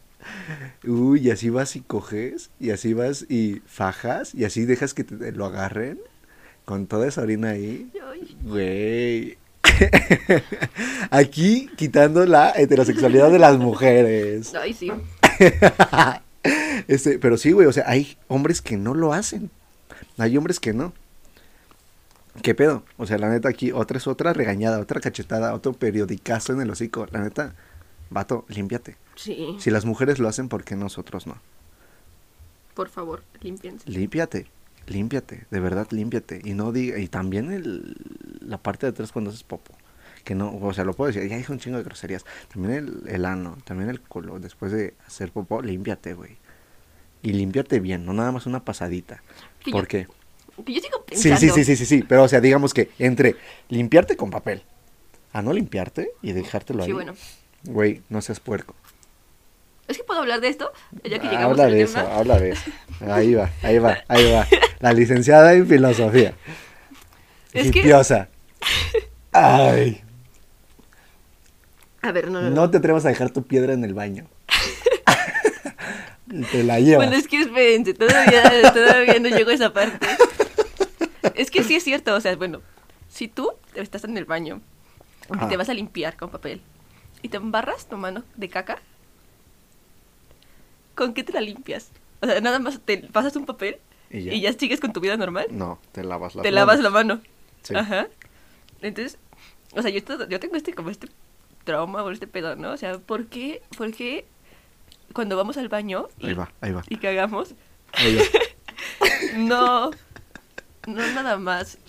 [0.86, 5.04] Uy, y así vas y coges, y así vas y fajas, y así dejas que
[5.04, 6.00] te lo agarren
[6.66, 7.92] con toda esa orina ahí.
[8.44, 9.38] Güey.
[11.12, 14.54] Aquí quitando la heterosexualidad de las mujeres.
[14.56, 14.92] ay, sí.
[16.88, 19.50] Este, pero sí, güey, o sea, hay hombres que no lo hacen.
[20.20, 20.94] Hay hombres que no.
[22.44, 22.84] ¿Qué pedo?
[22.98, 26.70] O sea, la neta aquí otra es otra regañada, otra cachetada, otro periodicazo en el
[26.70, 27.08] hocico.
[27.12, 27.56] La neta,
[28.10, 28.98] vato, límpiate.
[29.16, 29.56] Sí.
[29.60, 31.38] Si las mujeres lo hacen, ¿por qué nosotros no?
[32.74, 33.90] Por favor, límpiense.
[33.90, 34.48] Límpiate,
[34.88, 36.42] límpiate, de verdad límpiate.
[36.44, 37.96] Y no diga, y también el,
[38.42, 39.74] la parte de atrás cuando haces popo.
[40.26, 42.26] Que no, o sea, lo puedo decir, ya dije un chingo de groserías.
[42.52, 46.36] También el, el ano, también el culo, después de hacer popo, límpiate, güey.
[47.22, 49.24] Y límpiate bien, no nada más una pasadita.
[49.64, 50.08] Que ¿Por yo- qué?
[50.66, 51.38] Que yo sigo Sí, pensando.
[51.40, 52.04] sí, sí, sí, sí, sí.
[52.08, 53.36] Pero, o sea, digamos que entre
[53.70, 54.64] limpiarte con papel
[55.34, 56.88] a no limpiarte y dejártelo ahí.
[56.90, 57.14] Sí, bueno.
[57.68, 58.76] Güey, no seas puerco.
[59.88, 60.72] Es que puedo hablar de esto,
[61.04, 62.02] ya que llegamos habla al de tema.
[62.02, 62.72] eso, habla de eso.
[63.08, 64.48] Ahí va, ahí va, ahí va.
[64.80, 66.34] La licenciada en filosofía.
[67.54, 68.30] Es que- Hipiosa.
[69.32, 70.02] Ay.
[72.02, 72.50] A ver, no, no.
[72.50, 74.26] No te atrevas a dejar tu piedra en el baño.
[76.52, 77.06] Te la llevas.
[77.08, 80.08] Bueno, es que espérense, todavía, todavía no llego a esa parte.
[81.36, 82.62] Es que sí es cierto, o sea, bueno,
[83.08, 84.62] si tú estás en el baño
[85.30, 85.48] Ajá.
[85.48, 86.62] te vas a limpiar con papel
[87.26, 88.78] y te embarras tu mano de caca,
[90.94, 91.90] ¿con qué te la limpias?
[92.22, 93.80] O sea, nada más te pasas un papel
[94.12, 94.52] Y y ya.
[94.52, 95.48] ya, sigues con tu vida normal.
[95.50, 97.22] No, te lavas la te lavas la mano.
[97.64, 97.74] Sí.
[97.76, 98.10] Ajá.
[98.80, 99.18] Entonces,
[99.74, 100.04] o sea, yo,
[100.40, 101.08] tengo este como este
[101.64, 102.74] trauma o este pedo, ¿no?
[102.74, 104.28] O sea, ¿por qué, por qué
[105.14, 106.84] cuando vamos al baño y, Ahí va, ahí va.
[106.88, 107.56] y cagamos,
[107.94, 108.24] Ahí va.
[109.38, 109.90] no,
[110.86, 111.80] no nada más.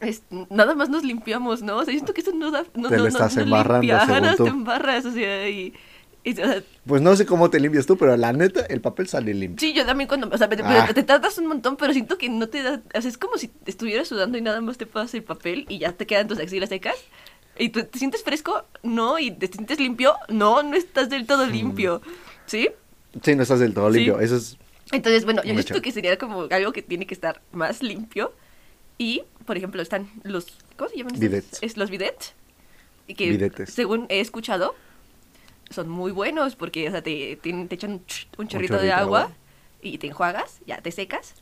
[0.00, 1.76] Es- nada más nos limpiamos, ¿no?
[1.78, 2.64] O sea, siento que eso no da.
[2.74, 4.44] No, Te no, lo estás no embarrando, limpia, según tú.
[4.44, 5.74] te embarras, o sea, y.
[6.24, 9.08] y, o sea, Pues no sé cómo te limpias tú, pero la neta, el papel
[9.08, 9.58] sale limpio.
[9.60, 10.28] sí, yo también cuando.
[10.28, 10.88] O sea, te, Ah.
[10.94, 12.80] te tardas un montón, pero siento que no te da.
[12.94, 15.78] O sea, es como si estuvieras sudando y nada más te pasas el papel y
[15.78, 16.96] ya te quedan tus axilas secas.
[17.58, 18.64] ¿Y tú te sientes fresco?
[18.82, 19.18] No.
[19.18, 20.14] ¿Y te sientes limpio?
[20.28, 22.00] No, no estás del todo limpio.
[22.46, 22.70] ¿Sí?
[23.22, 23.98] Sí, no estás del todo Sí.
[23.98, 24.20] limpio.
[24.20, 24.56] Eso es.
[24.92, 28.32] Entonces, bueno, yo siento que sería como algo que tiene que estar más limpio.
[29.00, 30.58] Y, por ejemplo, están los.
[30.76, 31.18] ¿Cómo se llaman?
[31.18, 31.62] Bidets.
[31.62, 32.34] Es los bidets.
[33.06, 33.70] Y que, Bidetes.
[33.72, 34.74] según he escuchado,
[35.70, 38.92] son muy buenos porque, o sea, te, te, te echan un, ch- un chorrito de
[38.92, 39.32] agua, agua.
[39.80, 41.32] y te enjuagas, ya te secas.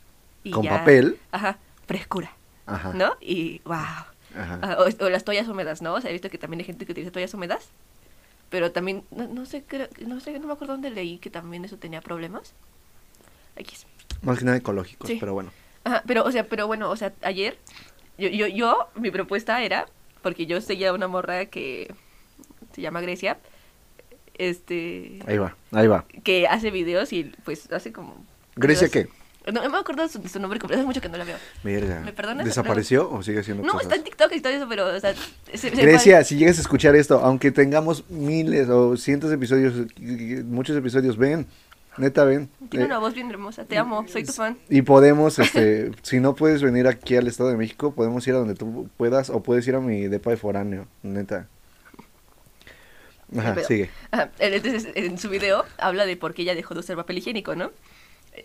[0.44, 1.18] Y Con ya- papel.
[1.32, 2.30] Ajá, frescura.
[2.66, 2.92] Ajá.
[2.94, 3.16] ¿No?
[3.20, 3.74] Y, wow.
[3.74, 4.60] Ajá.
[4.62, 5.94] Ah, o, o las toallas húmedas, ¿no?
[5.94, 7.70] O sea, he visto que también hay gente que utiliza toallas húmedas.
[8.50, 11.64] Pero también, no, no sé, creo- no sé, no me acuerdo dónde leí que también
[11.64, 12.52] eso tenía problemas.
[13.60, 13.74] Aquí
[14.22, 15.16] Más que nada ecológicos, Sí.
[15.18, 15.50] pero bueno.
[15.88, 17.56] Ajá, pero, o sea, pero bueno, o sea, ayer,
[18.18, 19.86] yo, yo, yo, mi propuesta era,
[20.22, 21.92] porque yo seguía una morra que
[22.74, 23.38] se llama Grecia,
[24.34, 26.04] este, Ahí va, ahí va.
[26.22, 28.24] que hace videos y pues hace como...
[28.56, 29.18] ¿Grecia videos- qué?
[29.52, 31.38] No, no me acuerdo su, de su nombre completo, hace mucho que no la veo.
[31.64, 32.00] Verga.
[32.00, 32.44] ¿Me perdonas?
[32.44, 33.84] ¿Desapareció o sigue haciendo No, cosas?
[33.86, 35.14] está en TikTok y todo eso, pero, o sea...
[35.54, 39.72] se- se Grecia, si llegas a escuchar esto, aunque tengamos miles o cientos de episodios,
[40.44, 41.46] muchos episodios, ven,
[41.98, 42.48] neta, ven.
[42.70, 44.56] Tiene Eh, una voz bien hermosa, te amo, soy tu fan.
[44.68, 48.38] Y podemos, este, si no puedes venir aquí al Estado de México, podemos ir a
[48.38, 51.48] donde tú puedas o puedes ir a mi depa de foráneo, neta.
[53.36, 53.90] Ajá, Pero- sigue.
[54.10, 57.54] Ajá, entonces, en su video habla de por qué ella dejó de usar papel higiénico,
[57.54, 57.70] ¿no?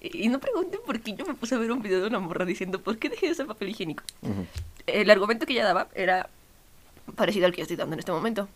[0.01, 2.45] Y no pregunten por qué yo me puse a ver un video de una morra
[2.45, 4.03] diciendo por qué dejé de usar papel higiénico.
[4.21, 4.45] Ujú.
[4.87, 6.29] El argumento que ella daba era
[7.15, 8.49] parecido al que yo estoy dando en este momento.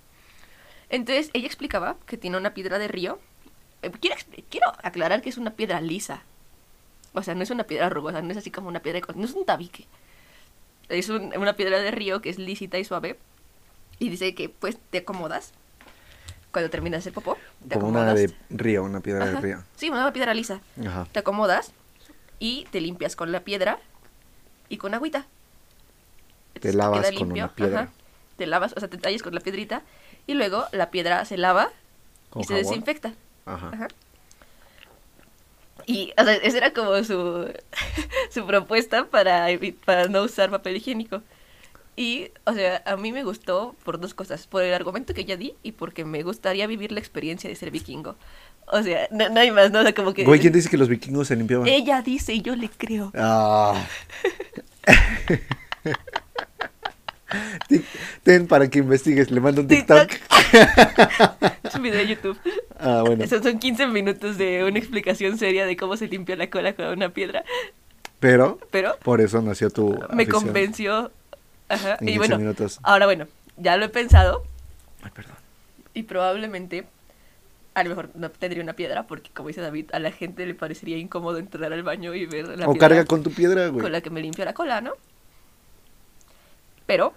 [0.89, 3.19] Entonces, ella explicaba que tiene una piedra de río.
[3.81, 4.15] Eh, Quiero,
[4.49, 6.21] quiero aclarar que es una piedra lisa.
[7.13, 8.99] O sea, no es una piedra rugosa, no es así como una piedra...
[9.01, 9.85] de No es un tabique.
[10.89, 13.17] Es un- una piedra de río que es lísita y suave.
[13.99, 15.51] Y dice que, pues, te acomodas.
[16.51, 17.35] Cuando terminas el popó,
[17.67, 18.11] te Como acomodas.
[18.11, 19.41] una de río, una piedra de Ajá.
[19.41, 19.63] río.
[19.75, 20.61] Sí, una piedra lisa.
[20.85, 21.07] Ajá.
[21.11, 21.71] Te acomodas
[22.39, 23.79] y te limpias con la piedra
[24.69, 25.25] y con agüita.
[26.59, 27.89] Te lavas queda con una piedra.
[28.37, 29.81] Te lavas, o sea, te tallas con la piedrita
[30.25, 31.69] y luego la piedra se lava
[32.35, 33.13] y se desinfecta.
[33.47, 33.71] Ajá.
[33.73, 33.87] Ajá.
[35.85, 37.49] Y, o sea, esa era como su,
[38.29, 39.47] su propuesta para,
[39.85, 41.21] para no usar papel higiénico.
[41.95, 44.45] Y, o sea, a mí me gustó por dos cosas.
[44.45, 47.71] Por el argumento que ella di y porque me gustaría vivir la experiencia de ser
[47.71, 48.15] vikingo.
[48.67, 49.79] O sea, no, no hay más, ¿no?
[49.79, 50.25] O sea, como que...
[50.25, 51.67] Güey, ¿quién dice que los vikingos se limpiaban?
[51.67, 53.11] Ella dice y yo le creo.
[53.15, 53.87] Ah.
[58.23, 60.09] Ten para que investigues, le mando un TikTok.
[61.63, 62.37] es un video de YouTube.
[62.79, 63.23] Ah, bueno.
[63.23, 66.85] Esos son 15 minutos de una explicación seria de cómo se limpia la cola con
[66.87, 67.43] una piedra.
[68.19, 70.43] Pero Pero por eso nació tu me afición.
[70.43, 71.11] convenció.
[71.69, 71.97] Ajá.
[71.99, 72.79] En Y 15 bueno, minutos.
[72.83, 74.43] ahora bueno, ya lo he pensado
[75.03, 75.35] Ay, perdón.
[75.93, 76.85] y probablemente
[77.73, 80.55] a lo mejor no tendría una piedra porque como dice David, a la gente le
[80.55, 83.81] parecería incómodo entrar al baño y ver la o piedra carga con tu piedra, güey.
[83.83, 84.93] con la que me limpio la cola, ¿no?
[86.87, 87.13] Pero,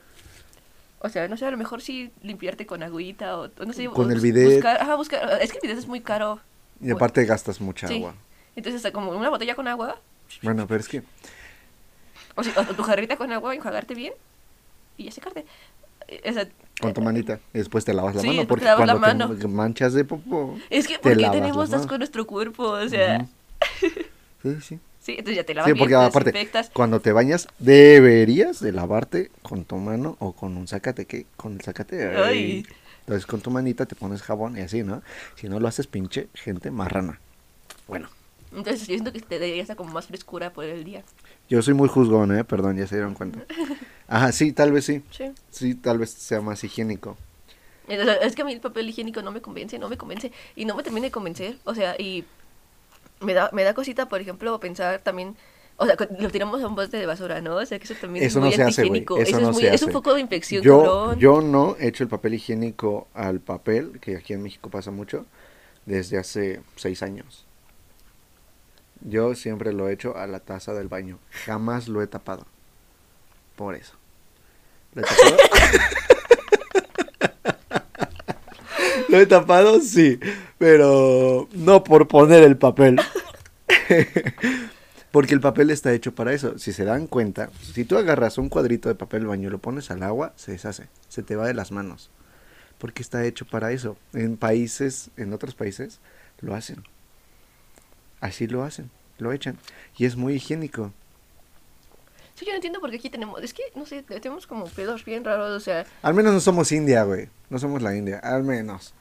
[0.98, 3.86] o sea, no sé, a lo mejor sí limpiarte con agüita o, o no sé.
[3.86, 4.52] Con o el bidet.
[4.54, 6.40] Buscar, ajá, buscar, es que el bidet es muy caro.
[6.82, 7.96] Y aparte gastas mucha Sí.
[7.96, 8.14] agua.
[8.56, 9.96] Entonces, sea, como una botella con agua,
[10.42, 11.02] Bueno, pero es que
[12.36, 14.12] o, o tu jarrita con agua, enjuagarte bien
[14.98, 15.46] y ya secarte.
[16.08, 16.46] Eh, O sea,
[16.80, 17.38] con tu eh, manita.
[17.54, 18.46] Y después te lavas la Sí, mano.
[18.48, 19.40] Porque te lavas la cuando mano.
[19.40, 20.58] te manchas de popó.
[20.70, 22.64] Es que, te ¿por qué lavas tenemos asco en nuestro cuerpo?
[22.70, 23.26] O sea.
[24.42, 24.78] Sí, sí.
[25.10, 26.70] Sí, entonces ya te lavas Sí, porque te aparte, desinfectas.
[26.70, 31.26] cuando te bañas, deberías de lavarte con tu mano o con un zacate, ¿qué?
[31.36, 32.16] Con el zacate.
[32.16, 32.66] ay.
[33.00, 35.02] Entonces con tu manita te pones jabón y así, ¿no?
[35.34, 37.20] Si no lo haces, pinche gente marrana.
[37.88, 38.08] Bueno,
[38.52, 41.02] Entonces, yo siento que te daría esa como más frescura por el día.
[41.48, 42.44] yo soy muy juzgón, ¿eh?
[42.44, 43.40] Perdón, ya se dieron cuenta.
[44.08, 45.02] Ajá, sí, tal vez sí.
[45.10, 45.24] Sí.
[45.50, 47.16] Sí, tal vez sea más higiénico.
[47.88, 50.30] Es que a mí el papel higiénico no me convence, no me convence.
[50.54, 51.58] Y no me termina de convencer.
[51.64, 52.24] O sea, y
[53.20, 55.36] me da, me da cosita, por ejemplo, pensar también,
[55.76, 57.56] O sea, lo tiramos a un bote de basura, ¿no?
[57.56, 58.82] O sea, que eso también Eso es muy no se hace.
[58.82, 61.18] Eso es, muy- se es un foco de infección, Yo, cabrón.
[61.18, 65.24] yo no he hecho el papel higiénico al papel, que aquí en México pasa mucho,
[65.86, 67.46] desde hace seis años.
[69.02, 71.18] Yo siempre lo he hecho a la taza del baño.
[71.46, 72.46] Jamás lo he tapado.
[73.56, 73.94] Por eso.
[74.94, 75.36] ¿Lo he tapado?
[79.10, 79.80] ¿Lo he tapado?
[79.80, 80.18] Sí.
[80.58, 83.00] Pero no por poner el papel.
[85.10, 86.58] Porque el papel está hecho para eso.
[86.58, 89.90] Si se dan cuenta, si tú agarras un cuadrito de papel baño y lo pones
[89.90, 92.10] al agua, se deshace, se te va de las manos.
[92.78, 93.96] Porque está hecho para eso.
[94.12, 95.98] En países, en otros países,
[96.40, 96.84] lo hacen.
[98.20, 99.58] Así lo hacen, lo echan.
[99.96, 100.92] Y es muy higiénico.
[102.36, 103.42] Sí, yo no entiendo por qué aquí tenemos.
[103.42, 105.50] Es que, no sé, tenemos como pedos bien raros.
[105.50, 107.28] O sea, Al menos no somos India, güey.
[107.50, 108.94] No somos la India, al menos.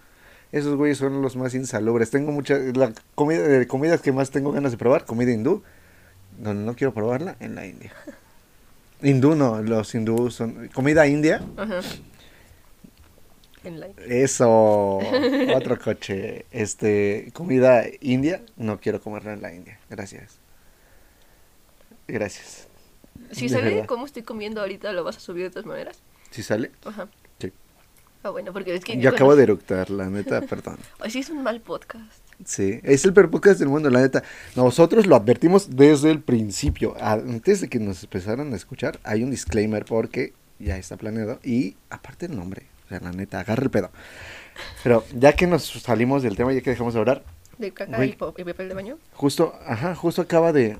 [0.52, 2.10] Esos güeyes son los más insalubres.
[2.10, 2.58] Tengo mucha...
[2.58, 5.64] La comida, de comidas que más tengo ganas de probar, comida hindú.
[6.40, 7.94] Donde no quiero probarla, en la India.
[9.02, 10.68] Hindú no, los hindúes son...
[10.70, 11.80] Comida india, ajá.
[13.64, 13.88] En la...
[14.08, 14.98] eso.
[15.56, 16.46] Otro coche.
[16.52, 19.80] Este, comida india, no quiero comerla en la India.
[19.90, 20.40] Gracias.
[22.08, 22.68] Gracias.
[23.32, 23.86] Si De verdad.
[23.86, 26.02] cómo estoy comiendo ahorita, ¿lo vas a subir de todas maneras?
[26.32, 26.72] ¿Sí sale?
[26.84, 27.08] Ajá.
[28.24, 28.98] Ah, bueno, porque es que...
[28.98, 30.78] Yo acabo de eructar, la neta, perdón.
[31.00, 32.22] Ay, sí, es un mal podcast.
[32.46, 34.24] Sí, es el peor podcast del mundo, la neta.
[34.56, 36.96] Nosotros lo advertimos desde el principio.
[37.02, 41.40] Antes de que nos empezaran a escuchar, hay un disclaimer porque ya está planeado.
[41.44, 43.92] Y aparte el nombre, o sea, la neta, agarra el pedo.
[44.84, 47.24] Pero ya que nos salimos del tema, ya que dejamos de hablar,
[47.58, 48.98] De caca y, papel de baño.
[49.14, 50.78] justo, ajá, justo acaba de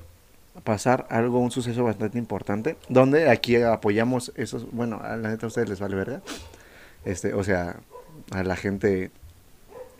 [0.64, 5.48] pasar algo, un suceso bastante importante, donde aquí apoyamos esos, bueno, a la neta a
[5.48, 6.22] ustedes les vale verga.
[7.04, 7.80] Este, o sea,
[8.32, 9.10] a la gente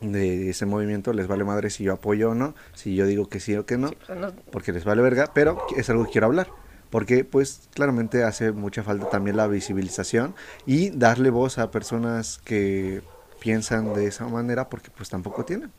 [0.01, 3.39] de ese movimiento les vale madre si yo apoyo o no, si yo digo que
[3.41, 3.89] sí o que no.
[3.89, 6.49] Sí, o sea, no- porque les vale verga, pero es algo que quiero hablar.
[6.91, 10.35] Porque pues claramente hace mucha falta también la visibilización
[10.67, 13.01] y darle voz a personas que
[13.39, 15.71] piensan de esa manera porque pues tampoco tienen.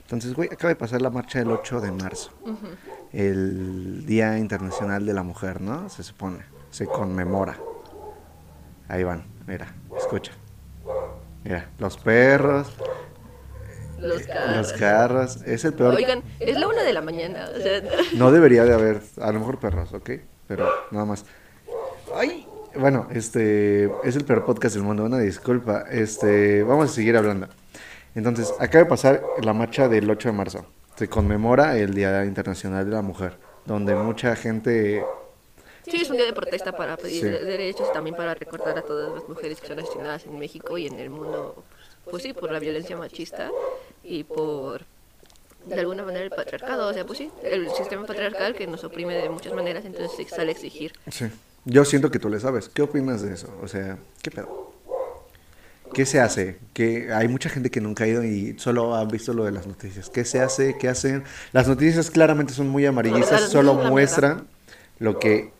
[0.00, 2.30] Entonces, güey, acaba de pasar la marcha del 8 de marzo,
[3.12, 5.90] el Día Internacional de la Mujer, ¿no?
[5.90, 6.38] Se supone,
[6.70, 7.58] se conmemora.
[8.88, 10.32] Ahí van, mira, escucha.
[11.46, 12.76] Mira, los perros,
[14.00, 14.56] Los carros.
[14.56, 17.48] los carros, es el peor Oigan, es la una de la mañana.
[17.56, 17.82] O sea,
[18.14, 20.10] No debería de haber, a lo mejor perros, ¿ok?
[20.48, 21.24] Pero nada más.
[22.16, 22.46] ¡Ay!
[22.74, 25.84] Bueno, este es el peor podcast del mundo, una disculpa.
[25.90, 27.48] Este, vamos a seguir hablando.
[28.16, 30.66] Entonces, acaba de pasar la marcha del 8 de marzo.
[30.96, 35.04] Se conmemora el Día Internacional de la Mujer, donde mucha gente
[35.90, 37.28] sí, es un día de protesta para pedir Sí.
[37.44, 40.86] derechos y también para recordar a todas las mujeres que son asesinadas en México y
[40.86, 41.64] en el mundo.
[42.10, 43.50] Pues sí, por la violencia machista
[44.04, 44.82] y por.
[45.66, 49.14] De alguna manera el patriarcado, o sea, pues sí, el sistema patriarcal que nos oprime
[49.14, 50.92] de muchas maneras, entonces sale a exigir.
[51.10, 51.26] Sí.
[51.64, 52.68] Yo siento que tú le sabes.
[52.68, 53.52] ¿Qué opinas de eso?
[53.60, 54.72] O sea, ¿qué pedo?
[55.92, 56.58] ¿Qué se hace?
[56.72, 59.66] Que hay mucha gente que nunca ha ido y solo ha visto lo de las
[59.66, 60.08] noticias.
[60.10, 60.76] ¿Qué se hace?
[60.78, 61.24] ¿Qué hacen?
[61.52, 64.46] Las noticias claramente son muy amarillistas, Claro, solo muestran
[65.00, 65.50] lo que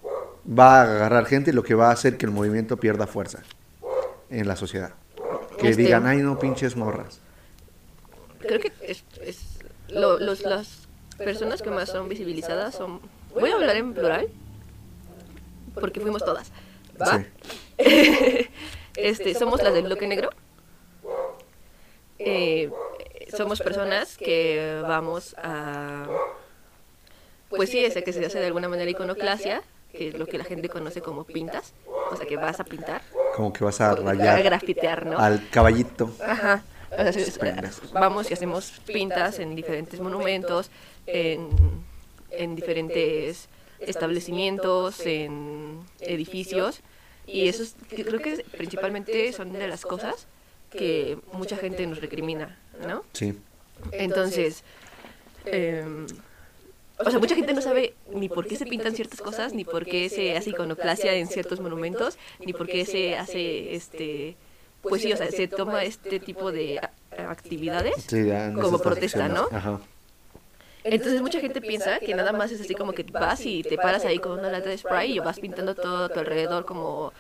[0.47, 3.43] va a agarrar gente y lo que va a hacer que el movimiento pierda fuerza
[4.31, 4.95] en la sociedad.
[5.59, 7.21] Que Este- digan, ay no, pinches morras.
[8.41, 9.41] Creo que es, es
[9.89, 13.01] lo- los, las personas que más son visibilizadas son...
[13.35, 14.29] Voy a hablar en plural,
[15.75, 16.51] porque fuimos todas.
[17.01, 17.19] ¿va?
[17.19, 17.27] Sí.
[18.97, 20.31] este, somos las del bloque negro.
[22.19, 22.71] Eh,
[23.37, 26.07] somos personas que vamos a...
[27.51, 29.63] Pues sí, ese que se hace de alguna manera iconoclasia,
[29.97, 31.73] que es lo que la gente conoce como pintas.
[32.13, 33.03] O sea, que vas a pintar,
[33.35, 35.19] Como que vas a a rayar grafitear, ¿no?
[35.19, 36.11] al caballito.
[36.25, 36.63] Ajá.
[36.97, 40.71] O sea, vamos y hacemos pintas en diferentes monumentos,
[41.07, 41.49] en,
[42.31, 43.49] en diferentes
[43.81, 46.81] establecimientos, en edificios.
[47.27, 50.27] Y eso es- creo que principalmente son de las cosas
[50.71, 52.57] que mucha gente nos recrimina,
[52.87, 53.03] ¿no?
[53.13, 53.37] Sí.
[53.93, 54.63] Entonces,
[55.45, 56.07] em,
[56.99, 59.85] o sea, mucha gente no sabe ni por qué se pintan ciertas cosas, ni por
[59.85, 64.37] qué se hace iconoclasia en ciertos monumentos, ni por qué se hace, este,
[64.83, 66.81] pues sí, o sea, se toma este tipo de
[67.19, 68.29] actividades Sí,
[68.61, 69.49] como protesta, ¿no?
[69.53, 69.81] Ajá.
[70.85, 74.05] Entonces mucha gente piensa que nada más es así como que vas y te paras
[74.05, 77.13] ahí con una lata de spray y vas pintando todo a tu alrededor como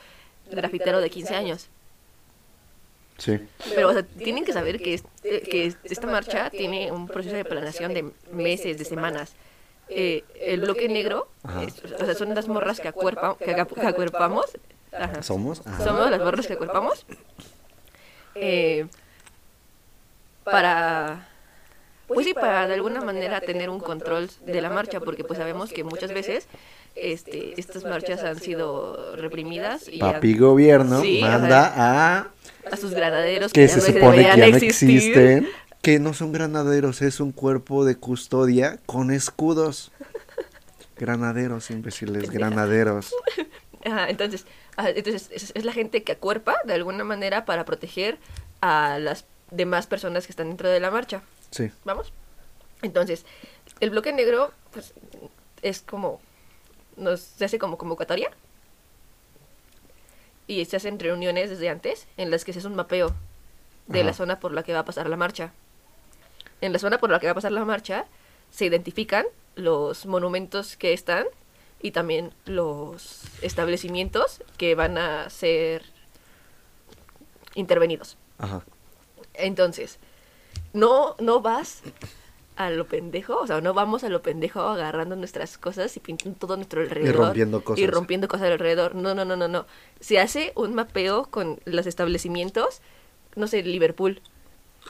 [0.50, 1.68] grafitero de 15 años.
[3.18, 3.40] Sí.
[3.74, 7.44] Pero, o sea, tienen que saber que, este- que esta marcha tiene un proceso de
[7.44, 9.32] planeación de meses, de semanas.
[9.88, 11.28] Eh, el bloque negro,
[11.66, 14.46] es- o sea, son las morras que, acuerpa, que, que acuerpamos.
[14.92, 15.22] Ajá.
[15.22, 15.62] ¿Somos?
[15.66, 15.84] Ajá.
[15.84, 17.06] Somos las morras que acuerpamos.
[18.34, 18.86] eh,
[20.44, 21.28] para,
[22.06, 25.72] Pues sí, para de alguna manera tener un control de la marcha, porque pues sabemos
[25.72, 26.46] que muchas veces
[26.94, 32.28] este, estas marchas han sido reprimidas y Papi han- gobierno Sí, manda a
[32.70, 35.48] a sus granaderos que ya se supone que ya no existen,
[35.86, 39.92] que no son granaderos, es un cuerpo de custodia con escudos.
[40.96, 43.14] Granaderos, imbéciles, granaderos.
[43.84, 44.46] Ajá, entonces,
[44.76, 48.18] ah, entonces es, es la gente que acuerpa de alguna manera para proteger
[48.60, 51.22] a las demás personas que están dentro de la marcha.
[51.52, 51.70] Sí.
[51.84, 52.12] ¿Vamos?
[52.82, 53.24] Entonces,
[53.78, 54.92] el bloque negro pues,
[55.62, 56.20] es como,
[56.96, 58.32] nos, se hace como convocatoria
[60.48, 63.14] y se hacen reuniones desde antes en las que se hace un mapeo
[63.86, 65.52] de la zona por la que va a pasar la marcha.
[66.60, 68.06] En la zona por la que va a pasar la marcha
[68.50, 71.26] se identifican los monumentos que están
[71.82, 75.82] y también los establecimientos que van a ser
[77.54, 78.16] intervenidos.
[78.38, 78.64] Ajá.
[79.34, 79.98] Entonces,
[80.72, 81.82] no, no vas
[82.56, 86.38] a lo pendejo, o sea, no vamos a lo pendejo agarrando nuestras cosas y pintando
[86.38, 87.26] todo nuestro alrededor.
[87.26, 87.78] rompiendo cosas.
[87.78, 88.94] Y rompiendo cosas alrededor.
[88.94, 89.66] No, no, no, no, no.
[90.00, 92.80] Se hace un mapeo con los establecimientos,
[93.34, 94.22] no sé, Liverpool.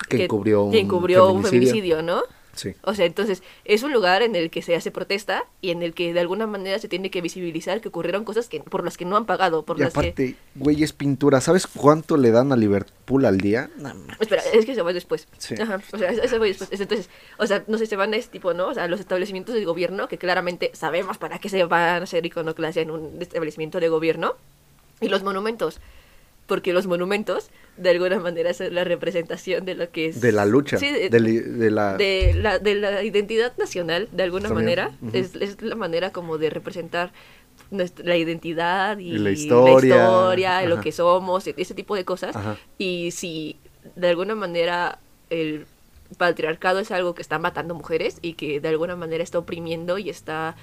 [0.09, 1.69] Que encubrió un que encubrió un feminicidio.
[1.97, 2.23] feminicidio, ¿no?
[2.55, 2.75] Sí.
[2.85, 5.93] O sea, entonces es un lugar en el que se hace protesta y en el
[5.93, 9.05] que de alguna manera se tiene que visibilizar que ocurrieron cosas que por las que
[9.05, 11.43] no han pagado, por Y las que aparte, güey, es pintura.
[11.43, 13.69] ¿Sabes cuánto le dan a Liverpool al día?
[13.77, 13.93] No.
[14.19, 15.29] Espera, es que se va después.
[15.37, 15.55] Sí.
[15.61, 16.73] Ajá, o sea, eso- va después.
[16.73, 18.69] Es Entonces, o sea, no sé, se van a este tipo, ¿no?
[18.69, 22.25] O sea, los establecimientos del gobierno, que claramente sabemos para qué se van a hacer
[22.25, 24.33] iconoclasia en un establecimiento de gobierno.
[25.03, 25.79] Y los monumentos.
[26.47, 30.21] Porque los monumentos, de alguna manera, son la representación de lo que es...
[30.21, 30.77] De la lucha.
[30.79, 31.97] Sí, de, de, li- de la...
[31.97, 34.93] de la, de la identidad nacional, de alguna También, manera.
[35.13, 37.13] es, es la manera como de representar
[37.73, 42.05] nuestra- la identidad y, Y la historia, historia, y lo que somos, ese tipo de
[42.05, 42.37] cosas.
[42.37, 42.57] Ajá.
[42.79, 43.59] Y si
[43.97, 45.01] de alguna manera
[45.31, 45.67] el
[46.19, 50.11] patriarcado es algo que está matando mujeres y que de alguna manera está oprimiendo y
[50.11, 50.55] está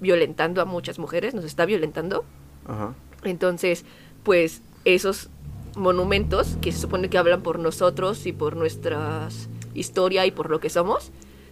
[0.00, 2.24] violentando a muchas mujeres, nos está violentando,
[2.66, 2.94] Ajá.
[3.24, 3.84] entonces,
[4.22, 5.28] pues esos
[5.76, 9.28] monumentos que se supone que hablan por nosotros y por nuestra
[9.74, 11.10] historia y por lo que somos,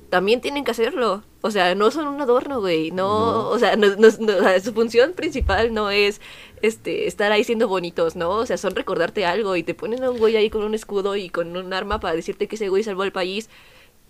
[0.09, 1.23] también tienen que hacerlo.
[1.43, 2.91] O sea, no son un adorno, güey.
[2.91, 3.49] No, No.
[3.51, 6.21] o sea, no- no- no- o sea, su función principal no es
[6.63, 8.31] este estar ahí siendo bonitos, ¿no?
[8.31, 11.17] O sea, son recordarte algo y te ponen a un güey ahí con un escudo
[11.17, 13.51] y con un arma para decirte que ese güey salvó al país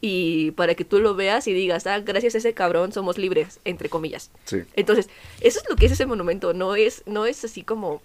[0.01, 3.59] y para que tú lo veas y digas, ah, gracias a ese cabrón somos libres,
[3.65, 4.31] entre comillas.
[4.45, 4.59] Sí.
[4.77, 5.09] Entonces,
[5.41, 8.03] eso es lo que es ese monumento, no es, no es así como,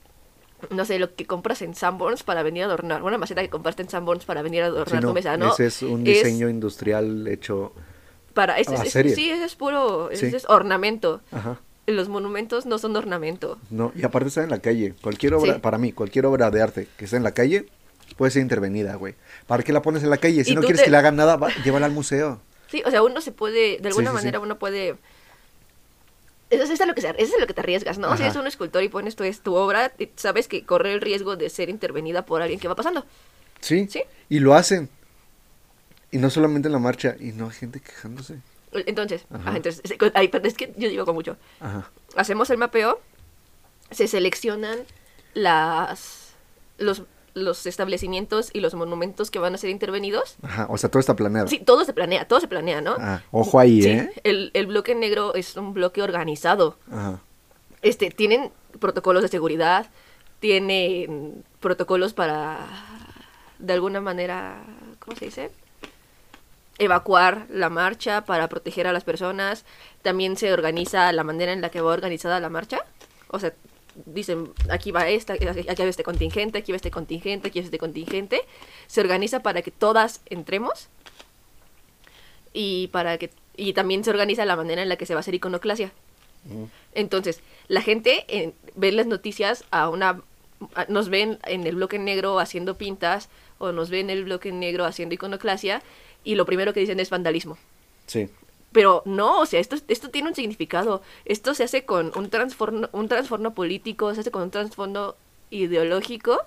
[0.69, 3.81] no sé, lo que compras en Sanborns para venir a adornar, una maceta que compraste
[3.83, 5.51] en Sanborns para venir a Sí, adornar no, tu mesa, ¿no?
[5.53, 7.73] Ese es un Es diseño industrial hecho...
[8.33, 9.15] para, ese, a es- serie.
[9.15, 10.35] sí, ese es puro, ese Sí.
[10.35, 11.21] es ornamento.
[11.31, 11.59] Ajá.
[11.87, 13.57] Los monumentos no son ornamento.
[13.71, 14.93] No, y aparte está en la calle.
[15.01, 15.59] Cualquier obra, Sí.
[15.59, 17.65] para mí, cualquier obra de arte que esté en la calle
[18.15, 19.15] puede ser intervenida, güey.
[19.47, 20.43] ¿Para qué la pones en la calle?
[20.43, 22.39] Si no quieres te- que le hagan nada, va- llévala al museo.
[22.67, 24.97] Sí, o sea, uno se puede, de alguna manera uno puede...
[26.49, 28.15] Eso, eso es lo que se- eso es lo que te arriesgas, ¿no?
[28.17, 31.35] Si eres un escultor y pones tu, es tu obra, sabes que corre el riesgo
[31.35, 33.05] de ser intervenida por alguien que va pasando.
[33.61, 33.87] Sí.
[33.89, 34.03] Sí.
[34.29, 34.89] Y lo hacen.
[36.11, 38.39] Y no solamente en la marcha, y no hay gente quejándose.
[38.71, 39.49] Entonces, Ajá.
[39.49, 41.37] ajá, entonces pero es que yo digo con mucho.
[42.15, 42.99] Hacemos el mapeo,
[43.91, 44.79] se seleccionan
[45.33, 46.33] las
[46.77, 47.03] los,
[47.33, 50.35] los establecimientos y los monumentos que van a ser intervenidos.
[50.41, 50.67] Ajá.
[50.69, 51.47] O sea, todo está planeado.
[51.47, 52.95] Sí, todo se planea, todo se planea, ¿no?
[52.99, 54.11] Ah, ojo ahí, Sí, ¿eh?
[54.23, 56.77] el, el bloque negro es un bloque organizado.
[56.91, 57.21] Ajá.
[57.81, 59.89] Este, tienen protocolos de seguridad,
[60.39, 62.65] tienen protocolos para,
[63.57, 64.61] de alguna manera,
[64.99, 65.51] ¿cómo se dice?
[66.81, 69.65] evacuar la marcha para proteger a las personas.
[70.01, 72.79] También se organiza la manera en la que va organizada la marcha.
[73.27, 73.53] O sea,
[74.05, 75.51] dicen, aquí va esta, aquí va
[75.89, 78.41] este contingente, aquí va este contingente, aquí va este contingente.
[78.87, 80.89] Se organiza para que todas entremos.
[82.53, 85.21] Y para que y también se organiza la manera en la que se va a
[85.21, 85.91] hacer iconoclasia.
[86.93, 90.21] Entonces, la gente eh, ve las noticias a una
[90.73, 94.51] a- nos ven en el bloque negro haciendo pintas o nos ven en el bloque
[94.53, 95.81] negro haciendo iconoclasia
[96.23, 97.57] y lo primero que dicen es vandalismo.
[98.07, 98.29] Sí.
[98.71, 101.01] Pero no, o sea, esto, esto tiene un significado.
[101.25, 105.17] Esto se hace con un trastorno, un trastorno político, se hace con un trasfondo
[105.49, 106.37] ideológico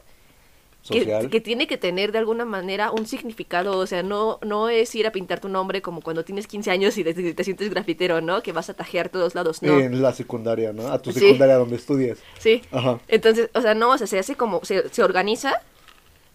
[0.89, 3.78] que, que tiene que tener de alguna manera un significado.
[3.78, 6.99] O sea, no, no es ir a pintar tu nombre como cuando tienes 15 años
[6.99, 8.43] y te, te sientes grafitero, ¿no?
[8.43, 9.62] Que vas a tajear todos lados.
[9.62, 9.78] No.
[9.78, 10.89] En la secundaria, ¿no?
[10.89, 11.20] A tu Sí.
[11.20, 12.19] secundaria donde estudias.
[12.39, 12.62] Sí.
[12.73, 12.99] Ajá.
[13.09, 15.55] Entonces, o sea, no, o sea, se hace como, se, se organiza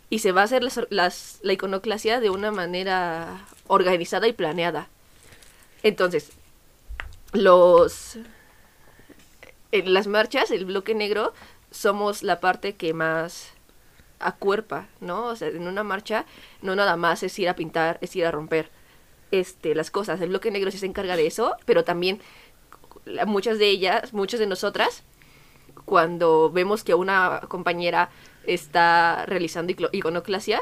[0.10, 4.88] y se va a hacer las, las- la iconoclasia de una manera organizada y planeada.
[5.88, 6.32] Entonces,
[7.32, 8.18] los...
[9.72, 11.34] En las marchas, el bloque negro,
[11.72, 13.52] somos la parte que más
[14.20, 15.26] acuerpa, ¿no?
[15.28, 16.26] O sea, en una marcha
[16.62, 18.70] no nada más es ir a pintar, es ir a romper.
[19.32, 20.22] este, las cosas.
[20.22, 22.22] El bloque negro sí se encarga de eso, pero también
[23.26, 25.04] muchas de ellas, muchas de nosotras,
[25.86, 28.10] cuando vemos que una compañera
[28.46, 30.62] está realizando iconoclasia,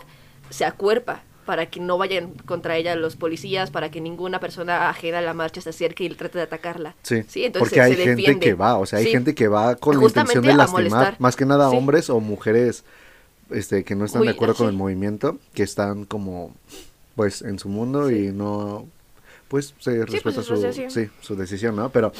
[0.49, 5.19] se acuerpa para que no vayan contra ella los policías, para que ninguna persona ajena
[5.19, 6.95] a la marcha se acerque y trate de atacarla.
[7.03, 7.15] Sí,
[7.45, 9.11] entonces porque se- hay se gente que va, o sea, hay Sí.
[9.11, 11.77] gente que va con la intención de lastimar, más que nada Sí.
[11.77, 12.83] hombres o mujeres
[13.51, 14.71] este que no están Uy, de acuerdo con sí.
[14.71, 16.53] el movimiento, que están como
[17.15, 18.87] pues en su mundo y no
[19.47, 21.89] pues se pues, respeta es su, sí, su decisión, ¿no?
[21.89, 22.11] Pero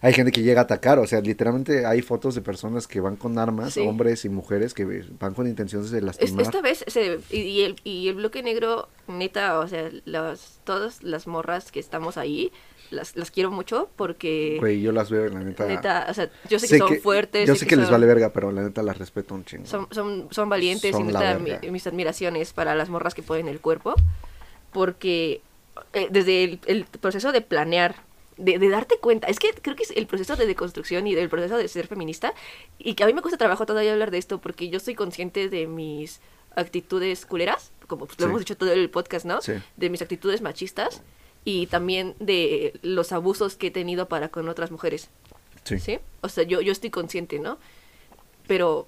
[0.00, 3.16] hay gente que llega a atacar, o sea, literalmente hay fotos de personas que van
[3.16, 3.80] con armas, Sí.
[3.80, 6.42] hombres y mujeres que van con intenciones de lastimar.
[6.42, 11.02] esta vez, se- y, y el, y el bloque negro, neta, o sea, las, todas
[11.02, 12.52] las morras que estamos ahí,
[12.90, 15.66] las, las quiero mucho porque, Güey, yo las veo, la neta.
[15.66, 17.46] neta, o sea, yo sé, sé que son fuertes.
[17.46, 19.66] Yo sé que, les son- vale verga, pero la neta las respeto un chingo.
[19.66, 23.46] Son, son, son valientes Son y neta, mi- mis admiraciones para las morras que ponen
[23.48, 23.94] el cuerpo.
[24.72, 25.40] Porque
[25.92, 27.96] eh, desde el, el proceso de planear,
[28.38, 31.28] de, de darte cuenta, es que creo que es el proceso de deconstrucción y del
[31.28, 32.32] proceso de ser feminista,
[32.78, 35.48] y que a mí me cuesta trabajo todavía hablar de esto porque yo soy consciente
[35.48, 36.20] de mis
[36.56, 38.22] actitudes culeras, como lo Sí.
[38.24, 39.40] hemos dicho todo el podcast, ¿no?
[39.42, 39.52] Sí.
[39.76, 41.02] De mis actitudes machistas
[41.44, 45.08] y también de los abusos que he tenido para con otras mujeres.
[45.64, 45.78] Sí.
[45.78, 45.98] ¿sí?
[46.22, 47.58] O sea, yo, yo estoy consciente, ¿no?
[48.46, 48.86] Pero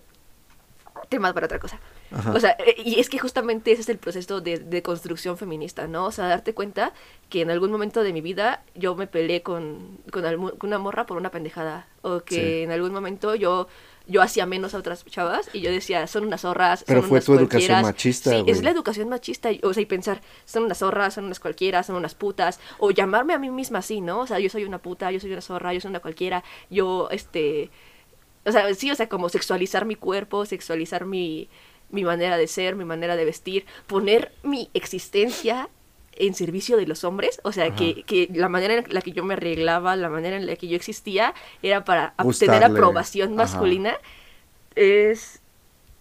[1.09, 1.79] temas para otra cosa.
[2.13, 2.33] Ajá.
[2.33, 5.87] O sea, eh, y es que justamente ese es el proceso de, de construcción feminista,
[5.87, 6.07] ¿no?
[6.07, 6.93] O sea, darte cuenta
[7.29, 10.79] que en algún momento de mi vida yo me peleé con, con, almu- con una
[10.79, 11.87] morra por una pendejada.
[12.03, 12.63] O que Sí.
[12.63, 13.69] en algún momento yo,
[14.07, 16.83] yo hacía menos a otras chavas y yo decía, son unas zorras.
[16.87, 17.83] Pero son fue unas tu educación cualquieras".
[17.85, 19.51] machista, Sí, es la educación machista.
[19.63, 22.59] O sea, y pensar, son unas zorras, son unas cualquiera, son unas putas.
[22.79, 24.21] O llamarme a mí misma así, ¿no?
[24.21, 26.43] O sea, yo soy una puta, yo soy una zorra, yo soy una cualquiera.
[26.71, 27.71] Yo, este.
[28.51, 31.49] O sea, sí, o sea, como sexualizar mi cuerpo, sexualizar mi,
[31.91, 35.69] mi manera de ser, mi manera de vestir, poner mi existencia
[36.17, 39.25] en servicio de los hombres, o sea, que, que la manera en la que yo
[39.25, 41.33] me arreglaba, la manera en la que yo existía,
[41.63, 43.37] era para obtener aprobación Ajá.
[43.37, 43.97] masculina,
[44.75, 45.41] es,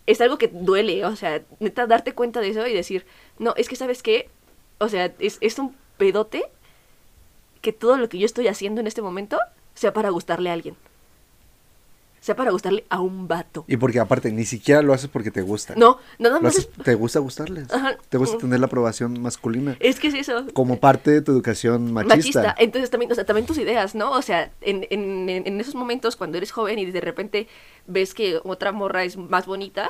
[0.08, 3.06] es algo que duele, o sea, neta, darte cuenta de eso y decir,
[3.38, 4.28] no, es que, ¿sabes qué?
[4.80, 6.44] O sea, es, es un pedote
[7.62, 9.38] que todo lo que yo estoy haciendo en este momento
[9.76, 10.76] sea para gustarle a alguien.
[12.22, 13.64] Sea para gustarle a un vato.
[13.68, 15.74] Y porque aparte ni siquiera lo haces porque te gusta.
[15.78, 17.72] No, nada más haces- es, te gusta gustarles.
[17.74, 17.96] Ajá.
[18.10, 18.40] Te gusta Mm.
[18.42, 19.78] tener la aprobación masculina.
[19.80, 20.46] es que es eso.
[20.54, 22.16] Como parte de tu educación machista.
[22.42, 22.56] machista.
[22.58, 24.12] Entonces también, o sea, también tus ideas, ¿no?
[24.12, 27.48] O sea, en, en, en- en esos momentos cuando eres joven y de repente
[27.88, 29.90] ves que otra morra es más bonita,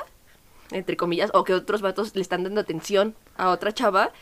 [0.70, 4.12] entre comillas, o que otros vatos le están dando atención a otra chava,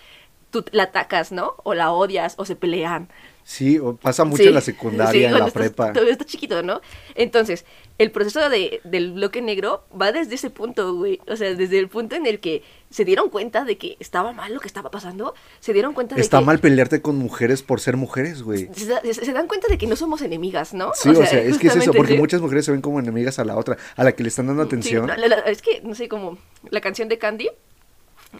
[0.50, 1.56] tú la atacas, ¿no?
[1.62, 3.08] O la odias, o se pelean.
[3.50, 5.90] Sí, o pasa mucho Sí, en la secundaria, sí, en la estás- prepa.
[5.94, 6.82] Todavía está chiquito, ¿no?
[7.14, 7.64] Entonces,
[7.96, 11.18] el proceso de, del bloque negro va desde ese punto, güey.
[11.26, 14.52] O sea, desde el punto en el que se dieron cuenta de que estaba mal
[14.52, 16.44] lo que estaba pasando, se dieron cuenta de Está que...
[16.44, 18.68] mal pelearte con mujeres por ser mujeres, güey.
[18.74, 20.92] Se, se- se dan cuenta de que no somos enemigas, ¿no?
[20.94, 22.18] Sí, o sea, es que es eso, porque sí.
[22.18, 24.62] muchas mujeres se ven como enemigas a la otra, a la que le están dando
[24.62, 25.06] atención.
[25.06, 26.36] la- la- es que, no sé, como
[26.68, 27.48] la canción de Candy,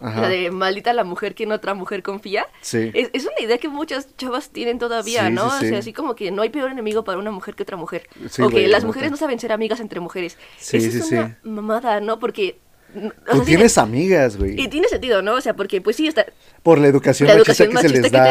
[0.00, 0.22] Ajá.
[0.22, 2.46] la de maldita la mujer que en otra mujer confía.
[2.60, 2.90] Sí.
[2.94, 5.50] Es, es una idea que muchas chavas tienen todavía, Sí, ¿no?
[5.50, 5.68] sí, O sí.
[5.70, 8.08] sea, así como que no hay peor enemigo para una mujer que otra mujer.
[8.28, 10.36] Sí, o que las mujeres no saben ser amigas entre mujeres.
[10.58, 11.14] Sí, es sí.
[11.14, 12.18] una mamada, ¿no?
[12.18, 12.58] Porque...
[12.94, 14.60] o Tú sea, sí, tienes amigas, güey.
[14.60, 15.34] Y tiene sentido, ¿no?
[15.34, 16.26] O sea, porque pues sí, está,
[16.62, 18.24] Por la educación la machista educación que se machista les que, da.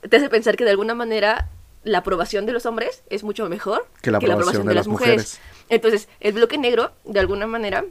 [0.00, 1.48] te da te hace pensar que de alguna manera
[1.84, 5.14] la aprobación de los hombres es mucho mejor Que la aprobación de las las mujeres.
[5.16, 5.40] mujeres.
[5.70, 7.84] Entonces, el bloque negro, de alguna manera,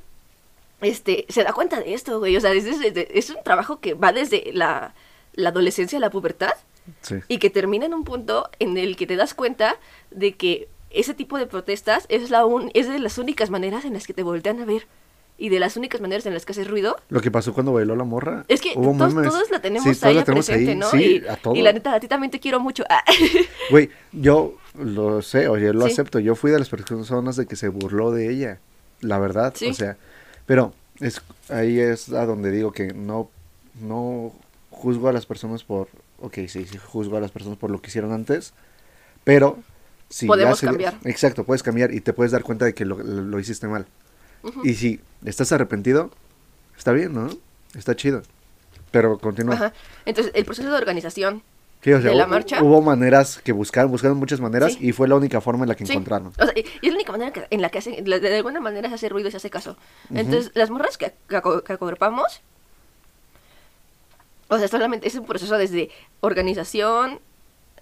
[0.81, 2.35] este, se da cuenta de esto, güey.
[2.37, 4.93] O sea, es, desde- es un trabajo que va desde la,
[5.33, 6.51] la adolescencia a la pubertad
[7.01, 7.15] Sí.
[7.27, 9.75] y que termina en un punto en el que te das cuenta
[10.11, 13.93] de que ese tipo de protestas es, la un- es de las únicas maneras en
[13.93, 14.87] las que te voltean a ver
[15.37, 17.95] y de las únicas maneras en las que haces ruido Lo que pasó cuando bailó
[17.97, 18.45] la morra.
[18.47, 20.77] es que Hubo todos, todos la tenemos Sí, ahí la tenemos presente, ahí.
[20.77, 20.89] ¿no?
[20.89, 21.57] Sí, y, a todos.
[21.57, 22.85] y la neta, a ti también te quiero mucho.
[23.69, 25.91] Güey, yo lo sé, oye, lo Sí.
[25.91, 26.19] acepto.
[26.19, 28.59] Yo fui de las personas de que se burló de ella.
[29.01, 29.67] La verdad, Sí.
[29.67, 29.97] o sea.
[30.47, 33.29] Pero es ahí es a donde digo que no,
[33.79, 34.33] no
[34.71, 35.87] juzgo a las personas por.
[36.19, 38.53] Ok, sí, sí, juzgo a las personas por lo que hicieron antes.
[39.23, 39.59] Pero.
[40.09, 40.97] Si ya Podemos se- cambiar.
[41.03, 43.85] Exacto, puedes cambiar y te puedes dar cuenta de que lo, lo- lo hiciste mal.
[44.63, 46.11] Y si estás arrepentido,
[46.77, 47.29] está bien, ¿no?
[47.75, 48.21] Está chido.
[48.91, 49.55] Pero continúa.
[49.55, 49.73] Ajá.
[50.05, 51.43] Entonces, el proceso de organización.
[51.81, 52.61] Sí, o sea, de la marcha.
[52.63, 54.87] hubo maneras que buscaron, buscaron muchas maneras Sí.
[54.89, 55.93] y fue la única forma en la que Sí.
[55.93, 56.33] encontraron.
[56.39, 58.89] O sea, y es la única manera que- en la que hacen, de alguna manera
[58.89, 59.77] se hace ruido y se hace caso.
[60.13, 61.77] Entonces, las morras que, que, que
[64.49, 65.89] o sea, solamente es un proceso desde
[66.21, 67.19] organización,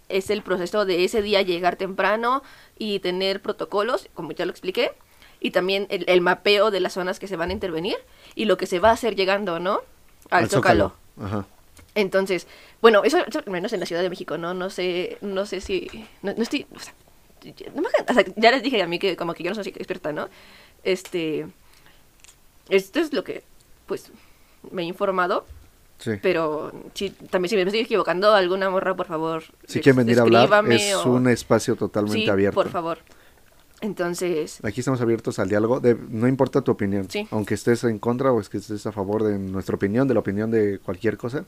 [0.09, 2.43] es el proceso de ese día llegar temprano
[2.77, 4.91] y tener protocolos, como ya lo expliqué,
[5.39, 7.97] y también el, el mapeo de las zonas que se van a intervenir
[8.33, 9.79] y lo que se va a hacer llegando, ¿no?
[10.31, 10.93] Al, zócalo.
[11.21, 11.45] Ajá.
[11.95, 12.45] Entonces,
[12.81, 14.53] bueno, eso, eso al menos en la Ciudad de México, ¿no?
[14.53, 15.89] No sé, no sé si,
[16.21, 16.93] no, no estoy, o sea,
[17.41, 19.51] ya- no me hagan- o sea, ya les dije a mí que como que yo
[19.51, 20.27] no soy experta, ¿no?
[20.83, 21.47] Este,
[22.69, 23.43] esto es lo que,
[23.85, 24.11] pues,
[24.71, 25.45] me he informado,
[25.99, 26.11] Sí.
[26.21, 30.23] pero si, también si me estoy equivocando, alguna morra, por favor, Si quieren venir a
[30.23, 32.55] hablar, es o- un espacio totalmente sí, abierto.
[32.55, 32.99] por favor.
[33.81, 37.27] Entonces, Aquí estamos abiertos al diálogo, de, no importa tu opinión, Sí.
[37.31, 40.21] aunque estés en contra o es que estés a favor de nuestra opinión, de la
[40.21, 41.45] opinión de cualquier cosa,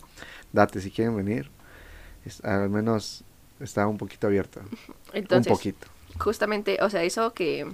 [0.51, 1.49] date si quieren venir,
[2.25, 3.23] es- al menos
[3.59, 4.59] está un poquito abierto,
[5.13, 5.87] entonces, un poquito.
[6.19, 7.65] justamente, o sea, eso que,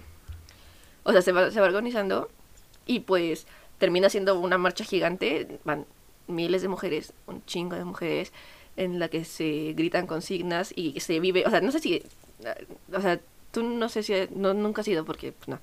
[1.03, 2.29] o sea, se va, se va organizando
[2.85, 3.47] y pues
[3.79, 5.85] termina siendo una marcha gigante, van
[6.27, 8.31] miles de mujeres, un chingo de mujeres,
[8.77, 12.01] en la que se gritan consignas y se vive, o sea, no sé si,
[12.93, 13.19] o sea,
[13.53, 15.59] tú no sé si, no, nunca has ido porque, pues no,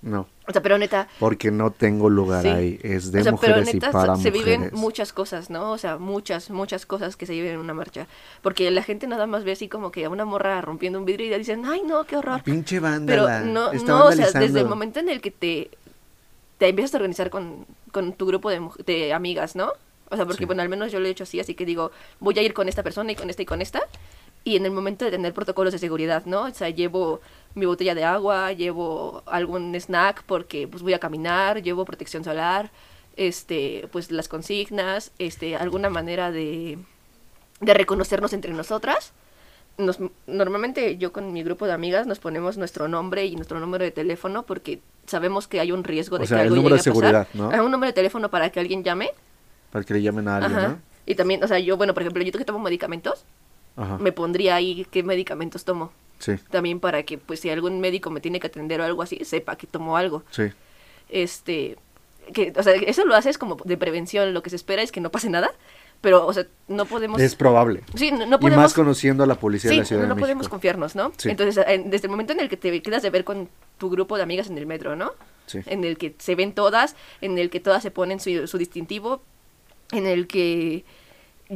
[0.00, 2.48] No, o sea, pero neta, porque no tengo lugar Sí.
[2.48, 4.32] ahí, es de o sea, pero mujeres neta y para se mujeres.
[4.60, 5.70] viven muchas cosas, ¿no?
[5.70, 8.06] O sea, muchas, muchas cosas que se viven en una marcha.
[8.42, 11.26] Porque la gente nada más ve así como que a una morra rompiendo un vidrio
[11.26, 12.42] y ya dicen, ay, no, qué horror.
[12.42, 15.70] Pinche Pero vándala, no, no, o sea, desde el momento en el que te,
[16.58, 19.72] te empiezas a organizar con, con tu grupo de, de amigas, ¿no?
[20.10, 20.44] O sea, porque, Sí.
[20.46, 22.68] bueno, al menos yo lo he hecho así, así que digo, voy a ir con
[22.68, 23.80] esta persona y con esta y con esta.
[24.44, 26.42] Y en el momento de tener protocolos de seguridad, ¿no?
[26.44, 27.20] O sea, llevo
[27.54, 32.70] mi botella de agua, llevo algún snack porque pues voy a caminar, llevo protección solar,
[33.16, 36.78] este, pues las consignas, este, alguna manera de,
[37.60, 39.12] de reconocernos entre nosotras.
[39.78, 43.84] Nos, normalmente yo con mi grupo de amigas nos ponemos nuestro nombre y nuestro número
[43.84, 46.76] de teléfono porque sabemos que hay un riesgo de O sea, que el algo número
[46.76, 47.26] llegue de a pasar.
[47.26, 47.64] seguridad, ¿no?
[47.64, 49.10] Un número de teléfono para que alguien llame.
[49.70, 50.78] Para que le llamen a alguien, Ajá.
[51.06, 53.24] Y también, o sea, yo, bueno, por ejemplo, yo que tomo medicamentos, ¿no?
[53.76, 55.92] Ajá, me pondría ahí qué medicamentos tomo.
[56.18, 59.24] sí, También para que, pues, si algún médico me tiene que atender o algo así,
[59.24, 60.22] sepa que tomo algo.
[60.30, 60.44] sí,
[61.08, 61.76] Este,
[62.32, 64.32] que, o sea, eso lo haces como de prevención.
[64.34, 65.50] Lo que se espera es que no pase nada,
[66.00, 67.20] pero, o sea, no podemos...
[67.20, 67.82] es probable.
[67.94, 68.56] Sí, no, no y podemos...
[68.62, 70.50] más conociendo a la policía Sí, de la Ciudad no, no de podemos México.
[70.50, 71.12] confiarnos, ¿no?
[71.16, 71.30] Sí.
[71.30, 74.16] Entonces, en- desde el momento en el que te quedas de ver con tu grupo
[74.16, 75.12] de amigas en el metro, ¿no?
[75.46, 75.60] Sí.
[75.66, 79.22] En el que se ven todas, en el que todas se ponen su, su distintivo,
[79.90, 80.84] en el que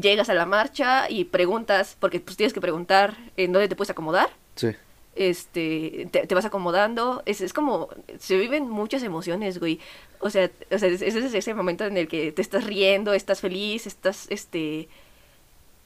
[0.00, 3.90] llegas a la marcha y preguntas, porque pues tienes que preguntar en dónde te puedes
[3.90, 4.68] acomodar, Sí,
[5.14, 9.80] este, te, te vas acomodando, es, es como, se viven muchas emociones, güey,
[10.20, 13.40] o sea, o sea es, es ese momento en el que te estás riendo, estás
[13.40, 14.88] feliz, estás, este,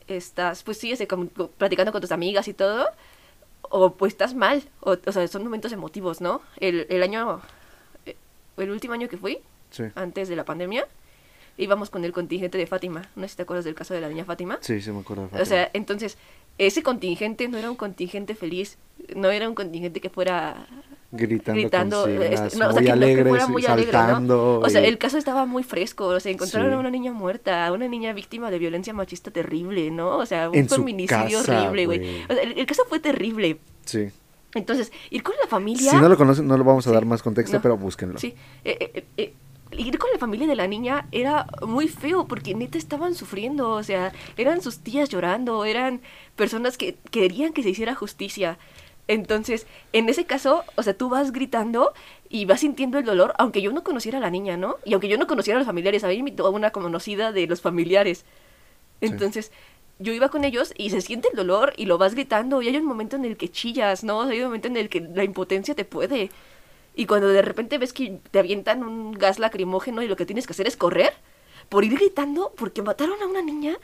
[0.09, 2.89] estás, pues sí, este, como- co- platicando con tus amigas y todo,
[3.62, 6.43] o pues estás mal, o, o sea, son momentos emotivos, ¿no?
[6.59, 7.41] El, el año,
[8.07, 8.16] eh,
[8.57, 9.39] el último año que fui,
[9.70, 10.87] sí, antes de la pandemia,
[11.59, 14.09] íbamos con el contingente de Fátima, no sé si te acuerdas del caso de la
[14.09, 14.59] niña Fátima.
[14.60, 15.28] sí, sí me acuerdo.
[15.32, 16.16] de O sea, entonces,
[16.59, 18.78] ese contingente no era un contingente feliz,
[19.14, 20.66] no era un contingente que fuera
[21.12, 23.98] gritando, gritando, consignas, no, o sea, muy que, que fuera muy alegre, ¿no?
[23.98, 24.60] saltando.
[24.60, 26.74] O sea, el caso estaba muy fresco, o sea, encontraron Sí.
[26.77, 30.16] a una niña muerta, a una niña víctima de violencia machista terrible, ¿no?
[30.18, 31.98] O sea, un En feminicidio casa, horrible, güey.
[31.98, 32.22] güey.
[32.28, 33.59] O sea, el, el caso fue terrible.
[33.85, 34.09] Sí.
[34.55, 35.90] Entonces, ir con la familia...
[35.93, 36.94] Si no lo conocen, no lo vamos a Sí.
[36.94, 37.62] dar más contexto, No.
[37.62, 38.18] pero búsquenlo.
[38.18, 39.32] Sí, eh, eh, eh,
[39.72, 43.82] ir con la familia de la niña era muy feo porque neta estaban sufriendo, o
[43.82, 46.01] sea, eran sus tías llorando, eran
[46.36, 48.59] personas que querían que se hiciera justicia.
[49.09, 51.92] Entonces, en ese caso, o sea, tú vas gritando
[52.28, 54.76] y vas sintiendo el dolor, aunque yo no conociera a la niña, ¿no?
[54.84, 57.60] Y aunque yo no conociera a los familiares, a mí me una conocida de los
[57.60, 58.24] familiares.
[59.01, 59.51] Entonces,
[59.98, 62.76] yo iba con ellos y se siente el dolor y lo vas gritando y hay
[62.76, 64.22] un momento en el que chillas, ¿no?
[64.22, 66.30] Hay un momento en el que la impotencia te puede.
[66.95, 70.47] Y cuando de repente ves que te avientan un gas lacrimógeno y lo que tienes
[70.47, 71.12] que hacer es correr
[71.69, 73.79] por ir gritando porque mataron a una niña,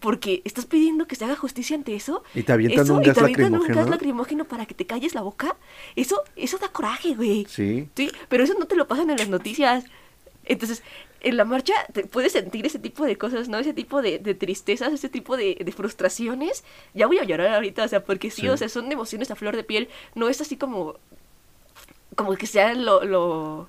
[0.00, 2.24] porque estás pidiendo que se haga justicia ante eso.
[2.34, 3.80] Y te avientan eso, un y gas te avientan un lacrimógeno.
[3.80, 5.56] gas lacrimógeno para que te calles la boca.
[5.96, 7.46] Eso, eso da coraje, güey.
[7.48, 7.88] Sí.
[7.96, 9.84] Sí, pero eso no te lo pasan en las noticias.
[10.44, 10.82] Entonces,
[11.20, 13.58] en la marcha te puedes sentir ese tipo de cosas, ¿no?
[13.58, 16.64] Ese tipo de, de tristezas, ese tipo de, de frustraciones.
[16.92, 18.48] Ya voy a llorar ahorita, o sea, porque sí, Sí.
[18.48, 19.88] o sea, son emociones a flor de piel.
[20.16, 20.96] No es así como,
[22.14, 23.68] como que sea lo, lo,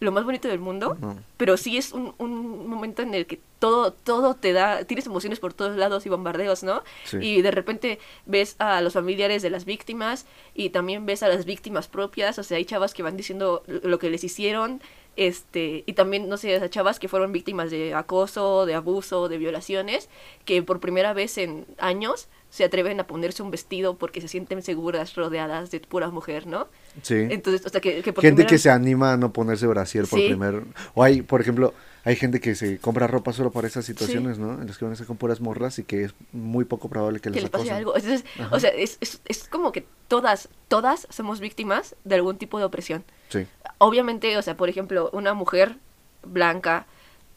[0.00, 0.96] lo más bonito del mundo,
[1.36, 5.38] pero sí es un, un momento en el que todo, todo te da, tienes emociones
[5.38, 6.82] por todos lados y bombardeos, ¿no?
[7.04, 7.18] Sí.
[7.20, 11.44] Y de repente ves a los familiares de las víctimas y también ves a las
[11.44, 14.82] víctimas propias, o sea, hay chavas que van diciendo lo que les hicieron,
[15.16, 20.08] este, y también, no sé, chavas que fueron víctimas de acoso, de abuso, de violaciones,
[20.44, 24.60] que por primera vez en años se atreven a ponerse un vestido porque se sienten
[24.62, 26.68] seguras rodeadas de pura mujer, ¿no?
[27.00, 27.14] Sí.
[27.30, 30.06] Entonces, o sea, que, que por gente primera que se anima a no ponerse brasier
[30.06, 30.26] por Sí.
[30.28, 30.62] primer
[30.94, 31.72] o hay por ejemplo
[32.04, 34.92] hay gente que se compra ropa solo para esas situaciones no en las que van
[34.92, 37.50] a ser con puras morras y que es muy poco probable que, que les les
[37.50, 37.76] pase acosen.
[37.78, 37.96] algo.
[37.96, 38.54] Entonces, Ajá.
[38.54, 42.64] o sea, es, es, es como que todas, todas somos víctimas de algún tipo de
[42.66, 43.02] opresión.
[43.30, 43.46] sí
[43.78, 45.76] Obviamente, o sea, por ejemplo, una mujer
[46.22, 46.86] blanca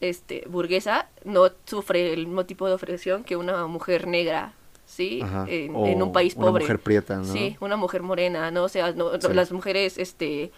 [0.02, 4.54] este, burguesa no sufre el mismo tipo de opresión que una mujer negra,
[4.86, 5.22] ¿sí?
[5.48, 6.64] En, un país una pobre.
[6.64, 7.26] mujer prieta, ¿no?
[7.26, 8.64] Sí, una mujer morena, ¿no?
[8.64, 9.34] O sea, no- no- Sí.
[9.34, 10.52] las mujeres, este,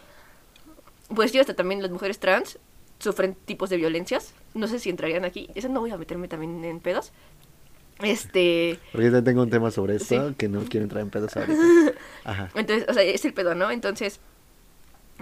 [1.15, 2.59] pues sí, hasta también las mujeres trans
[2.99, 4.33] sufren tipos de violencias.
[4.53, 5.49] No sé si entrarían aquí.
[5.55, 7.11] Eso no voy a meterme también en pedos.
[8.03, 10.35] Este, Porque yo tengo un tema sobre esto Sí.
[10.35, 11.57] que no quiero entrar en pedos ahorita.
[12.25, 12.49] Ajá.
[12.55, 13.71] entonces, o sea, es el pedo, ¿no?
[13.71, 14.19] Entonces,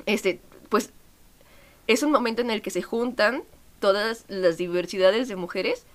[0.06, 0.91] este, pues
[1.88, 3.44] es un momento en el que se juntan
[3.80, 5.86] todas las diversidades de mujeres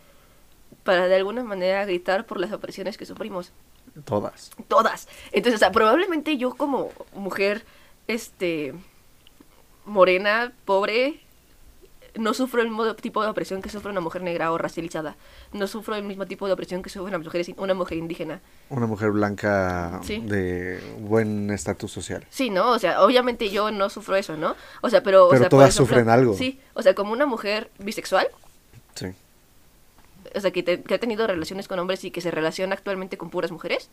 [0.85, 3.53] para de alguna manera gritar por las opresiones que sufrimos.
[4.05, 4.51] Todas.
[4.69, 5.09] Todas.
[5.33, 7.65] Entonces, o sea, probablemente yo como mujer,
[8.07, 8.73] este,
[9.85, 11.21] morena, pobre,
[12.17, 15.17] no sufro el mismo tipo de opresión que sufre una mujer negra o racializada.
[15.53, 18.41] No sufro el mismo tipo de opresión que sufre una mujer, una mujer indígena.
[18.69, 20.19] Una mujer blanca Sí.
[20.21, 22.27] de buen estatus social.
[22.31, 22.71] Sí, ¿no?
[22.73, 24.57] O sea, obviamente yo no sufro eso, ¿no?
[24.83, 25.27] O sea, pero...
[25.27, 26.35] o Pero sea, todas sufren algo.
[26.35, 28.29] Sí, o sea, como una mujer bisexual,
[28.95, 29.07] Sí.
[30.35, 33.16] O sea, que, te- que ha tenido relaciones con hombres y que se relaciona actualmente
[33.19, 33.90] con puras mujeres,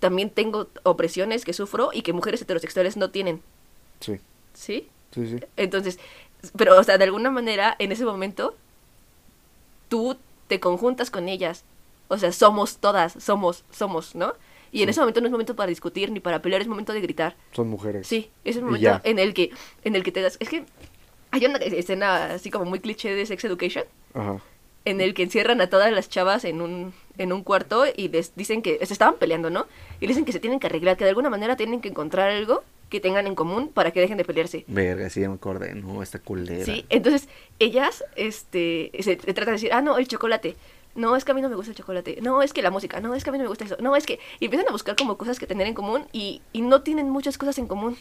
[0.00, 3.40] también tengo opresiones que sufro y que mujeres heterosexuales no tienen,
[4.00, 4.20] Sí.
[4.52, 4.88] ¿sí?
[5.12, 5.36] Sí, sí.
[5.56, 5.98] Entonces,
[6.56, 8.54] pero, o sea, de alguna manera, en ese momento,
[9.88, 10.16] tú
[10.48, 11.64] te conjuntas con ellas.
[12.08, 14.34] O sea, somos todas, somos, somos, ¿no?
[14.72, 17.00] Y en ese momento no es momento para discutir ni para pelear, es momento de
[17.00, 17.36] gritar.
[17.52, 18.06] Son mujeres.
[18.08, 19.50] Sí, es el momento en el que
[19.84, 20.36] en el que te das...
[20.40, 20.64] Es que
[21.30, 24.40] hay una escena así como muy cliché de Sex Education, Ajá.
[24.84, 28.34] En el que encierran a todas las chavas en un, en un cuarto y les
[28.36, 29.66] dicen que se estaban peleando, ¿no?
[30.00, 32.30] Y les dicen que se tienen que arreglar, que de alguna manera tienen que encontrar
[32.30, 34.64] algo que tengan en común para que dejen de pelearse.
[34.68, 35.74] Verga, sí, me acordé.
[35.74, 36.64] No, esta culera.
[36.64, 37.28] Sí, entonces
[37.58, 40.56] ellas este, se, se tratan de decir, ah, no, el chocolate.
[40.94, 42.18] No, es que a mí no me gusta el chocolate.
[42.20, 43.00] No, es que la música.
[43.00, 43.76] No, es que a mí no me gusta eso.
[43.80, 44.20] No, es que...
[44.38, 47.36] Y empiezan a buscar como cosas que tener en común y, y no tienen muchas
[47.36, 47.96] cosas en común.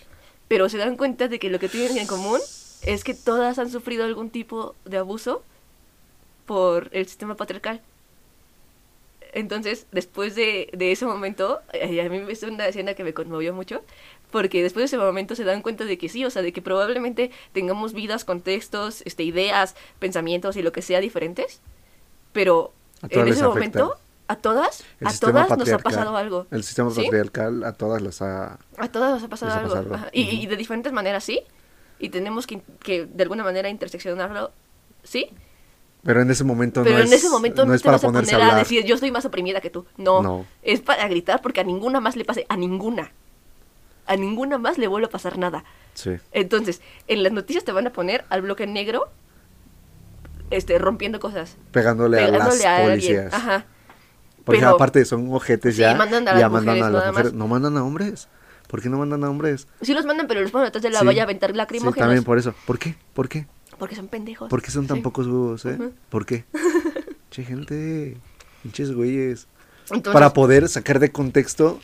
[0.47, 2.39] Pero se dan cuenta de que lo que tienen en común
[2.83, 5.43] es que todas han sufrido algún tipo de abuso
[6.45, 7.81] por el sistema patriarcal.
[9.33, 13.81] Entonces, después de, de ese momento, a mí es una escena que me conmovió mucho,
[14.31, 16.61] porque después de ese momento se dan cuenta de que sí, o sea, de que
[16.61, 21.61] probablemente tengamos vidas, contextos, este, ideas, pensamientos y lo que sea diferentes,
[22.31, 22.73] pero
[23.09, 23.95] en ese momento,
[24.27, 26.45] a todas, El a todas nos ha pasado algo.
[26.51, 27.01] El sistema ¿Sí?
[27.01, 28.59] patriarcal a todas las ha...
[28.77, 29.73] A todas nos ha pasado Les ha algo.
[29.73, 29.95] pasado.
[29.95, 30.09] ajá.
[30.13, 30.35] Y, Ujú.
[30.35, 31.41] y de diferentes maneras, sí.
[31.99, 34.51] Y tenemos que, que de alguna manera interseccionarlo,
[35.03, 35.29] sí.
[36.03, 38.03] Pero en ese momento Pero no en es, ese momento no, es te para vas
[38.03, 39.85] a ponerse poner a a, decir yo estoy más oprimida que tú.
[39.97, 40.45] No, No.
[40.61, 43.11] Es para gritar porque a ninguna más le pase, a ninguna.
[44.05, 45.63] A ninguna más le vuelve a pasar nada.
[45.93, 46.11] Sí.
[46.33, 49.09] Entonces, en las noticias te van a poner al bloque negro
[50.51, 51.57] este, rompiendo cosas.
[51.71, 52.89] Pegándole, a las alguien.
[52.89, 53.33] policías.
[53.33, 53.65] Ajá.
[54.43, 55.95] Porque Pero- aparte son ojetes Sí, ya.
[55.95, 57.31] mandan a las ya mandan a las mujeres.
[57.31, 57.33] más.
[57.33, 58.27] No mandan a hombres.
[58.67, 59.67] ¿Por qué no mandan a hombres?
[59.81, 61.05] Sí los mandan, pero los ponen atrás de la Sí.
[61.05, 61.95] valla a aventar Sí, lacrimógenos.
[61.97, 62.53] también por eso.
[62.65, 62.95] ¿Por qué?
[63.13, 63.47] ¿Por qué?
[63.79, 64.49] Porque son pendejos.
[64.49, 65.03] ¿Por qué son tan Sí.
[65.03, 65.77] pocos huevos, eh?
[66.09, 66.45] ¿Por qué?
[67.31, 68.17] che, gente.
[68.61, 69.47] Pinches güeyes.
[69.89, 71.79] Entonces, Para poder sacar de contexto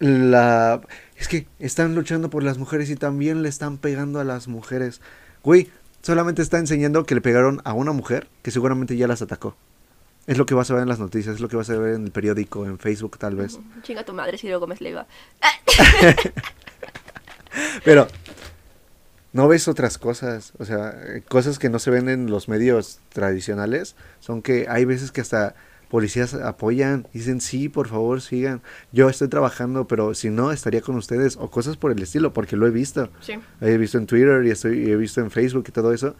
[0.00, 0.80] la...
[1.16, 5.00] Es que están luchando por las mujeres y también le están pegando a las mujeres.
[5.42, 5.68] Güey,
[6.02, 9.56] solamente está enseñando que le pegaron a una mujer que seguramente ya las atacó.
[10.26, 11.94] Es lo que vas a ver en las noticias, es lo que vas a ver
[11.94, 13.58] en el periódico, en Facebook tal vez.
[13.82, 15.06] Chinga tu madre si luego me Leiva.
[17.84, 18.06] Pero
[19.32, 20.94] no ves otras cosas, o sea,
[21.28, 25.54] cosas que no se ven en los medios tradicionales, son que hay veces que hasta
[25.88, 28.62] policías apoyan, dicen sí, por favor, sigan.
[28.92, 32.56] Yo estoy trabajando, pero si no, estaría con ustedes, o cosas por el estilo, porque
[32.56, 33.10] lo he visto.
[33.20, 33.34] Sí.
[33.60, 36.14] He visto en Twitter y estoy, he visto en Facebook y todo eso.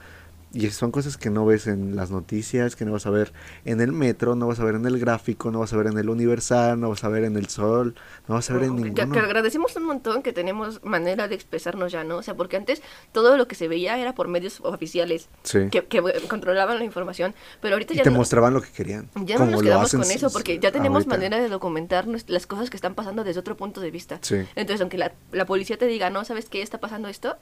[0.53, 3.33] Y son cosas que no ves en las noticias, que no vas a ver
[3.67, 5.99] en el metro, no vas a ver en el gráfico, no vas a ver en
[5.99, 7.95] el Universal, no vas a ver en el Sol,
[8.29, 9.13] no vas a ver en Que, ninguno.
[9.13, 12.17] que agradecemos un montón que tenemos manera de expresarnos ya, ¿no?
[12.17, 12.81] O sea, porque antes
[13.13, 15.69] todo lo que se veía era por medios oficiales Sí.
[15.71, 19.11] que, que controlaban la información, pero ahorita Y ya te no, mostraban lo que querían.
[19.17, 21.11] ya no nos quedamos con eso porque ya tenemos ahorita.
[21.15, 24.19] manera de documentar las cosas que están pasando desde otro punto de vista.
[24.23, 24.37] Sí.
[24.57, 27.37] Entonces, aunque la, la policía te diga, no, ¿sabes qué está pasando esto?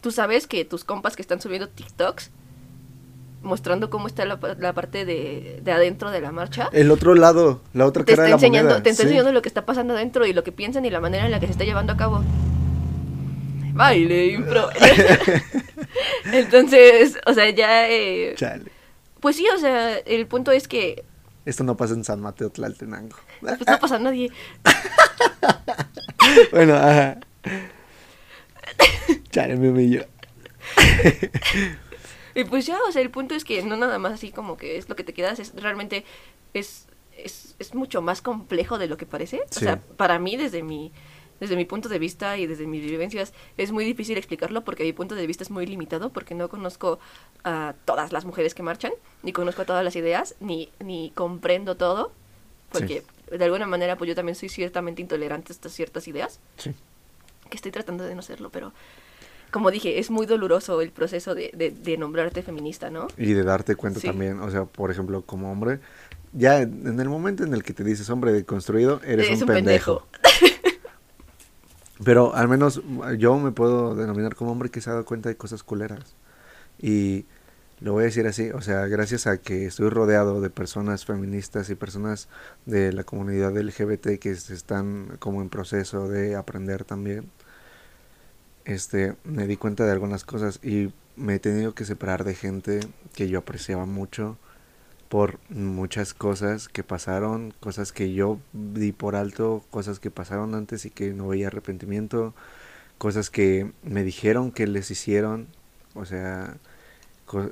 [0.00, 2.30] Tú sabes que tus compas que están subiendo TikToks
[3.46, 6.68] mostrando cómo está la, pa- la parte de, de adentro de la marcha.
[6.72, 8.82] El otro lado, la otra te cara está de la enseñando, moneda.
[8.82, 9.08] te está sí.
[9.08, 11.40] enseñando lo que está pasando adentro y lo que piensan y la manera en la
[11.40, 12.22] que se está llevando a cabo.
[13.72, 14.68] Baile, impro.
[16.32, 17.88] Entonces, o sea, ya...
[17.90, 18.64] eh, Chale.
[19.20, 21.04] pues sí, o sea, el punto es que
[21.44, 23.16] Esto no pasa en San Mateo Tlaltenango.
[23.40, 24.32] pues no pasa a nadie.
[26.52, 27.18] bueno, ajá.
[29.30, 30.04] Chale, me humillo.
[32.36, 34.76] Y pues ya, o sea, el punto es que no nada más así como que
[34.76, 36.04] es lo que te quedas, es realmente
[36.54, 36.86] es,
[37.16, 39.38] es, es mucho más complejo de lo que parece.
[39.50, 39.56] Sí.
[39.64, 40.92] O sea, para mí desde mi
[41.40, 44.94] desde mi punto de vista y desde mis vivencias es muy difícil explicarlo porque mi
[44.94, 46.98] punto de vista es muy limitado porque no conozco
[47.44, 48.92] a todas las mujeres que marchan,
[49.22, 52.10] ni conozco todas las ideas, ni, ni comprendo todo,
[52.70, 56.72] porque de alguna manera pues yo también soy ciertamente intolerante a estas ciertas ideas, Sí.
[57.50, 58.72] que estoy tratando de no serlo, pero
[59.56, 63.08] como dije, es muy doloroso el proceso de, de, de nombrarte feminista, ¿no?
[63.16, 64.06] Y de darte cuenta Sí.
[64.08, 65.80] también, o sea, por ejemplo, como hombre,
[66.34, 69.54] ya en el momento en el que te dices hombre deconstruido, eres Es un, un
[69.54, 70.06] pendejo.
[72.04, 72.82] Pero al menos
[73.16, 76.14] yo me puedo denominar como hombre que se ha dado cuenta de cosas culeras.
[76.78, 77.24] Y
[77.80, 81.70] lo voy a decir así, o sea, gracias a que estoy rodeado de personas feministas
[81.70, 82.28] y personas
[82.66, 87.30] de la comunidad LGBT que están como en proceso de aprender también,
[88.66, 92.80] este, me di cuenta de algunas cosas y me he tenido que separar de gente
[93.14, 94.36] que yo apreciaba mucho
[95.08, 100.84] por muchas cosas que pasaron, cosas que yo di por alto, cosas que pasaron antes
[100.84, 102.34] y que no veía arrepentimiento,
[102.98, 105.46] cosas que me dijeron que les hicieron,
[105.94, 106.56] o sea,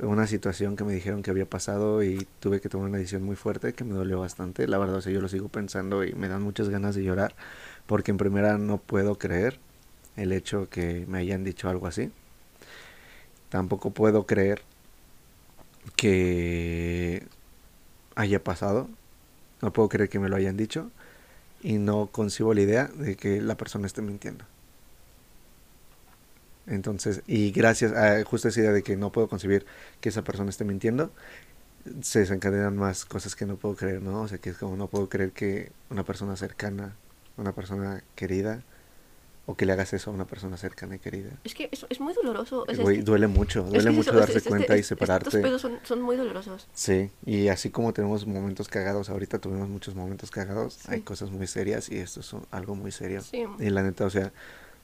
[0.02, 3.36] una situación que me dijeron que había pasado y tuve que tomar una decisión muy
[3.36, 6.28] fuerte que me dolió bastante, la verdad, o sea, yo lo sigo pensando y me
[6.28, 7.36] dan muchas ganas de llorar,
[7.86, 9.60] porque en primera no puedo creer
[10.16, 12.10] el hecho que me hayan dicho algo así.
[13.48, 14.62] Tampoco puedo creer
[15.96, 17.26] que
[18.14, 18.88] haya pasado.
[19.62, 20.90] No puedo creer que me lo hayan dicho.
[21.62, 24.44] Y no concibo la idea de que la persona esté mintiendo.
[26.66, 29.66] Entonces, y gracias a justo esa idea de que no puedo concebir
[30.00, 31.10] que esa persona esté mintiendo,
[32.02, 34.22] se desencadenan más cosas que no puedo creer, ¿no?
[34.22, 36.96] O sea, que es como no puedo creer que una persona cercana,
[37.36, 38.62] una persona querida,
[39.46, 41.30] o que le hagas eso a una persona cercana y querida.
[41.44, 42.66] Es que es, es muy doloroso.
[42.68, 45.38] es Güey, que- duele mucho, es duele que mucho eso, darse cuenta y Estos separarte.
[45.42, 46.66] pedos son, son muy dolorosos.
[46.72, 51.46] Sí, y así como tenemos momentos cagados, ahorita tuvimos muchos momentos cagados, hay cosas muy
[51.46, 53.20] serias y esto es algo muy serio.
[53.22, 53.44] Sí.
[53.58, 54.32] Y la neta, o sea,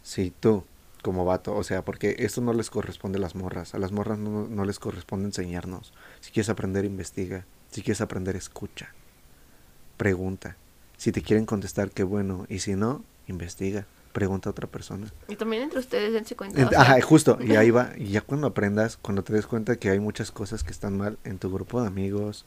[0.02, 0.64] si tú,
[1.02, 4.18] como vato, o sea, porque esto no les corresponde a las morras, a las morras
[4.18, 5.94] no, no les corresponde enseñarnos.
[6.20, 7.46] Si quieres aprender, investiga.
[7.70, 8.92] Si quieres aprender, escucha.
[9.96, 10.56] Pregunta.
[10.96, 12.44] Si te quieren contestar, qué bueno.
[12.48, 13.86] Y si no, investiga.
[14.12, 15.06] Pregunta a otra persona.
[15.28, 16.60] Y también entre ustedes dense cuenta.
[16.60, 19.46] Ent- o sea, Ajá, justo, y ahí va, y ya cuando aprendas, cuando te des
[19.46, 22.44] cuenta que hay muchas cosas que están mal en tu grupo de amigos,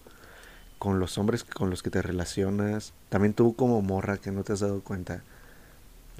[0.77, 4.51] con los hombres con los que te relacionas, también tú como morra que no te
[4.51, 5.23] has dado cuenta,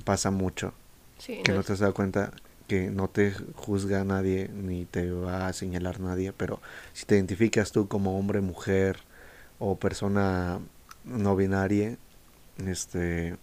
[0.06, 0.74] pasa mucho,
[1.18, 2.32] sí, que no no te has dado cuenta
[2.68, 6.62] que no te juzga nadie ni te va a señalar nadie, pero
[6.94, 9.00] si te identificas tú como hombre, mujer
[9.60, 10.60] o persona
[11.04, 11.98] no binaria,
[12.66, 13.36] este,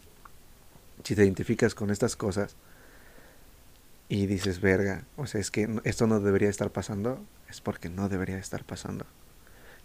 [1.04, 2.56] si te identificas con estas cosas
[4.08, 8.08] y dices, verga, o sea, es que esto no debería estar pasando, es porque no
[8.08, 9.06] debería estar pasando.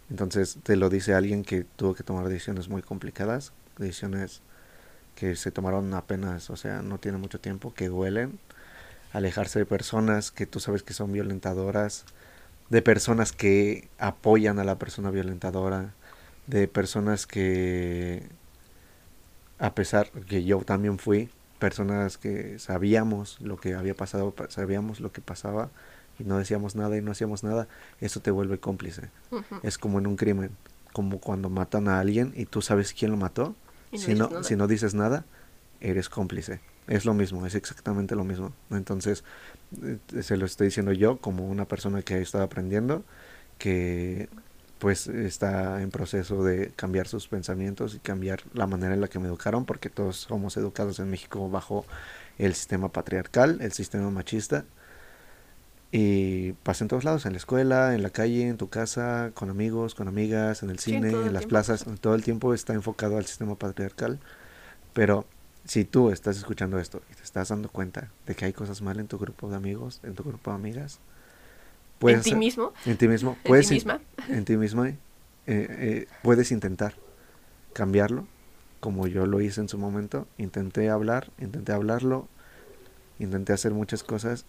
[0.10, 4.42] Entonces te lo dice alguien que tuvo que tomar decisiones muy complicadas, decisiones
[5.16, 8.40] que se tomaron apenas, o sea, no tiene mucho tiempo, que duelen,
[9.14, 12.06] alejarse de personas que tú sabes que son violentadoras,
[12.70, 15.94] de personas que apoyan a la persona violentadora,
[16.48, 18.28] de personas que,
[19.60, 21.30] a pesar que yo también fui,
[21.60, 25.69] personas que sabíamos lo que había pasado, pa- sabíamos lo que pasaba
[26.19, 27.68] y no decíamos nada y no hacíamos nada,
[28.02, 29.10] eso te vuelve cómplice.
[29.64, 30.52] Es como en un crimen,
[30.94, 33.56] como cuando matan a alguien y tú sabes quién lo mató,
[33.91, 35.26] no si, no, si no dices nada,
[35.82, 36.60] eres cómplice.
[36.88, 38.53] Es lo mismo, es exactamente lo mismo.
[38.69, 39.23] Entonces,
[39.84, 43.03] eh, se lo estoy diciendo yo como una persona que ha estado aprendiendo,
[43.57, 44.30] que
[44.80, 49.20] pues está en proceso de cambiar sus pensamientos y cambiar la manera en la que
[49.20, 51.86] me educaron, porque todos somos educados en México bajo
[52.38, 54.66] el sistema patriarcal, el sistema machista.
[55.92, 59.50] Y pasa en todos lados, en la escuela, en la calle, en tu casa, con
[59.50, 62.54] amigos, con amigas, en el Sí, en cine, en las tiempo plazas, todo el tiempo
[62.54, 64.20] está enfocado al sistema patriarcal.
[64.94, 65.26] Pero
[65.64, 69.00] si tú estás escuchando esto y te estás dando cuenta de que hay cosas mal
[69.00, 71.00] en tu grupo de amigos, en tu grupo de amigas,
[72.02, 74.02] en ti mismo, en ti mismo, en puedes ti in- misma.
[74.30, 74.98] en ti misma, eh,
[75.48, 76.94] eh, puedes intentar
[77.74, 78.28] cambiarlo,
[78.80, 80.28] como yo lo hice en su momento.
[80.38, 82.28] Intenté hablar, intenté hablarlo,
[83.20, 84.46] intenté hacer muchas cosas.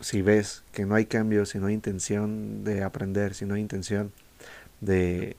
[0.00, 3.60] Si ves que no hay cambio, si no hay intención de aprender, si no hay
[3.60, 4.12] intención
[4.80, 5.36] de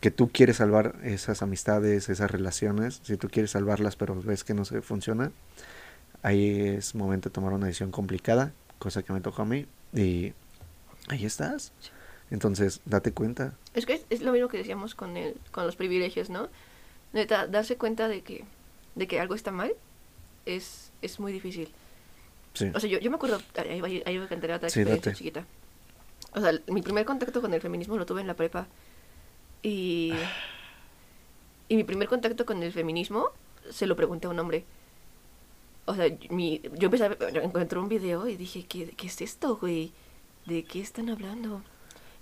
[0.00, 4.54] que tú quieres salvar esas amistades, esas relaciones, si tú quieres salvarlas pero ves que
[4.54, 5.30] no se funciona,
[6.22, 10.34] ahí es momento de tomar una decisión complicada, cosa que me tocó a mí, y
[11.08, 11.72] ahí estás.
[12.30, 13.54] Entonces, date cuenta.
[13.74, 16.48] Es que es, es lo mismo que decíamos con el, con los privilegios, ¿no?
[17.12, 18.44] Neta, darse cuenta de que,
[18.94, 19.74] de que algo está mal
[20.46, 21.70] es, es muy difícil.
[22.54, 22.70] Sí.
[22.74, 25.12] O sea, yo, yo me acuerdo, ahí ahí voy a contar otra Sí, date.
[25.14, 25.44] chiquita.
[26.34, 28.66] O sea, mi primer contacto con el feminismo lo tuve en la prepa.
[29.62, 30.12] Y,
[31.68, 33.28] y mi primer contacto con el feminismo
[33.70, 34.64] se lo pregunté a un hombre.
[35.84, 39.56] o sea, mi, yo empecé a encontré un video y dije, ¿qué, ¿qué es esto,
[39.56, 39.92] güey?
[40.46, 41.62] ¿De qué están hablando?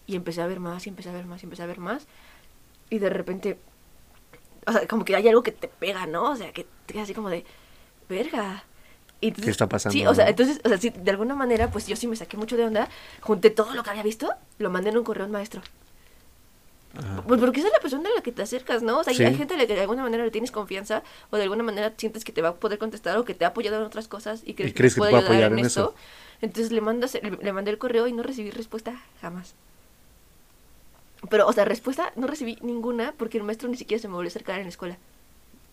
[0.07, 2.07] Y empecé a ver más, y empecé a ver más, y empecé a ver más.
[2.91, 3.59] Y de repente,
[4.67, 6.31] o sea, como que hay algo que te pega, ¿no?
[6.31, 7.45] O sea, que te quedas así como de,
[8.09, 8.65] verga.
[9.21, 11.71] Y entonces- ¿Qué está pasando, Sí, o sea, entonces, o sea, sí, de alguna manera,
[11.71, 12.89] pues yo sí me saqué mucho de onda,
[13.21, 15.63] junté todo lo que había visto, lo mandé en un correo a un maestro.
[16.99, 17.23] Ajá.
[17.27, 18.99] Pues porque esa es la persona a la que te acercas, ¿no?
[18.99, 19.23] O sea, Sí.
[19.25, 21.93] hay gente a la que de alguna manera le tienes confianza o de alguna manera
[21.97, 24.43] sientes que te va a poder contestar o que te ha apoyado en otras cosas
[24.45, 25.81] y crees, Y crees que te puede puede ayudar apoyar en, en esto.
[25.81, 25.95] eso.
[26.43, 29.55] Entonces le mandas le, le mandé el correo y no recibí respuesta jamás.
[31.29, 34.29] Pero, o sea, respuesta no recibí ninguna porque el maestro ni siquiera se me volvió
[34.29, 34.97] a acercar en la escuela.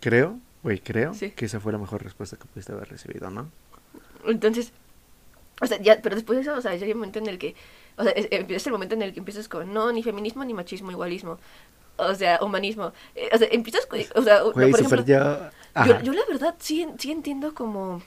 [0.02, 1.31] Creo, güey, creo Sí.
[1.31, 3.49] que esa fue la mejor respuesta que pudiste haber recibido, ¿no?
[4.26, 4.72] Entonces,
[5.61, 7.39] o sea, ya, pero después de eso, o sea, ya hay un momento en el
[7.39, 7.56] que,
[7.98, 10.53] o sea, es, es el momento en el que empiezas con, no, ni feminismo, ni
[10.53, 11.38] machismo, igualismo,
[11.98, 12.94] o sea, humanismo.
[13.15, 15.52] Eh, o sea, empiezas con, o sea, Güey, por ejemplo, ya...
[15.86, 18.02] yo, yo la verdad sí, sí entiendo como...